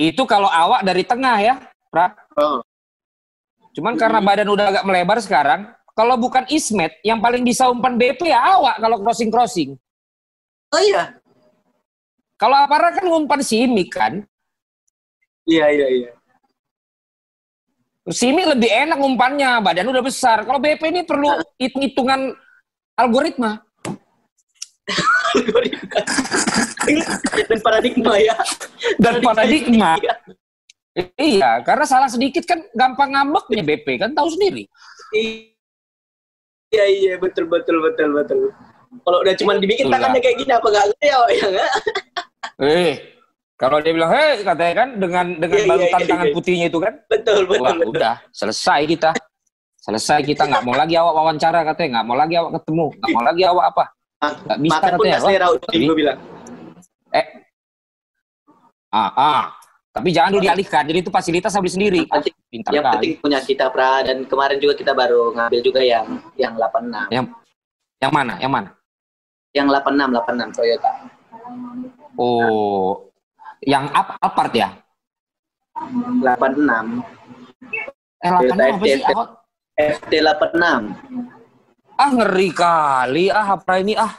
itu 0.00 0.22
kalau 0.24 0.48
awak 0.48 0.80
dari 0.88 1.04
tengah 1.04 1.36
ya, 1.36 1.54
Pra. 1.92 2.16
Oh. 2.40 2.64
Cuman 3.76 4.00
karena 4.00 4.24
badan 4.24 4.48
udah 4.48 4.66
agak 4.72 4.84
melebar 4.88 5.20
sekarang, 5.20 5.75
kalau 5.96 6.20
bukan 6.20 6.44
Ismet 6.52 7.00
yang 7.00 7.24
paling 7.24 7.40
bisa 7.40 7.72
umpan 7.72 7.96
BP 7.96 8.28
ya 8.28 8.60
awak 8.60 8.76
kalau 8.78 9.00
crossing 9.00 9.32
crossing. 9.32 9.70
oh 10.70 10.82
iya. 10.84 11.16
Kalau 12.36 12.52
Apara 12.52 12.92
kan 12.92 13.08
umpan 13.08 13.40
Simi 13.40 13.88
kan, 13.88 14.20
Iya 15.46 15.70
iya 15.70 15.86
iya. 15.88 16.10
Simi 18.10 18.42
lebih 18.46 18.70
enak 18.70 18.98
umpannya, 19.02 19.58
badan 19.62 19.90
udah 19.90 20.02
besar. 20.02 20.46
Kalau 20.46 20.62
BP 20.62 20.82
ini 20.94 21.02
perlu 21.02 21.26
hitung-hitungan 21.58 22.34
algoritma. 22.98 23.62
Dan 27.50 27.58
paradigma 27.58 28.14
ya. 28.22 28.38
Dan 29.02 29.18
paradigma. 29.22 29.98
Iya. 29.98 30.14
Iya, 31.18 31.50
karena 31.66 31.84
salah 31.84 32.06
sedikit 32.06 32.46
kan 32.46 32.62
gampang 32.72 33.10
ngambeknya 33.14 33.62
BP 33.66 33.98
kan 33.98 34.14
tahu 34.14 34.30
sendiri. 34.32 34.70
Iya 36.68 36.84
iya 36.86 37.12
betul 37.16 37.46
betul 37.46 37.78
betul 37.78 38.10
betul. 38.12 38.38
Kalau 38.96 39.18
udah 39.20 39.34
cuma 39.36 39.52
dibikin 39.56 39.86
Itulah. 39.86 39.98
tangannya 39.98 40.20
kayak 40.20 40.36
gini 40.36 40.52
apa 40.52 40.66
nggak 40.66 40.84
ngerti 40.88 41.06
ya? 41.06 41.18
Eh, 42.56 42.92
kalau 43.54 43.78
dia 43.78 43.92
bilang, 43.92 44.10
hei 44.10 44.40
katanya 44.40 44.74
kan 44.74 44.88
dengan 44.96 45.26
dengan 45.36 45.56
Iya, 45.56 45.62
iya, 45.62 45.70
balutan 45.70 46.00
iya, 46.00 46.08
tangan 46.08 46.26
iya. 46.26 46.34
putihnya 46.34 46.66
itu 46.66 46.78
kan, 46.78 46.94
Betul 47.06 47.40
betul 47.44 47.62
wah 47.62 47.74
betul. 47.76 47.92
udah 47.92 48.14
selesai 48.30 48.80
kita, 48.86 49.10
selesai 49.78 50.18
kita 50.22 50.42
nggak 50.44 50.64
mau 50.64 50.72
lagi 50.72 50.94
awak 50.96 51.12
wawancara 51.14 51.60
katanya, 51.64 51.88
nggak 52.00 52.06
mau 52.06 52.16
lagi 52.16 52.34
awak 52.34 52.52
ketemu, 52.56 52.86
nggak 52.96 53.10
mau 53.12 53.22
lagi 53.22 53.42
awak 53.44 53.64
apa, 53.70 53.84
nggak 54.42 54.58
bisa 54.60 54.74
Makan 54.74 54.90
pun 54.90 55.04
katanya. 55.04 55.18
selera 55.20 55.46
udah 55.52 55.68
gue 55.70 55.96
bilang. 55.96 56.18
eh, 57.12 57.26
ah, 58.90 59.10
ah, 59.12 59.44
tapi 59.96 60.12
jangan 60.12 60.28
dulu 60.30 60.44
dialihkan, 60.44 60.84
jadi 60.84 60.98
itu 61.00 61.08
fasilitas 61.08 61.56
beli 61.56 61.72
sendiri. 61.72 62.02
Ah, 62.06 62.20
Nanti 62.20 62.28
pintar 62.46 62.68
yang 62.70 62.84
kali. 62.84 62.94
penting 62.94 63.12
punya 63.18 63.40
kita 63.40 63.72
pra 63.72 64.04
dan 64.04 64.22
kemarin 64.22 64.60
juga 64.60 64.76
kita 64.76 64.92
baru 64.92 65.32
ngambil 65.32 65.60
juga 65.64 65.80
yang 65.80 66.04
yang 66.36 66.52
86 66.52 67.08
Yang 67.08 67.24
yang 67.96 68.12
mana? 68.12 68.34
Yang 68.36 68.52
mana? 68.52 68.68
yang 69.50 69.66
86 69.72 70.52
86 70.52 70.52
Toyota 70.52 70.92
Oh, 72.14 73.08
yang 73.62 73.88
up 73.90 74.20
Alphard 74.20 74.52
ya? 74.52 74.68
86 76.20 77.00
Eh, 78.18 78.28
86 78.28 78.52
apa 78.52 78.84
sih? 78.84 79.00
FT. 79.00 79.08
Apa? 79.10 79.24
FT 79.76 80.12
86 80.12 80.92
Ah 81.94 82.10
ngeri 82.10 82.48
kali, 82.52 83.24
ah 83.28 83.56
apa 83.56 83.72
ini 83.78 83.96
ah. 83.96 84.12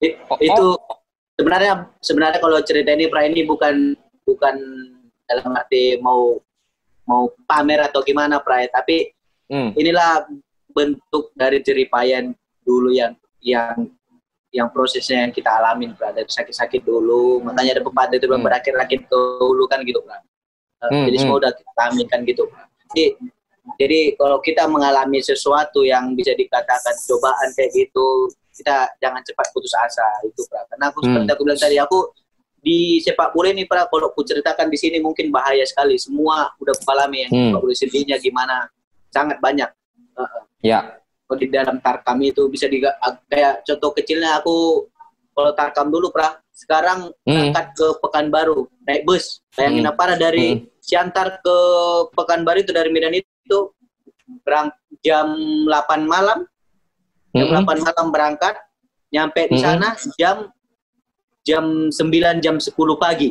I- 0.00 0.16
Oh, 0.26 0.38
itu 0.40 0.66
sebenarnya 1.40 1.72
sebenarnya 2.04 2.38
kalau 2.38 2.60
cerita 2.60 2.92
ini 2.92 3.08
pra 3.08 3.24
ini 3.24 3.48
bukan 3.48 3.96
bukan 4.28 4.56
dalam 5.24 5.56
arti 5.56 5.96
mau 6.04 6.36
mau 7.08 7.32
pamer 7.48 7.88
atau 7.88 8.04
gimana 8.04 8.36
pra 8.44 8.60
tapi 8.68 9.16
Hmm. 9.50 9.74
inilah 9.74 10.30
bentuk 10.70 11.34
dari 11.34 11.58
jeripayan 11.58 12.30
dulu 12.62 12.94
yang 12.94 13.18
yang 13.42 13.90
yang 14.54 14.70
prosesnya 14.70 15.26
yang 15.26 15.34
kita 15.34 15.50
alamin 15.50 15.90
pra 15.98 16.14
dari 16.14 16.30
sakit-sakit 16.30 16.86
dulu 16.86 17.42
makanya 17.42 17.74
ada 17.74 17.82
pepatah 17.82 18.14
itu 18.14 18.30
bilang 18.30 18.46
Hmm. 18.46 18.50
berakhir-akhir 18.52 19.10
dulu 19.10 19.64
kan 19.66 19.80
gitu 19.82 20.04
pra 20.04 20.22
Uh, 20.80 20.88
Hmm, 20.88 21.04
jadi 21.12 21.16
hmm. 21.18 21.22
semua 21.26 21.36
udah 21.42 21.52
kita 21.52 21.80
alamin 21.82 22.06
kan 22.06 22.20
gitu 22.22 22.42
pra 22.46 22.62
jadi 22.94 23.04
jadi 23.74 23.98
kalau 24.14 24.38
kita 24.38 24.64
mengalami 24.70 25.18
sesuatu 25.18 25.82
yang 25.82 26.14
bisa 26.14 26.30
dikatakan 26.32 26.94
cobaan 27.10 27.48
kayak 27.58 27.70
gitu 27.74 28.30
kita 28.60 28.76
jangan 29.00 29.24
cepat 29.24 29.46
putus 29.50 29.72
asa 29.72 30.04
itu 30.22 30.44
pra 30.46 30.60
karena 30.68 30.92
aku 30.92 31.00
Hmm. 31.00 31.06
seperti 31.08 31.30
aku 31.32 31.42
bilang 31.48 31.60
tadi 31.60 31.76
aku 31.80 31.98
di 32.60 33.00
sepak 33.00 33.32
bola 33.32 33.48
ini 33.48 33.64
pra 33.64 33.88
kalau 33.88 34.12
aku 34.12 34.20
ceritakan 34.20 34.68
di 34.68 34.76
sini 34.76 35.00
mungkin 35.00 35.32
bahaya 35.32 35.64
sekali 35.64 35.96
semua 35.96 36.52
udah 36.60 36.76
aku 36.76 36.84
alami 36.92 37.24
yang 37.24 37.32
Hmm. 37.32 37.40
sepak 37.48 37.60
bola 37.64 37.74
sedihnya 37.74 38.16
gimana 38.20 38.68
sangat 39.08 39.40
banyak 39.40 39.70
Uh, 40.10 40.26
Ya. 40.60 41.00
kalau 41.24 41.38
di 41.40 41.48
dalam 41.48 41.80
tarkam 41.80 42.20
itu 42.20 42.44
bisa 42.52 42.68
di 42.68 42.84
kayak 43.24 43.64
contoh 43.64 43.96
kecilnya 43.96 44.36
aku 44.36 44.84
kalau 45.32 45.56
tarkam 45.56 45.88
dulu 45.88 46.12
pra 46.12 46.36
sekarang 46.52 47.08
Hmm. 47.24 47.56
ke 47.72 47.86
Pekanbaru 48.04 48.68
naik 48.84 49.08
bus 49.08 49.40
bayangin 49.56 49.88
Hmm. 49.88 49.92
apa 49.96 50.20
dari 50.20 50.68
Siantar 50.84 51.40
ke 51.40 51.56
Pekanbaru 52.12 52.60
itu 52.60 52.76
dari 52.76 52.92
Medan 52.92 53.16
itu 53.16 53.72
berang 54.44 54.68
jam 55.00 55.32
8 55.64 56.04
malam 56.04 56.44
jam 57.30 57.46
Mm-mm. 57.46 57.66
8 57.66 57.86
malam 57.86 58.06
berangkat 58.10 58.54
nyampe 59.08 59.42
di 59.46 59.58
sana 59.58 59.94
jam 60.14 60.50
jam 61.42 61.64
9 61.88 61.94
jam 62.38 62.56
10 62.56 62.74
pagi. 62.96 63.30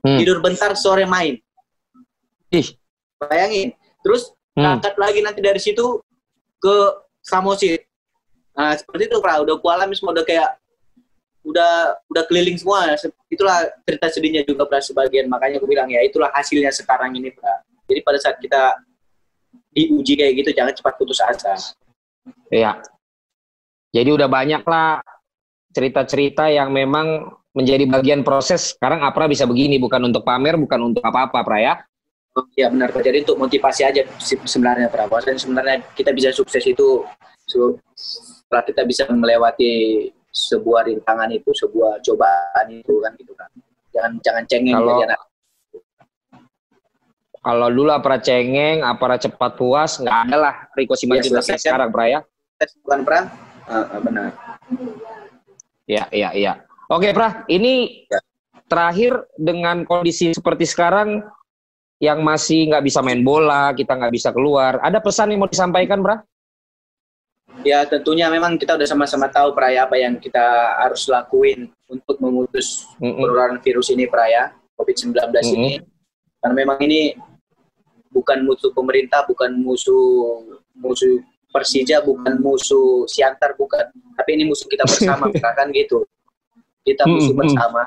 Hmm. 0.00 0.20
tidur 0.20 0.38
bentar 0.38 0.76
sore 0.76 1.04
main. 1.04 1.40
Ih. 2.50 2.68
bayangin. 3.16 3.72
Terus 4.00 4.28
Hmm. 4.52 4.60
berangkat 4.78 4.94
lagi 4.94 5.18
nanti 5.20 5.40
dari 5.40 5.58
situ 5.58 5.98
ke 6.58 6.76
Samosir 7.18 7.80
nah 8.52 8.70
seperti 8.72 9.08
itu 9.08 9.18
pra. 9.18 9.40
Udah 9.40 9.58
ku 9.58 9.66
alami 9.66 9.96
semua 9.96 10.12
udah 10.12 10.22
kayak 10.22 10.54
udah 11.42 11.72
udah 12.06 12.22
keliling 12.28 12.54
semua. 12.54 12.94
Se- 12.94 13.10
itulah 13.26 13.64
cerita 13.82 14.06
sedihnya 14.08 14.44
juga 14.44 14.62
pra 14.64 14.78
sebagian. 14.78 15.26
Makanya 15.26 15.58
aku 15.58 15.66
bilang 15.66 15.88
ya 15.88 15.98
itulah 16.00 16.30
hasilnya 16.30 16.70
sekarang 16.70 17.16
ini 17.16 17.32
pra. 17.32 17.64
Jadi 17.88 18.00
pada 18.00 18.18
saat 18.20 18.36
kita 18.38 18.76
diuji 19.72 20.14
kayak 20.14 20.32
gitu 20.38 20.50
jangan 20.54 20.70
cepat 20.70 20.94
putus 20.94 21.18
asa 21.18 21.56
Iya. 22.48 22.80
Jadi 23.94 24.10
udah 24.10 24.26
banyak 24.26 24.62
lah 24.66 24.98
cerita-cerita 25.70 26.50
yang 26.50 26.70
memang 26.70 27.30
menjadi 27.54 27.86
bagian 27.86 28.26
proses. 28.26 28.74
Sekarang 28.74 29.02
Apra 29.02 29.30
bisa 29.30 29.46
begini, 29.46 29.78
bukan 29.78 30.02
untuk 30.10 30.26
pamer, 30.26 30.58
bukan 30.58 30.90
untuk 30.94 31.02
apa-apa, 31.02 31.42
Pra 31.46 31.58
ya. 31.62 31.74
ya 32.58 32.66
benar 32.66 32.90
jadi 32.90 33.22
untuk 33.22 33.38
motivasi 33.46 33.86
aja 33.86 34.02
se- 34.18 34.42
sebenarnya 34.42 34.90
pra 34.90 35.06
dan 35.06 35.38
sebenarnya 35.38 35.86
kita 35.94 36.10
bisa 36.10 36.34
sukses 36.34 36.66
itu 36.66 37.06
se- 37.46 37.78
setelah 37.94 38.66
kita 38.66 38.82
bisa 38.82 39.06
melewati 39.06 40.10
sebuah 40.34 40.90
rintangan 40.90 41.30
itu 41.30 41.54
sebuah 41.54 42.02
cobaan 42.02 42.66
itu 42.74 42.98
kan 42.98 43.14
gitu 43.14 43.38
kan 43.38 43.46
jangan 43.94 44.12
jangan 44.18 44.42
cengeng 44.50 44.74
Kalau- 44.74 44.88
jadi 44.98 45.14
anak 45.14 45.20
Kalau 47.44 47.68
dulu 47.68 47.92
Apra 47.92 48.16
cengeng, 48.16 48.80
Apra 48.80 49.20
cepat 49.20 49.52
puas, 49.54 50.00
nggak 50.00 50.16
ada 50.26 50.36
lah 50.40 50.54
Riko 50.72 50.96
Simanjuntak 50.96 51.44
Iya, 51.44 51.48
kayak 51.52 51.60
sekarang, 51.60 51.88
Pra 51.92 52.04
ya. 52.08 52.20
tes 52.56 52.72
bukan 52.80 53.00
perang 53.04 53.26
Ah, 53.64 53.84
ah, 53.84 54.00
benar 54.00 54.32
Iya, 55.84 56.08
iya, 56.08 56.28
iya. 56.32 56.52
Oke, 56.88 57.12
Pra, 57.12 57.44
ini 57.46 58.04
Ya. 58.08 58.20
terakhir 58.64 59.28
dengan 59.36 59.84
kondisi 59.84 60.32
seperti 60.32 60.64
sekarang 60.64 61.20
yang 62.00 62.24
masih 62.24 62.72
nggak 62.72 62.84
bisa 62.84 63.04
main 63.04 63.20
bola, 63.20 63.76
kita 63.76 63.92
nggak 63.92 64.12
bisa 64.12 64.32
keluar. 64.32 64.80
Ada 64.80 65.00
pesan 65.00 65.32
yang 65.32 65.44
mau 65.44 65.50
disampaikan, 65.52 66.00
Pra? 66.00 66.24
ya 67.62 67.86
tentunya 67.86 68.26
memang 68.28 68.58
kita 68.58 68.74
udah 68.74 68.84
sama-sama 68.84 69.30
tahu 69.30 69.54
Praya 69.54 69.86
apa 69.86 69.94
yang 69.96 70.18
kita 70.18 70.42
harus 70.84 71.06
lakuin 71.06 71.70
untuk 71.86 72.18
memutus 72.18 72.84
penularan 72.98 73.62
virus 73.62 73.88
ini 73.88 74.04
Praya 74.04 74.52
COVID-19 74.74 75.14
ini 75.54 75.78
karena 76.42 76.54
memang 76.54 76.76
ini 76.82 77.14
bukan 78.14 78.46
musuh 78.46 78.70
pemerintah 78.70 79.26
bukan 79.26 79.50
musuh 79.58 80.46
musuh 80.78 81.18
Persija 81.54 82.02
bukan 82.02 82.42
musuh 82.42 83.06
Siantar 83.06 83.54
bukan. 83.54 83.86
Tapi 84.18 84.30
ini 84.34 84.50
musuh 84.50 84.66
kita 84.66 84.82
bersama 84.82 85.30
kan 85.58 85.70
gitu. 85.70 86.02
Kita 86.82 87.06
musuh 87.06 87.30
Mm-mm. 87.30 87.46
bersama. 87.46 87.86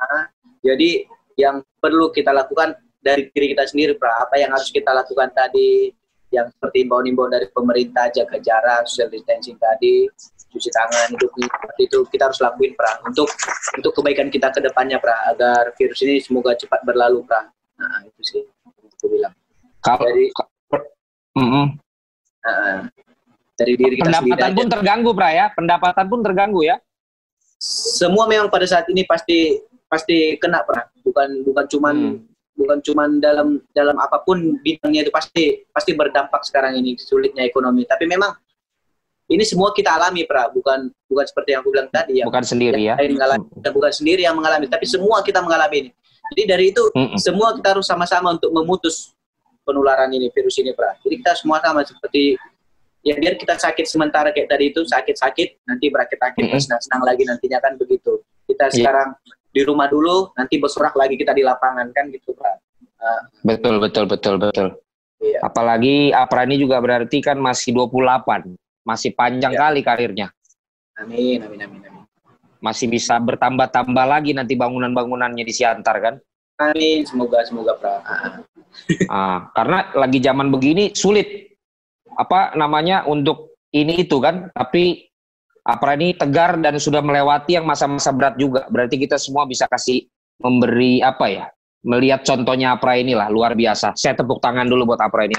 Jadi 0.64 1.04
yang 1.36 1.60
perlu 1.84 2.08
kita 2.16 2.32
lakukan 2.32 2.80
dari 3.04 3.28
diri 3.28 3.52
kita 3.52 3.68
sendiri 3.68 4.00
Pra. 4.00 4.24
Apa 4.24 4.40
yang 4.40 4.56
harus 4.56 4.72
kita 4.72 4.96
lakukan 4.96 5.36
tadi? 5.36 5.92
Yang 6.32 6.56
seperti 6.56 6.88
imbauan-imbauan 6.88 7.32
dari 7.32 7.48
pemerintah 7.52 8.12
jaga 8.12 8.36
jarak, 8.40 8.84
social 8.84 9.08
distancing 9.08 9.56
tadi, 9.56 10.04
cuci 10.52 10.70
tangan, 10.76 11.16
hidup 11.16 11.32
seperti 11.32 11.82
itu. 11.88 12.00
Kita 12.12 12.28
harus 12.28 12.40
lakuin 12.44 12.76
pra 12.76 13.00
untuk 13.08 13.32
untuk 13.80 13.92
kebaikan 13.96 14.28
kita 14.28 14.52
ke 14.52 14.60
depannya 14.60 15.00
pra. 15.00 15.28
Agar 15.32 15.76
virus 15.76 16.00
ini 16.04 16.20
semoga 16.20 16.56
cepat 16.56 16.84
berlalu 16.84 17.24
pra. 17.24 17.48
Nah 17.80 18.04
itu 18.08 18.22
sih 18.24 18.44
aku 18.64 19.08
bilang. 19.12 19.32
Kalau 19.88 20.04
Dari- 20.04 20.30
Mm-mm. 21.38 21.66
Nah, 22.44 22.80
dari 23.56 23.74
diri 23.78 23.96
kita 23.96 24.10
pendapatan 24.10 24.36
sendiri 24.36 24.58
pun 24.58 24.66
aja. 24.66 24.74
terganggu, 24.76 25.10
Pra 25.14 25.30
ya. 25.32 25.46
Pendapatan 25.54 26.06
pun 26.10 26.20
terganggu 26.20 26.62
ya. 26.66 26.76
Semua 27.98 28.28
memang 28.28 28.52
pada 28.52 28.66
saat 28.66 28.86
ini 28.90 29.02
pasti 29.02 29.58
pasti 29.88 30.36
kena 30.38 30.62
pra. 30.62 30.90
Bukan 31.02 31.42
bukan 31.48 31.66
cuman 31.66 31.96
Hmm. 31.96 32.20
bukan 32.58 32.78
cuman 32.82 33.10
dalam 33.22 33.62
dalam 33.72 33.98
apa 33.98 34.22
pun 34.22 34.58
bidangnya 34.60 35.06
itu 35.06 35.14
pasti 35.14 35.62
pasti 35.70 35.94
berdampak 35.94 36.42
sekarang 36.44 36.76
ini 36.76 36.98
sulitnya 36.98 37.46
ekonomi. 37.46 37.86
Tapi 37.86 38.06
memang 38.06 38.34
ini 39.28 39.44
semua 39.44 39.74
kita 39.74 39.94
alami 39.94 40.26
pra, 40.26 40.48
bukan 40.50 40.88
bukan 41.06 41.26
seperti 41.28 41.54
yang 41.54 41.62
aku 41.62 41.70
bilang 41.70 41.90
tadi 41.90 42.22
ya. 42.22 42.26
Bukan 42.26 42.46
sendiri 42.46 42.82
ya. 42.82 42.96
lain 42.98 43.14
mengalami 43.14 43.46
dan 43.62 43.72
bukan 43.74 43.92
sendiri 43.92 44.22
yang 44.26 44.36
mengalami, 44.38 44.66
tapi 44.66 44.86
semua 44.86 45.22
kita 45.22 45.42
mengalami 45.42 45.78
ini. 45.86 45.92
Jadi 46.34 46.42
dari 46.44 46.66
itu 46.72 46.84
Mm-mm. 46.94 47.18
semua 47.18 47.54
kita 47.54 47.78
harus 47.78 47.86
sama-sama 47.86 48.36
untuk 48.36 48.52
memutus 48.52 49.17
penularan 49.68 50.08
ini 50.16 50.32
virus 50.32 50.56
ini, 50.64 50.72
pra. 50.72 50.96
Jadi 51.04 51.20
kita 51.20 51.36
semua 51.36 51.60
sama 51.60 51.84
seperti 51.84 52.40
ya 53.04 53.20
biar 53.20 53.36
kita 53.36 53.60
sakit 53.60 53.84
sementara 53.84 54.32
kayak 54.32 54.48
tadi 54.48 54.72
itu 54.72 54.88
sakit-sakit, 54.88 55.68
nanti 55.68 55.92
berakit-akit 55.92 56.44
Mm-mm. 56.48 56.60
senang-senang 56.64 57.04
lagi 57.04 57.24
nantinya 57.28 57.60
kan 57.60 57.76
begitu. 57.76 58.24
Kita 58.48 58.72
Iya. 58.72 58.76
sekarang 58.80 59.10
di 59.52 59.62
rumah 59.68 59.92
dulu, 59.92 60.32
nanti 60.36 60.56
bersorak 60.56 60.96
lagi 60.96 61.20
kita 61.20 61.36
di 61.36 61.44
lapangan 61.44 61.92
kan 61.92 62.08
gitu, 62.12 62.32
pra. 62.32 62.56
Ah, 62.98 63.28
Betul, 63.44 63.78
betul, 63.84 64.08
betul, 64.08 64.40
betul. 64.40 64.68
Iya. 65.20 65.40
Apalagi 65.44 66.10
Apra 66.12 66.46
ini 66.46 66.58
juga 66.58 66.78
berarti 66.80 67.20
kan 67.22 67.38
masih 67.38 67.74
28. 67.76 68.56
Masih 68.88 69.12
panjang 69.12 69.52
Iya. 69.52 69.60
kali 69.60 69.80
karirnya. 69.84 70.28
amin, 70.98 71.46
amin, 71.46 71.60
amin, 71.62 71.82
amin. 71.86 72.04
Masih 72.58 72.90
bisa 72.90 73.22
bertambah-tambah 73.22 74.06
lagi 74.10 74.34
nanti 74.34 74.58
bangunan-bangunannya 74.58 75.46
di 75.46 75.54
Siantar 75.54 75.96
kan. 76.02 76.16
Amin, 76.58 77.06
semoga 77.06 77.46
semoga 77.46 77.78
pra. 77.78 78.02
Ah, 79.08 79.12
Ah, 79.12 79.38
karena 79.52 79.80
lagi 79.96 80.20
zaman 80.24 80.48
begini 80.48 80.96
sulit 80.96 81.58
apa 82.18 82.56
namanya 82.56 83.04
untuk 83.06 83.60
ini 83.76 84.08
itu 84.08 84.18
kan. 84.18 84.50
Tapi 84.52 85.08
Apra 85.68 86.00
ini 86.00 86.16
tegar 86.16 86.56
dan 86.64 86.80
sudah 86.80 87.04
melewati 87.04 87.60
yang 87.60 87.68
masa-masa 87.68 88.16
berat 88.16 88.40
juga. 88.40 88.64
Berarti 88.72 88.96
kita 88.96 89.20
semua 89.20 89.44
bisa 89.44 89.68
kasih 89.68 90.08
memberi 90.40 91.04
apa 91.04 91.28
ya? 91.28 91.46
Melihat 91.84 92.24
contohnya 92.24 92.80
Apra 92.80 92.96
inilah 92.96 93.28
luar 93.28 93.52
biasa. 93.52 93.92
Saya 94.00 94.16
tepuk 94.16 94.40
tangan 94.40 94.64
dulu 94.64 94.96
buat 94.96 95.04
Apra 95.04 95.28
ini. 95.28 95.36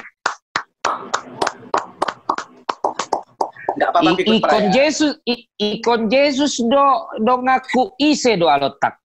Enggak 3.78 3.88
apa-apa 3.94 4.10
ikon 4.20 4.64
ya. 4.68 4.84
Yesus, 4.84 5.12
i, 5.24 5.34
ikon 5.56 6.12
Yesus 6.12 6.60
do 6.60 6.86
do 7.24 7.34
ngaku 7.40 7.96
ise 7.96 8.36
do 8.36 8.52
alotak. 8.52 9.00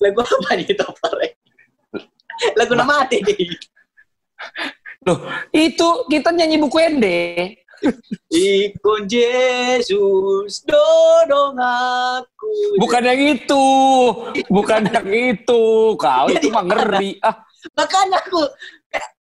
Lagu 0.00 0.22
apa 0.22 0.56
nih 0.56 0.70
itu, 0.70 0.86
Pra? 0.86 1.39
Lagu 2.56 2.72
nama 2.76 3.04
mati. 3.04 3.20
Loh, 5.04 5.18
itu 5.52 5.88
kita 6.12 6.32
nyanyi 6.32 6.60
buku 6.60 6.76
ende. 6.80 7.20
Ikon 8.28 9.08
Yesus 9.08 10.60
dodong 10.68 11.56
aku. 11.56 12.76
Bukan 12.76 13.02
yang 13.08 13.20
itu, 13.40 13.66
bukan 14.52 14.84
yang 14.92 15.08
itu. 15.08 15.62
Kau 15.96 16.28
itu 16.28 16.52
mah 16.52 16.64
ngeri. 16.68 17.16
Ah, 17.24 17.40
Makanya 17.76 18.20
aku 18.20 18.44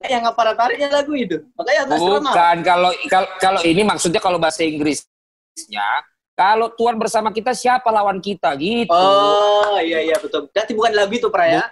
yang 0.08 0.26
apa 0.26 0.54
tariknya 0.58 0.90
lagu 0.90 1.14
itu. 1.14 1.38
Makanya 1.54 1.80
aku 1.86 2.18
bukan 2.18 2.56
kalau 2.66 2.90
kalau 3.06 3.28
kalau 3.38 3.60
ini 3.62 3.82
maksudnya 3.86 4.18
kalau 4.18 4.42
bahasa 4.42 4.66
Inggrisnya 4.66 5.86
kalau 6.34 6.72
Tuhan 6.72 6.96
bersama 6.96 7.28
kita 7.30 7.52
siapa 7.52 7.92
lawan 7.92 8.18
kita 8.18 8.56
gitu. 8.56 8.90
Oh 8.90 9.76
iya 9.78 10.00
iya 10.00 10.16
betul. 10.16 10.48
Berarti 10.50 10.72
bukan 10.72 10.92
lagu 10.96 11.12
itu 11.12 11.28
Pra 11.28 11.44
ya? 11.46 11.68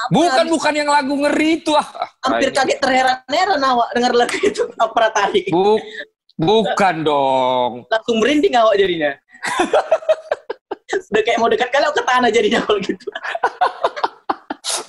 Apa 0.00 0.10
bukan 0.10 0.32
habis- 0.40 0.52
bukan 0.52 0.72
yang 0.74 0.88
lagu 0.88 1.12
ngeri 1.14 1.50
itu 1.58 1.72
ah. 1.72 1.86
Hampir 2.24 2.50
kaget 2.50 2.78
terheran-heran 2.78 3.60
awak 3.60 3.88
dengar 3.92 4.12
lagu 4.16 4.36
itu 4.40 4.62
apa 4.74 5.02
tarik. 5.12 5.46
Bu, 5.48 5.76
bukan 6.34 6.94
dong. 7.02 7.72
Langsung 7.86 8.16
merinding 8.16 8.54
awak 8.56 8.74
jadinya. 8.74 9.12
Udah 11.10 11.22
kayak 11.22 11.38
mau 11.38 11.48
dekat 11.48 11.68
kali 11.70 11.84
ke 11.86 12.02
tanah 12.02 12.30
jadinya 12.30 12.58
kalau 12.64 12.78
gitu. 12.80 13.06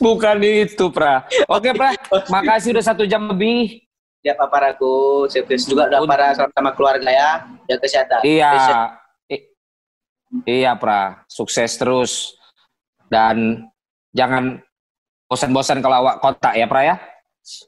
Bukan 0.01 0.37
itu, 0.41 0.85
Pra. 0.89 1.25
Oke, 1.45 1.73
Pra. 1.73 1.93
Makasih 2.33 2.73
udah 2.73 2.85
satu 2.85 3.03
jam 3.05 3.29
lebih. 3.29 3.85
Ya 4.21 4.37
paparaku, 4.37 5.25
sukses 5.27 5.65
juga 5.65 5.89
udah 5.89 5.99
para 6.05 6.33
sama 6.33 6.73
keluarga 6.73 7.09
ya. 7.09 7.31
Jaga 7.65 7.79
kesehatan. 7.81 8.19
Iya. 8.21 8.53
I- 9.29 9.45
iya, 10.45 10.71
Pra. 10.73 11.21
Sukses 11.25 11.73
terus. 11.75 12.33
Dan 13.09 13.65
jangan 14.11 14.61
bosan-bosan 15.31 15.79
kalau 15.79 16.03
awak 16.03 16.19
kontak 16.19 16.59
ya, 16.59 16.67
Pra 16.67 16.83
ya. 16.83 16.99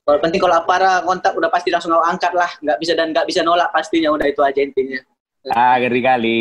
Kalau 0.04 0.20
penting 0.20 0.44
kalau 0.44 0.60
para 0.68 1.00
kontak 1.08 1.32
udah 1.32 1.48
pasti 1.48 1.72
langsung 1.72 1.96
awak 1.96 2.20
angkat 2.20 2.36
lah. 2.36 2.52
Nggak 2.60 2.78
bisa 2.84 2.94
dan 3.00 3.16
nggak 3.16 3.24
bisa 3.24 3.40
nolak 3.40 3.72
pastinya. 3.72 4.12
Udah 4.12 4.28
itu 4.28 4.44
aja 4.44 4.60
intinya. 4.60 5.00
Ah, 5.56 5.80
ngeri 5.80 6.02
kali. 6.04 6.40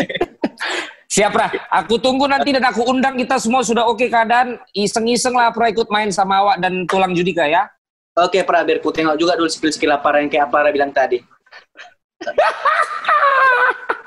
Siap, 1.14 1.34
Pra. 1.34 1.50
Aku 1.82 1.98
tunggu 1.98 2.30
nanti 2.30 2.54
dan 2.54 2.62
aku 2.62 2.86
undang 2.86 3.18
kita 3.18 3.34
semua 3.42 3.66
sudah 3.66 3.90
oke 3.90 4.06
keadaan. 4.06 4.62
Iseng-iseng 4.70 5.34
lah, 5.34 5.50
Pra 5.50 5.66
ikut 5.66 5.90
main 5.90 6.14
sama 6.14 6.38
awak 6.38 6.62
dan 6.62 6.86
tulang 6.86 7.10
judika 7.10 7.50
ya. 7.50 7.66
Oke, 8.14 8.46
Pra, 8.46 8.62
biar 8.62 8.78
ku 8.78 8.94
tengok 8.94 9.18
juga 9.18 9.34
dulu 9.34 9.50
skill-skill 9.50 9.90
apa 9.90 10.22
yang 10.22 10.30
kayak 10.30 10.46
apa 10.46 10.70
bilang 10.70 10.94
tadi. 10.94 11.18